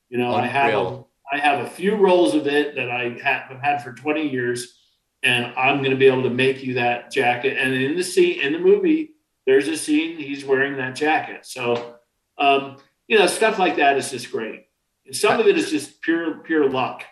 You 0.09 0.17
know, 0.17 0.35
Unreal. 0.35 0.41
I 0.41 0.47
have 0.47 1.03
I 1.31 1.37
have 1.37 1.65
a 1.65 1.69
few 1.69 1.95
rolls 1.95 2.33
of 2.33 2.47
it 2.47 2.75
that 2.75 2.89
I 2.89 3.17
have 3.23 3.59
had 3.61 3.83
for 3.83 3.93
20 3.93 4.27
years, 4.27 4.79
and 5.21 5.53
I'm 5.55 5.77
going 5.79 5.91
to 5.91 5.97
be 5.97 6.07
able 6.07 6.23
to 6.23 6.29
make 6.29 6.63
you 6.63 6.75
that 6.75 7.11
jacket. 7.11 7.57
And 7.57 7.73
in 7.73 7.95
the 7.95 8.03
scene, 8.03 8.41
in 8.41 8.53
the 8.53 8.59
movie, 8.59 9.11
there's 9.45 9.67
a 9.67 9.77
scene 9.77 10.17
he's 10.17 10.43
wearing 10.43 10.77
that 10.77 10.95
jacket. 10.95 11.45
So, 11.45 11.95
um, 12.39 12.77
you 13.07 13.19
know, 13.19 13.27
stuff 13.27 13.59
like 13.59 13.75
that 13.75 13.97
is 13.97 14.09
just 14.09 14.31
great. 14.31 14.67
And 15.05 15.15
some 15.15 15.39
of 15.39 15.47
it 15.47 15.57
is 15.57 15.69
just 15.69 16.01
pure, 16.01 16.39
pure 16.39 16.69
luck. 16.69 17.03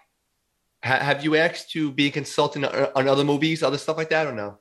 Have 0.88 1.24
you 1.24 1.36
asked 1.36 1.72
to 1.72 1.92
be 1.92 2.08
a 2.08 2.12
consultant 2.12 2.66
on 2.66 3.08
other 3.08 3.24
movies, 3.24 3.62
other 3.62 3.78
stuff 3.78 3.98
like 3.98 4.10
that, 4.10 4.26
or 4.26 4.32
no? 4.32 4.58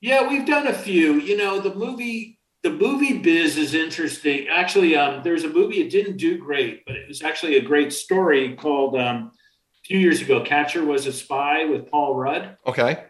Yeah, 0.00 0.28
we've 0.28 0.46
done 0.46 0.66
a 0.66 0.72
few. 0.72 1.14
You 1.14 1.36
know, 1.36 1.60
the 1.60 1.74
movie 1.74 2.40
the 2.62 2.70
movie 2.70 3.18
biz 3.18 3.56
is 3.56 3.74
interesting. 3.74 4.46
Actually, 4.48 4.94
um, 4.94 5.22
there's 5.22 5.44
a 5.44 5.48
movie 5.48 5.80
it 5.80 5.90
didn't 5.90 6.16
do 6.16 6.38
great, 6.38 6.84
but 6.86 6.94
it 6.94 7.08
was 7.08 7.22
actually 7.22 7.56
a 7.56 7.62
great 7.62 7.92
story 7.92 8.54
called 8.54 8.96
um, 8.96 9.32
a 9.34 9.82
few 9.84 9.98
years 9.98 10.20
ago. 10.20 10.42
Catcher 10.42 10.84
was 10.84 11.06
a 11.06 11.12
spy 11.12 11.64
with 11.64 11.90
Paul 11.90 12.14
Rudd. 12.14 12.56
Okay. 12.66 13.04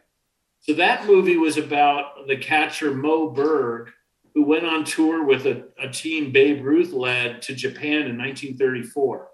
So 0.61 0.74
that 0.74 1.07
movie 1.07 1.36
was 1.36 1.59
about 1.59 2.26
the 2.28 2.36
catcher 2.36 2.94
Moe 2.94 3.30
Berg, 3.30 3.90
who 4.34 4.44
went 4.44 4.64
on 4.64 4.84
tour 4.84 5.24
with 5.24 5.46
a, 5.46 5.64
a 5.78 5.88
team 5.88 6.32
Babe 6.32 6.64
Ruth 6.64 6.92
led 6.92 7.42
to 7.42 7.55
Japan 7.55 8.07
in 8.07 8.16
1934. 8.16 9.28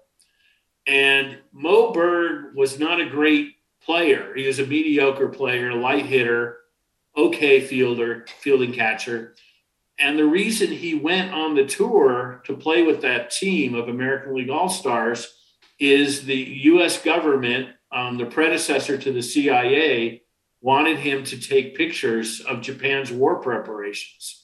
And 0.89 1.37
Moe 1.53 1.93
Berg 1.93 2.55
was 2.55 2.79
not 2.79 2.99
a 2.99 3.09
great 3.09 3.55
player. 3.81 4.33
He 4.35 4.47
was 4.47 4.59
a 4.59 4.65
mediocre 4.65 5.29
player, 5.29 5.73
light 5.73 6.05
hitter, 6.05 6.57
okay 7.15 7.61
fielder, 7.61 8.25
fielding 8.41 8.73
catcher 8.73 9.35
and 9.99 10.17
the 10.17 10.25
reason 10.25 10.71
he 10.71 10.95
went 10.95 11.33
on 11.33 11.55
the 11.55 11.65
tour 11.65 12.41
to 12.45 12.55
play 12.55 12.83
with 12.83 13.01
that 13.01 13.31
team 13.31 13.75
of 13.75 13.89
American 13.89 14.33
League 14.33 14.49
All 14.49 14.69
Stars 14.69 15.35
is 15.77 16.25
the 16.25 16.35
US 16.35 17.01
government, 17.01 17.69
um, 17.91 18.17
the 18.17 18.25
predecessor 18.25 18.97
to 18.97 19.11
the 19.11 19.21
CIA, 19.21 20.23
wanted 20.61 20.97
him 20.97 21.23
to 21.25 21.39
take 21.39 21.75
pictures 21.75 22.39
of 22.41 22.61
Japan's 22.61 23.11
war 23.11 23.41
preparations. 23.41 24.38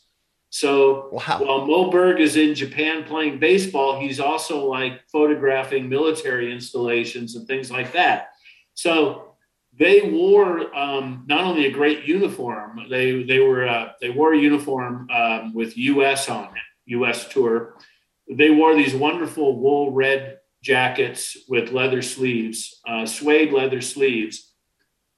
So 0.56 1.10
wow. 1.12 1.39
while 1.41 1.66
Moe 1.68 1.89
Berg 1.89 2.22
is 2.22 2.38
in 2.38 2.56
Japan 2.56 3.03
playing 3.03 3.39
baseball, 3.39 3.99
he's 3.99 4.22
also 4.22 4.66
like 4.66 5.06
photographing 5.10 5.89
military 5.89 6.49
installations 6.49 7.36
and 7.36 7.45
things 7.45 7.70
like 7.70 7.91
that. 7.91 8.30
So 8.74 9.34
they 9.78 10.10
wore 10.10 10.74
um, 10.74 11.26
not 11.28 11.41
only 11.41 11.66
a 11.66 11.72
great 11.72 12.06
uniform, 12.06 12.86
they 12.89 13.24
they 13.24 13.39
were 13.39 13.68
uh, 13.68 13.89
they 13.99 14.12
wore 14.12 14.34
a 14.34 14.38
uniform 14.38 15.10
um, 15.10 15.53
with 15.53 15.78
U.S. 15.78 16.30
on 16.30 16.45
it, 16.45 16.64
U.S. 16.86 17.28
tour. 17.28 17.76
They 18.32 18.49
wore 18.49 18.76
these 18.76 18.95
wonderful 18.95 19.60
wool 19.60 19.91
red 19.91 20.39
jackets 20.64 21.36
with 21.49 21.74
leather 21.74 22.01
sleeves, 22.01 22.80
uh, 22.88 23.06
suede 23.06 23.51
leather 23.51 23.82
sleeves, 23.82 24.53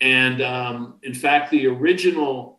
and 0.01 0.41
um, 0.41 0.97
in 1.03 1.13
fact, 1.13 1.51
the 1.51 1.67
original 1.67 2.56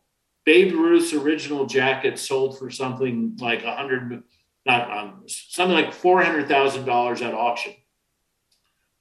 Babe 0.48 0.72
Ruth's 0.72 1.12
original 1.12 1.66
jacket 1.66 2.18
sold 2.18 2.58
for 2.58 2.70
something 2.70 3.36
like 3.38 3.64
a 3.64 3.76
hundred, 3.76 4.22
not 4.64 4.90
um, 4.90 5.24
something 5.26 5.76
like 5.76 5.92
four 5.92 6.22
hundred 6.22 6.48
thousand 6.48 6.86
dollars 6.86 7.20
at 7.20 7.34
auction. 7.34 7.74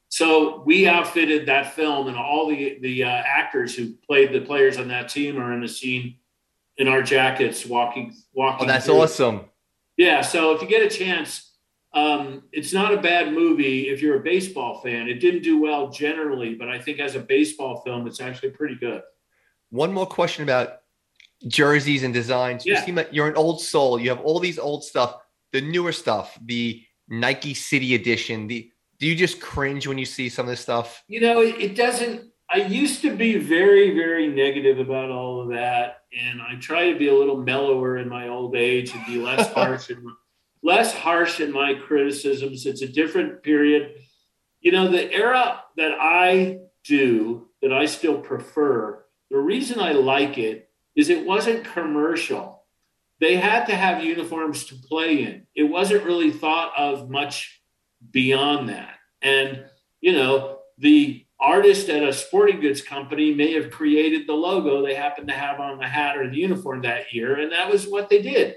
So 0.10 0.62
we 0.66 0.90
outfitted 0.90 1.46
that 1.46 1.74
film, 1.74 2.10
and 2.10 2.18
all 2.18 2.50
the 2.50 2.78
the 2.82 3.06
uh, 3.06 3.08
actors 3.08 3.74
who 3.74 3.94
played 4.06 4.34
the 4.34 4.42
players 4.42 4.78
on 4.78 4.90
that 4.90 5.08
team 5.08 5.38
are 5.38 5.54
in 5.54 5.62
the 5.62 5.70
scene 5.70 6.18
in 6.76 6.90
our 6.90 7.02
jackets, 7.02 7.66
walking 7.66 8.14
walking. 8.34 8.66
Oh, 8.66 8.68
that's 8.68 8.88
through. 8.88 9.04
awesome! 9.04 9.46
Yeah. 9.96 10.20
So 10.20 10.52
if 10.52 10.62
you 10.62 10.68
get 10.68 10.82
a 10.82 10.90
chance, 10.90 11.54
um, 11.94 12.44
it's 12.52 12.74
not 12.74 12.94
a 12.94 12.98
bad 12.98 13.32
movie 13.32 13.88
if 13.88 14.02
you're 14.02 14.18
a 14.18 14.22
baseball 14.22 14.82
fan. 14.82 15.08
It 15.08 15.22
didn't 15.22 15.44
do 15.44 15.62
well 15.62 15.92
generally, 15.92 16.56
but 16.56 16.68
I 16.68 16.78
think 16.78 17.00
as 17.00 17.16
a 17.16 17.22
baseball 17.22 17.84
film, 17.86 18.06
it's 18.06 18.20
actually 18.20 18.50
pretty 18.50 18.76
good. 18.76 19.02
One 19.70 19.94
more 19.94 20.08
question 20.08 20.44
about 20.44 20.82
jerseys 21.48 22.04
and 22.04 22.14
designs. 22.14 22.66
Yeah. 22.66 22.80
You 22.80 22.86
seem 22.86 22.96
like 22.96 23.10
you're 23.12 23.28
an 23.28 23.36
old 23.36 23.62
soul. 23.62 24.00
You 24.00 24.10
have 24.10 24.22
all 24.22 24.40
these 24.40 24.58
old 24.58 24.84
stuff, 24.84 25.16
the 25.52 25.62
newer 25.62 25.92
stuff, 25.92 26.38
the 26.44 26.84
Nike 27.10 27.54
City 27.54 27.96
Edition, 27.96 28.48
the 28.48 28.72
do 29.00 29.06
you 29.06 29.16
just 29.16 29.40
cringe 29.40 29.88
when 29.88 29.98
you 29.98 30.06
see 30.06 30.30
some 30.30 30.46
of 30.46 30.50
this 30.50 30.60
stuff? 30.60 31.04
You 31.08 31.22
know, 31.22 31.42
it, 31.42 31.76
doesn't. 31.76 32.32
I 32.50 32.58
used 32.58 33.02
to 33.02 33.16
be 33.16 33.38
very, 33.38 33.94
very 33.94 34.28
negative 34.28 34.80
about 34.80 35.12
all 35.12 35.42
of 35.42 35.50
that, 35.50 36.04
and 36.18 36.42
I 36.42 36.56
try 36.56 36.92
to 36.92 36.98
be 36.98 37.08
a 37.08 37.14
little 37.14 37.38
mellower 37.38 37.98
in 37.98 38.10
my 38.10 38.30
old 38.30 38.56
age 38.56 38.94
and 38.94 39.06
be 39.06 39.18
less 39.18 39.52
harsh 39.54 39.90
and 39.90 40.04
less 40.64 40.94
harsh 40.94 41.40
in 41.40 41.52
my 41.52 41.76
criticisms. 41.76 42.66
It's 42.66 42.82
a 42.82 42.88
different 42.88 43.44
period. 43.44 43.96
You 44.62 44.72
know, 44.72 44.90
the 44.90 45.12
era 45.12 45.62
that 45.76 45.92
I 46.00 46.60
do 46.84 47.50
that 47.62 47.74
I 47.74 47.86
still 47.86 48.20
prefer. 48.20 49.04
The 49.30 49.38
reason 49.38 49.80
I 49.80 49.92
like 49.92 50.38
it 50.38 50.67
is 50.98 51.10
it 51.10 51.26
wasn't 51.26 51.64
commercial. 51.64 52.66
They 53.20 53.38
had 53.38 53.66
to 53.66 53.76
have 53.76 54.04
uniforms 54.04 54.66
to 54.66 54.76
play 54.76 55.24
in. 55.24 55.48
It 55.56 55.64
wasn't 55.64 56.04
really 56.04 56.32
thought 56.32 56.74
of 56.78 57.10
much 57.10 57.62
beyond 58.12 58.70
that. 58.70 58.96
And, 59.22 59.66
you 60.02 60.12
know, 60.12 60.60
the 60.78 61.26
artist 61.40 61.90
at 61.90 62.04
a 62.04 62.12
sporting 62.12 62.60
goods 62.60 62.82
company 62.82 63.34
may 63.34 63.54
have 63.54 63.72
created 63.72 64.26
the 64.26 64.34
logo 64.34 64.84
they 64.84 64.96
happened 64.96 65.28
to 65.28 65.34
have 65.34 65.60
on 65.60 65.78
the 65.78 65.88
hat 65.88 66.18
or 66.18 66.30
the 66.30 66.38
uniform 66.38 66.82
that 66.82 67.14
year. 67.14 67.40
And 67.40 67.52
that 67.52 67.72
was 67.72 67.88
what 67.88 68.10
they 68.10 68.22
did. 68.22 68.56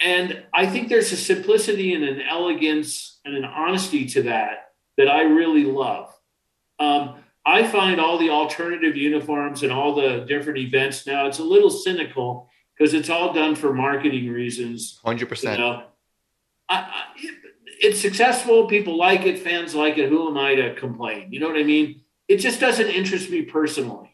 And 0.00 0.44
I 0.52 0.66
think 0.66 0.88
there's 0.88 1.12
a 1.12 1.16
simplicity 1.16 1.94
and 1.94 2.04
an 2.04 2.20
elegance 2.20 3.20
and 3.24 3.36
an 3.36 3.44
honesty 3.44 4.06
to 4.06 4.22
that 4.22 4.72
that 4.96 5.08
I 5.08 5.22
really 5.22 5.64
love. 5.64 6.12
Um, 6.78 7.23
I 7.46 7.66
find 7.66 8.00
all 8.00 8.18
the 8.18 8.30
alternative 8.30 8.96
uniforms 8.96 9.62
and 9.62 9.70
all 9.70 9.94
the 9.94 10.24
different 10.26 10.58
events 10.58 11.06
now, 11.06 11.26
it's 11.26 11.38
a 11.38 11.44
little 11.44 11.70
cynical 11.70 12.48
because 12.76 12.94
it's 12.94 13.10
all 13.10 13.32
done 13.32 13.54
for 13.54 13.72
marketing 13.74 14.30
reasons. 14.30 14.98
100%. 15.04 15.52
You 15.52 15.58
know? 15.58 15.82
I, 16.68 16.76
I, 16.76 17.02
it's 17.66 18.00
successful. 18.00 18.66
People 18.66 18.96
like 18.96 19.22
it. 19.26 19.38
Fans 19.38 19.74
like 19.74 19.98
it. 19.98 20.08
Who 20.08 20.28
am 20.28 20.38
I 20.38 20.54
to 20.54 20.74
complain? 20.74 21.32
You 21.32 21.40
know 21.40 21.48
what 21.48 21.58
I 21.58 21.64
mean? 21.64 22.00
It 22.28 22.38
just 22.38 22.60
doesn't 22.60 22.88
interest 22.88 23.30
me 23.30 23.42
personally. 23.42 24.10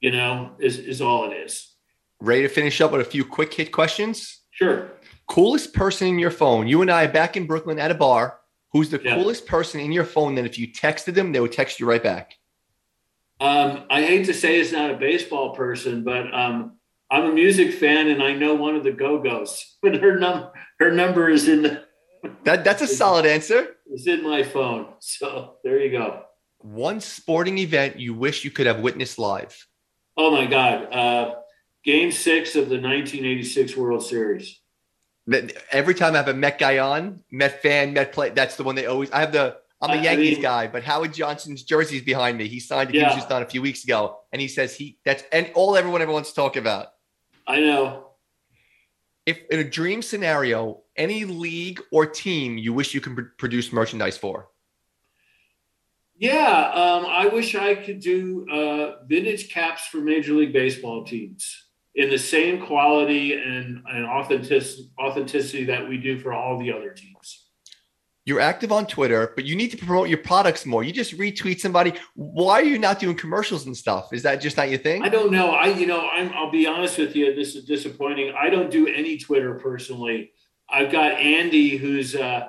You 0.00 0.12
know, 0.12 0.52
is 0.58 0.78
is 0.78 1.00
all 1.00 1.30
it 1.30 1.34
is. 1.34 1.74
Ready 2.20 2.42
to 2.42 2.48
finish 2.48 2.80
up 2.80 2.92
with 2.92 3.00
a 3.00 3.04
few 3.04 3.24
quick 3.24 3.52
hit 3.52 3.72
questions? 3.72 4.42
Sure. 4.50 4.92
Coolest 5.26 5.72
person 5.72 6.06
in 6.06 6.18
your 6.18 6.30
phone. 6.30 6.68
You 6.68 6.82
and 6.82 6.90
I 6.90 7.04
are 7.04 7.12
back 7.12 7.36
in 7.36 7.46
Brooklyn 7.46 7.78
at 7.78 7.90
a 7.90 7.94
bar. 7.94 8.38
Who's 8.72 8.90
the 8.90 9.00
yeah. 9.02 9.14
coolest 9.14 9.46
person 9.46 9.80
in 9.80 9.92
your 9.92 10.04
phone 10.04 10.34
that 10.34 10.44
if 10.44 10.58
you 10.58 10.68
texted 10.68 11.14
them, 11.14 11.32
they 11.32 11.40
would 11.40 11.52
text 11.52 11.80
you 11.80 11.86
right 11.86 12.02
back? 12.02 12.34
Um, 13.40 13.84
I 13.90 14.02
hate 14.02 14.26
to 14.26 14.34
say 14.34 14.60
it's 14.60 14.72
not 14.72 14.90
a 14.90 14.96
baseball 14.96 15.54
person, 15.54 16.04
but 16.04 16.32
um, 16.32 16.78
I'm 17.10 17.24
a 17.24 17.32
music 17.32 17.74
fan 17.74 18.08
and 18.08 18.22
I 18.22 18.32
know 18.32 18.54
one 18.54 18.76
of 18.76 18.84
the 18.84 18.92
Go 18.92 19.20
Go's. 19.20 19.76
But 19.82 19.96
her 19.96 20.18
num 20.18 20.50
her 20.80 20.90
number 20.90 21.28
is 21.28 21.46
in 21.46 21.62
the 21.62 21.84
that 22.44 22.64
that's 22.64 22.80
a 22.80 22.86
solid 22.86 23.26
answer. 23.26 23.76
It's 23.86 24.06
in 24.06 24.22
my 24.22 24.42
phone. 24.42 24.94
So 25.00 25.56
there 25.62 25.78
you 25.78 25.90
go. 25.90 26.22
One 26.58 27.00
sporting 27.00 27.58
event 27.58 28.00
you 28.00 28.14
wish 28.14 28.44
you 28.44 28.50
could 28.50 28.66
have 28.66 28.80
witnessed 28.80 29.18
live. 29.18 29.66
Oh 30.16 30.30
my 30.30 30.46
God. 30.46 30.92
Uh, 30.92 31.34
game 31.84 32.10
six 32.10 32.56
of 32.56 32.70
the 32.70 32.80
1986 32.80 33.76
World 33.76 34.02
Series. 34.02 34.60
Every 35.70 35.94
time 35.94 36.14
I 36.14 36.18
have 36.18 36.28
a 36.28 36.34
Met 36.34 36.58
guy 36.58 36.78
on, 36.78 37.20
Met 37.30 37.62
fan, 37.62 37.92
Met 37.92 38.12
play, 38.12 38.30
that's 38.30 38.56
the 38.56 38.64
one 38.64 38.74
they 38.74 38.86
always. 38.86 39.10
I 39.10 39.20
have 39.20 39.32
the 39.32 39.56
I'm 39.84 39.98
a 39.98 40.00
I 40.00 40.02
Yankees 40.04 40.32
mean- 40.34 40.42
guy, 40.42 40.66
but 40.66 40.82
Howard 40.84 41.12
Johnson's 41.14 41.62
jersey's 41.62 42.02
behind 42.02 42.38
me. 42.38 42.48
He 42.48 42.60
signed 42.60 42.90
a 42.90 42.94
Yeah. 42.94 43.00
Houston 43.04 43.22
Star 43.22 43.42
a 43.42 43.46
few 43.46 43.62
weeks 43.62 43.84
ago, 43.84 44.18
and 44.32 44.40
he 44.40 44.48
says 44.48 44.76
he 44.76 44.98
that's 45.04 45.22
and 45.32 45.50
all 45.54 45.76
everyone 45.76 46.02
ever 46.02 46.12
wants 46.12 46.30
to 46.30 46.34
talk 46.34 46.56
about. 46.56 46.88
I 47.46 47.60
know. 47.60 48.08
If 49.26 49.40
in 49.50 49.58
a 49.60 49.64
dream 49.64 50.02
scenario, 50.02 50.82
any 50.96 51.24
league 51.24 51.80
or 51.90 52.04
team 52.06 52.58
you 52.58 52.72
wish 52.74 52.92
you 52.94 53.00
could 53.00 53.14
pr- 53.16 53.22
produce 53.38 53.72
merchandise 53.72 54.18
for, 54.18 54.48
Yeah, 56.16 56.70
um, 56.74 57.06
I 57.06 57.26
wish 57.26 57.54
I 57.54 57.74
could 57.74 58.00
do 58.00 58.46
uh, 58.50 59.04
vintage 59.06 59.50
caps 59.50 59.86
for 59.86 59.98
Major 59.98 60.34
League 60.34 60.52
Baseball 60.52 61.04
teams 61.04 61.64
in 61.94 62.08
the 62.10 62.18
same 62.18 62.64
quality 62.64 63.32
and, 63.34 63.82
and 63.90 64.06
authentic, 64.06 64.62
authenticity 64.98 65.64
that 65.64 65.88
we 65.88 65.96
do 65.96 66.18
for 66.18 66.32
all 66.32 66.58
the 66.58 66.72
other 66.72 66.90
teams. 66.90 67.43
You're 68.26 68.40
active 68.40 68.72
on 68.72 68.86
Twitter, 68.86 69.32
but 69.36 69.44
you 69.44 69.54
need 69.54 69.70
to 69.72 69.76
promote 69.76 70.08
your 70.08 70.16
products 70.18 70.64
more. 70.64 70.82
You 70.82 70.92
just 70.92 71.16
retweet 71.18 71.60
somebody. 71.60 71.92
Why 72.14 72.60
are 72.60 72.64
you 72.64 72.78
not 72.78 72.98
doing 72.98 73.16
commercials 73.16 73.66
and 73.66 73.76
stuff? 73.76 74.12
Is 74.14 74.22
that 74.22 74.36
just 74.40 74.56
not 74.56 74.70
your 74.70 74.78
thing? 74.78 75.02
I 75.02 75.10
don't 75.10 75.30
know. 75.30 75.50
I, 75.50 75.66
you 75.68 75.86
know, 75.86 76.08
I'm, 76.08 76.32
I'll 76.32 76.50
be 76.50 76.66
honest 76.66 76.96
with 76.98 77.14
you. 77.14 77.34
This 77.34 77.54
is 77.54 77.64
disappointing. 77.66 78.32
I 78.38 78.48
don't 78.48 78.70
do 78.70 78.86
any 78.88 79.18
Twitter 79.18 79.54
personally. 79.54 80.32
I've 80.70 80.90
got 80.90 81.12
Andy, 81.12 81.76
who's, 81.76 82.14
uh, 82.14 82.48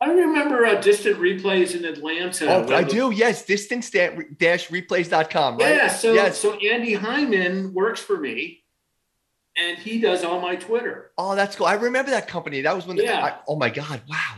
I 0.00 0.10
remember 0.10 0.66
uh, 0.66 0.80
distant 0.80 1.18
replays 1.18 1.76
in 1.76 1.84
Atlanta. 1.84 2.46
Oh, 2.48 2.74
I 2.74 2.82
the- 2.82 2.90
do. 2.90 3.10
Yes, 3.12 3.44
distance-replays.com, 3.44 5.58
right? 5.58 5.76
Yeah. 5.76 5.86
So, 5.88 6.12
Yes. 6.12 6.38
so 6.40 6.54
Andy 6.54 6.94
Hyman 6.94 7.72
works 7.72 8.00
for 8.00 8.18
me 8.18 8.64
and 9.56 9.78
he 9.78 10.00
does 10.00 10.24
all 10.24 10.40
my 10.40 10.56
Twitter. 10.56 11.12
Oh, 11.16 11.34
that's 11.36 11.54
cool. 11.56 11.66
I 11.66 11.74
remember 11.74 12.10
that 12.10 12.26
company. 12.28 12.62
That 12.62 12.74
was 12.74 12.86
when. 12.86 12.96
The, 12.96 13.04
Yeah. 13.04 13.24
I, 13.24 13.34
oh 13.46 13.56
my 13.56 13.70
God! 13.70 14.02
Wow. 14.08 14.34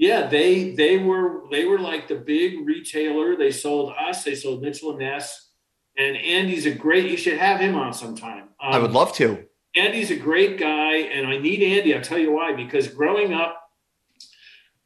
Yeah, 0.00 0.28
they 0.28 0.70
they 0.70 0.96
were 0.96 1.42
they 1.50 1.66
were 1.66 1.78
like 1.78 2.08
the 2.08 2.14
big 2.14 2.66
retailer. 2.66 3.36
They 3.36 3.50
sold 3.50 3.92
us. 4.00 4.24
They 4.24 4.34
sold 4.34 4.62
Mitchell 4.62 4.92
and 4.92 5.00
Ness. 5.00 5.50
And 5.94 6.16
Andy's 6.16 6.64
a 6.64 6.70
great. 6.70 7.10
You 7.10 7.18
should 7.18 7.36
have 7.36 7.60
him 7.60 7.74
on 7.74 7.92
sometime. 7.92 8.44
Um, 8.62 8.72
I 8.72 8.78
would 8.78 8.92
love 8.92 9.12
to. 9.16 9.44
Andy's 9.76 10.10
a 10.10 10.16
great 10.16 10.58
guy, 10.58 10.94
and 10.94 11.26
I 11.26 11.36
need 11.36 11.62
Andy. 11.62 11.94
I'll 11.94 12.00
tell 12.00 12.16
you 12.16 12.32
why. 12.32 12.54
Because 12.54 12.88
growing 12.88 13.34
up, 13.34 13.60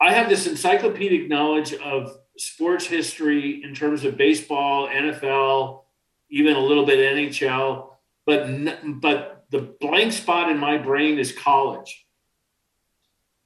I 0.00 0.12
have 0.12 0.28
this 0.28 0.48
encyclopedic 0.48 1.28
knowledge 1.28 1.74
of 1.74 2.16
sports 2.36 2.84
history 2.84 3.62
in 3.62 3.72
terms 3.72 4.04
of 4.04 4.16
baseball, 4.16 4.88
NFL, 4.88 5.82
even 6.28 6.56
a 6.56 6.60
little 6.60 6.84
bit 6.84 6.98
NHL. 6.98 7.90
But 8.26 9.00
but 9.00 9.46
the 9.52 9.76
blank 9.80 10.12
spot 10.12 10.50
in 10.50 10.58
my 10.58 10.76
brain 10.76 11.20
is 11.20 11.30
college 11.30 12.03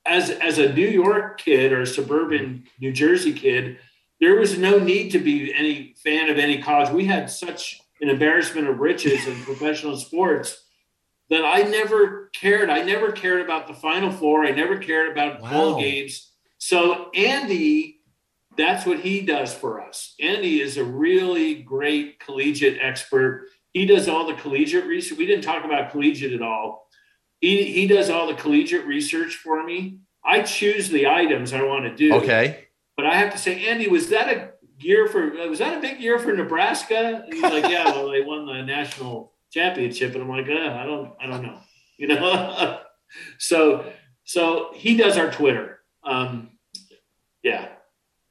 as 0.08 0.30
as 0.30 0.58
a 0.58 0.72
New 0.72 0.88
York 0.88 1.40
kid 1.40 1.72
or 1.72 1.82
a 1.82 1.86
suburban 1.86 2.64
New 2.80 2.92
Jersey 2.92 3.32
kid, 3.32 3.78
there 4.20 4.36
was 4.36 4.58
no 4.58 4.78
need 4.78 5.10
to 5.10 5.18
be 5.18 5.52
any 5.54 5.94
fan 6.02 6.30
of 6.30 6.38
any 6.38 6.60
college. 6.60 6.90
We 6.90 7.06
had 7.06 7.30
such 7.30 7.80
an 8.00 8.08
embarrassment 8.08 8.68
of 8.68 8.78
riches 8.78 9.26
in 9.26 9.42
professional 9.44 9.96
sports 9.96 10.64
that 11.30 11.44
I 11.44 11.62
never 11.62 12.30
cared. 12.34 12.70
I 12.70 12.82
never 12.82 13.12
cared 13.12 13.42
about 13.42 13.66
the 13.66 13.74
Final 13.74 14.10
Four. 14.10 14.44
I 14.44 14.50
never 14.50 14.78
cared 14.78 15.12
about 15.12 15.40
bowl 15.40 15.78
games. 15.78 16.32
So 16.58 17.10
Andy, 17.14 18.00
that's 18.56 18.86
what 18.86 19.00
he 19.00 19.20
does 19.20 19.54
for 19.54 19.80
us. 19.80 20.14
Andy 20.20 20.60
is 20.60 20.76
a 20.76 20.84
really 20.84 21.62
great 21.62 22.18
collegiate 22.18 22.78
expert. 22.80 23.46
He 23.72 23.86
does 23.86 24.08
all 24.08 24.26
the 24.26 24.34
collegiate 24.34 24.86
research. 24.86 25.18
We 25.18 25.26
didn't 25.26 25.44
talk 25.44 25.64
about 25.64 25.92
collegiate 25.92 26.32
at 26.32 26.42
all. 26.42 26.87
He, 27.40 27.72
he 27.72 27.86
does 27.86 28.10
all 28.10 28.26
the 28.26 28.34
collegiate 28.34 28.86
research 28.86 29.36
for 29.36 29.64
me. 29.64 29.98
I 30.24 30.42
choose 30.42 30.88
the 30.88 31.06
items 31.06 31.52
I 31.52 31.62
want 31.62 31.84
to 31.84 31.94
do. 31.94 32.14
Okay. 32.14 32.68
But 32.96 33.06
I 33.06 33.14
have 33.14 33.32
to 33.32 33.38
say, 33.38 33.66
Andy, 33.66 33.88
was 33.88 34.10
that 34.10 34.28
a 34.28 34.50
year 34.80 35.06
for 35.08 35.30
was 35.48 35.60
that 35.60 35.78
a 35.78 35.80
big 35.80 36.00
year 36.00 36.18
for 36.18 36.34
Nebraska? 36.34 37.22
And 37.24 37.32
he's 37.32 37.42
like, 37.42 37.70
Yeah, 37.70 37.84
well, 37.84 38.10
they 38.10 38.22
won 38.22 38.46
the 38.46 38.62
national 38.62 39.32
championship. 39.52 40.14
And 40.14 40.22
I'm 40.22 40.28
like, 40.28 40.48
uh, 40.48 40.74
I 40.74 40.84
don't 40.84 41.12
I 41.20 41.26
don't 41.26 41.42
know. 41.42 41.58
You 41.96 42.08
know? 42.08 42.80
so 43.38 43.92
so 44.24 44.70
he 44.74 44.96
does 44.96 45.16
our 45.16 45.30
Twitter. 45.30 45.80
Um 46.04 46.50
yeah. 47.42 47.68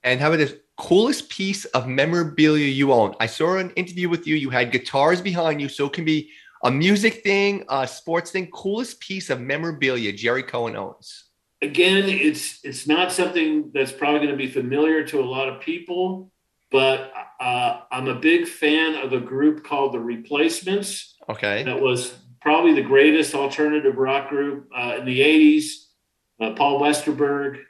And 0.03 0.19
how 0.19 0.27
about 0.27 0.37
this 0.37 0.55
coolest 0.77 1.29
piece 1.29 1.65
of 1.65 1.87
memorabilia 1.87 2.67
you 2.67 2.93
own? 2.93 3.15
I 3.19 3.25
saw 3.25 3.57
an 3.57 3.71
interview 3.71 4.09
with 4.09 4.27
you. 4.27 4.35
You 4.35 4.49
had 4.49 4.71
guitars 4.71 5.21
behind 5.21 5.59
you, 5.59 5.69
so 5.69 5.87
it 5.87 5.93
can 5.93 6.05
be 6.05 6.29
a 6.63 6.71
music 6.71 7.23
thing, 7.23 7.63
a 7.69 7.87
sports 7.87 8.31
thing. 8.31 8.47
Coolest 8.47 8.99
piece 8.99 9.29
of 9.29 9.39
memorabilia 9.39 10.11
Jerry 10.13 10.43
Cohen 10.43 10.75
owns. 10.75 11.25
again 11.61 12.03
it's 12.07 12.59
it's 12.63 12.87
not 12.87 13.11
something 13.11 13.71
that's 13.73 13.91
probably 13.91 14.19
going 14.19 14.31
to 14.31 14.37
be 14.37 14.47
familiar 14.49 15.03
to 15.03 15.19
a 15.19 15.25
lot 15.25 15.49
of 15.49 15.59
people 15.59 16.31
but 16.69 17.11
uh, 17.39 17.81
i'm 17.91 18.07
a 18.07 18.13
big 18.13 18.47
fan 18.47 18.93
of 18.95 19.11
a 19.13 19.19
group 19.19 19.63
called 19.63 19.91
the 19.93 19.99
replacements 19.99 21.15
Okay. 21.29 21.63
that 21.63 21.81
was 21.81 22.13
probably 22.41 22.73
the 22.75 22.83
greatest 22.93 23.33
alternative 23.33 23.95
rock 23.97 24.29
group 24.29 24.69
uh, 24.77 24.97
in 24.99 25.05
the 25.05 25.19
80s 25.19 25.63
uh, 26.41 26.51
paul 26.53 26.79
westerberg 26.79 27.61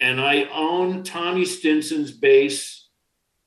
and 0.00 0.20
i 0.20 0.48
own 0.52 1.04
tommy 1.04 1.44
stinson's 1.44 2.10
bass 2.10 2.88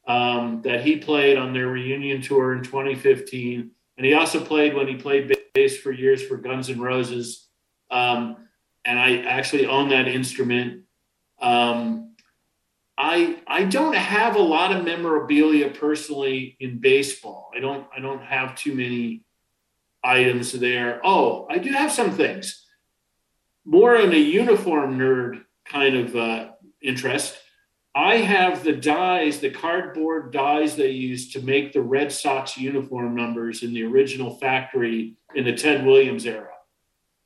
um, 0.08 0.62
that 0.64 0.80
he 0.86 0.96
played 0.98 1.38
on 1.38 1.54
their 1.54 1.68
reunion 1.68 2.22
tour 2.22 2.54
in 2.56 2.64
2015 2.64 3.72
and 3.98 4.06
he 4.06 4.14
also 4.14 4.44
played 4.44 4.74
when 4.74 4.88
he 4.88 4.96
played 4.96 5.36
bass 5.54 5.78
for 5.78 5.92
years 5.92 6.22
for 6.24 6.38
guns 6.38 6.70
n' 6.70 6.80
roses 6.80 7.50
um, 7.94 8.38
and 8.86 9.00
I 9.00 9.18
actually 9.20 9.68
own 9.68 9.90
that 9.90 10.08
instrument. 10.08 10.84
Um, 11.42 12.16
I 12.98 13.38
I 13.48 13.64
don't 13.64 13.96
have 13.96 14.36
a 14.36 14.42
lot 14.42 14.76
of 14.76 14.84
memorabilia 14.84 15.70
personally 15.70 16.58
in 16.60 16.80
baseball. 16.80 17.52
I 17.56 17.60
don't 17.60 17.88
I 17.96 18.00
don't 18.00 18.24
have 18.24 18.56
too 18.56 18.74
many 18.74 19.24
items 20.04 20.52
there. 20.52 21.02
Oh, 21.04 21.48
I 21.50 21.60
do 21.60 21.72
have 21.72 21.92
some 21.92 22.12
things. 22.12 22.66
More 23.66 23.96
in 23.96 24.12
a 24.14 24.18
uniform 24.18 24.98
nerd 24.98 25.44
kind 25.66 25.96
of 25.96 26.16
uh, 26.16 26.52
interest. 26.82 27.38
I 27.96 28.18
have 28.18 28.64
the 28.64 28.74
dies, 28.74 29.40
the 29.40 29.52
cardboard 29.52 30.32
dies 30.34 30.76
they 30.76 30.90
used 30.90 31.34
to 31.34 31.42
make 31.42 31.74
the 31.74 31.82
Red 31.82 32.12
Sox 32.12 32.58
uniform 32.58 33.16
numbers 33.16 33.62
in 33.62 33.74
the 33.74 33.84
original 33.84 34.36
factory 34.38 35.16
in 35.36 35.46
the 35.46 35.54
Ted 35.54 35.86
Williams 35.86 36.26
era 36.26 36.50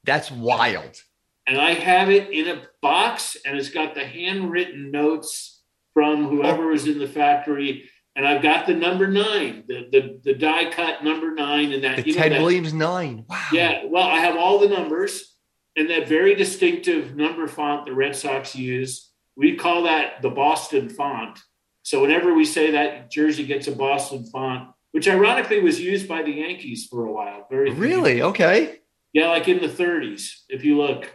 That's 0.04 0.30
wild. 0.30 1.02
and 1.46 1.60
I 1.60 1.74
have 1.74 2.10
it 2.10 2.30
in 2.32 2.48
a 2.50 2.64
box, 2.82 3.38
and 3.46 3.58
it's 3.58 3.70
got 3.70 3.96
the 3.96 4.04
handwritten 4.06 4.92
notes 4.92 5.62
from 5.94 6.28
whoever 6.28 6.68
was 6.68 6.86
in 6.88 7.00
the 7.00 7.08
factory. 7.08 7.90
And 8.18 8.28
I've 8.28 8.42
got 8.42 8.66
the 8.66 8.74
number 8.74 9.08
nine, 9.08 9.64
the 9.68 9.88
the, 9.92 10.20
the 10.24 10.34
die 10.34 10.70
cut 10.72 11.04
number 11.04 11.34
nine, 11.34 11.72
and 11.72 11.84
that 11.84 12.04
The 12.04 12.14
Ted 12.14 12.32
that- 12.34 12.42
Williams 12.42 12.74
nine. 12.74 13.24
Wow. 13.30 13.48
Yeah, 13.54 13.84
well, 13.86 14.08
I 14.08 14.20
have 14.20 14.36
all 14.36 14.60
the 14.60 14.68
numbers 14.70 15.36
and 15.78 15.90
that 15.92 16.08
very 16.08 16.34
distinctive 16.36 17.16
number 17.16 17.48
font 17.48 17.86
the 17.86 17.94
Red 17.94 18.16
Sox 18.16 18.56
use. 18.56 19.07
We 19.38 19.56
call 19.56 19.84
that 19.84 20.22
the 20.22 20.30
Boston 20.32 20.90
font. 20.90 21.40
So 21.84 22.02
whenever 22.02 22.34
we 22.34 22.44
say 22.44 22.72
that 22.72 23.10
jersey 23.12 23.46
gets 23.46 23.68
a 23.68 23.72
Boston 23.72 24.26
font, 24.26 24.70
which 24.92 25.08
ironically 25.08 25.62
was 25.62 25.80
used 25.80 26.08
by 26.08 26.24
the 26.24 26.32
Yankees 26.32 26.88
for 26.90 27.06
a 27.06 27.12
while, 27.14 27.46
very 27.50 27.72
Really? 27.72 28.22
Okay. 28.22 28.80
yeah, 29.14 29.30
like 29.30 29.48
in 29.48 29.60
the 29.60 29.70
30s, 29.70 30.42
if 30.50 30.66
you 30.66 30.78
look. 30.78 31.10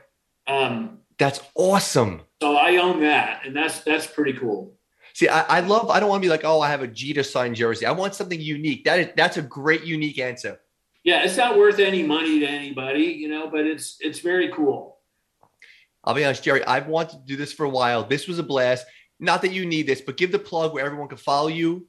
Um, 0.46 1.00
That's 1.18 1.40
awesome. 1.54 2.22
so 2.40 2.56
I 2.56 2.76
own 2.76 3.00
that, 3.02 3.46
and 3.46 3.54
that's 3.54 3.80
that's 3.80 4.06
pretty 4.06 4.32
cool. 4.32 4.74
See, 5.14 5.28
I, 5.28 5.42
I 5.58 5.60
love. 5.60 5.90
I 5.90 6.00
don't 6.00 6.08
want 6.08 6.22
to 6.22 6.26
be 6.26 6.30
like, 6.30 6.44
oh, 6.44 6.60
I 6.60 6.70
have 6.70 6.82
a 6.82 6.88
Jeter 6.88 7.22
signed 7.22 7.54
jersey. 7.54 7.84
I 7.86 7.92
want 7.92 8.14
something 8.14 8.40
unique. 8.40 8.84
That 8.84 8.98
is 8.98 9.08
that's 9.14 9.36
a 9.36 9.42
great 9.42 9.84
unique 9.84 10.18
answer. 10.18 10.58
Yeah, 11.04 11.22
it's 11.24 11.36
not 11.36 11.58
worth 11.58 11.78
any 11.78 12.02
money 12.02 12.40
to 12.40 12.46
anybody, 12.46 13.04
you 13.04 13.28
know, 13.28 13.48
but 13.50 13.66
it's 13.66 13.98
it's 14.00 14.20
very 14.20 14.48
cool. 14.52 14.91
I'll 16.04 16.14
be 16.14 16.24
honest, 16.24 16.42
Jerry. 16.42 16.64
I've 16.64 16.88
wanted 16.88 17.18
to 17.20 17.26
do 17.26 17.36
this 17.36 17.52
for 17.52 17.64
a 17.64 17.68
while. 17.70 18.04
This 18.04 18.26
was 18.26 18.38
a 18.38 18.42
blast. 18.42 18.86
Not 19.20 19.42
that 19.42 19.52
you 19.52 19.66
need 19.66 19.86
this, 19.86 20.00
but 20.00 20.16
give 20.16 20.32
the 20.32 20.38
plug 20.38 20.74
where 20.74 20.84
everyone 20.84 21.08
can 21.08 21.18
follow 21.18 21.48
you 21.48 21.86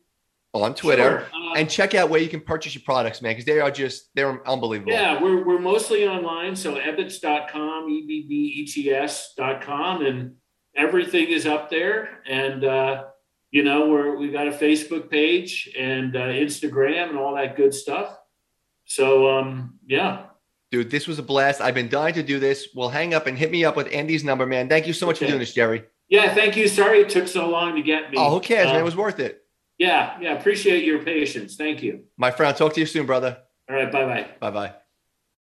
on 0.54 0.76
Twitter 0.76 1.28
Sure. 1.32 1.52
Uh, 1.52 1.54
and 1.56 1.70
check 1.70 1.96
out 1.96 2.10
where 2.10 2.22
you 2.22 2.30
can 2.30 2.42
purchase 2.42 2.76
your 2.76 2.84
products, 2.84 3.22
man, 3.22 3.32
because 3.32 3.46
they 3.46 3.60
are 3.60 3.72
just 3.72 4.10
they're 4.16 4.48
unbelievable. 4.48 4.92
yeah, 4.92 5.22
we're 5.22 5.44
we're 5.44 5.60
mostly 5.60 6.08
online, 6.08 6.56
so 6.56 6.76
ebbets.com, 6.76 7.90
e 7.90 8.06
b 8.08 8.26
b 8.28 8.36
e 8.58 8.66
t 8.68 8.92
s.com, 8.92 10.06
and 10.06 10.36
everything 10.76 11.28
is 11.30 11.46
up 11.48 11.70
there. 11.70 12.22
And 12.28 12.64
uh, 12.64 13.06
you 13.50 13.64
know, 13.64 13.90
we're 13.90 14.16
we 14.16 14.32
got 14.32 14.48
a 14.48 14.52
Facebook 14.52 15.10
page 15.10 15.70
and 15.78 16.16
uh, 16.16 16.20
Instagram 16.20 17.10
and 17.10 17.18
all 17.18 17.36
that 17.36 17.56
good 17.56 17.74
stuff. 17.74 18.16
So 18.86 19.30
um, 19.30 19.80
yeah, 19.88 20.26
Dude, 20.74 20.90
this 20.90 21.06
was 21.06 21.20
a 21.20 21.22
blast. 21.22 21.62
I've 21.62 21.76
been 21.76 21.88
dying 21.88 22.16
to 22.16 22.24
do 22.24 22.40
this. 22.40 22.70
We'll 22.74 22.90
hang 22.90 23.14
up 23.14 23.28
and 23.28 23.38
hit 23.38 23.52
me 23.52 23.64
up 23.64 23.76
with 23.76 23.94
Andy's 23.94 24.24
number, 24.24 24.48
man. 24.48 24.68
Thank 24.68 24.88
you 24.88 24.94
so 24.94 25.06
much 25.06 25.20
for 25.20 25.28
doing 25.28 25.38
this, 25.38 25.54
Jerry. 25.54 25.84
yeah. 26.10 26.34
Thank 26.34 26.58
you. 26.58 26.68
Sorry 26.68 27.02
it 27.02 27.10
took 27.10 27.28
so 27.28 27.48
long 27.48 27.76
to 27.76 27.84
get 27.84 28.10
me. 28.10 28.18
Oh, 28.18 28.32
who 28.32 28.40
cares, 28.40 28.66
man? 28.66 28.78
It 28.78 28.84
was 28.84 28.96
um, 28.96 29.02
worth 29.02 29.20
it. 29.20 29.46
Yeah, 29.78 30.18
yeah. 30.20 30.34
Appreciate 30.34 30.84
your 30.84 31.04
patience. 31.04 31.56
Thank 31.58 31.84
you. 31.84 32.06
My 32.18 32.32
friend, 32.32 32.48
I'll 32.48 32.58
talk 32.58 32.74
to 32.74 32.80
you 32.80 32.88
soon, 32.88 33.06
brother. 33.06 33.38
All 33.70 33.76
right. 33.76 33.92
Bye 33.92 34.06
bye. 34.06 34.28
Bye 34.40 34.50
bye. 34.50 34.74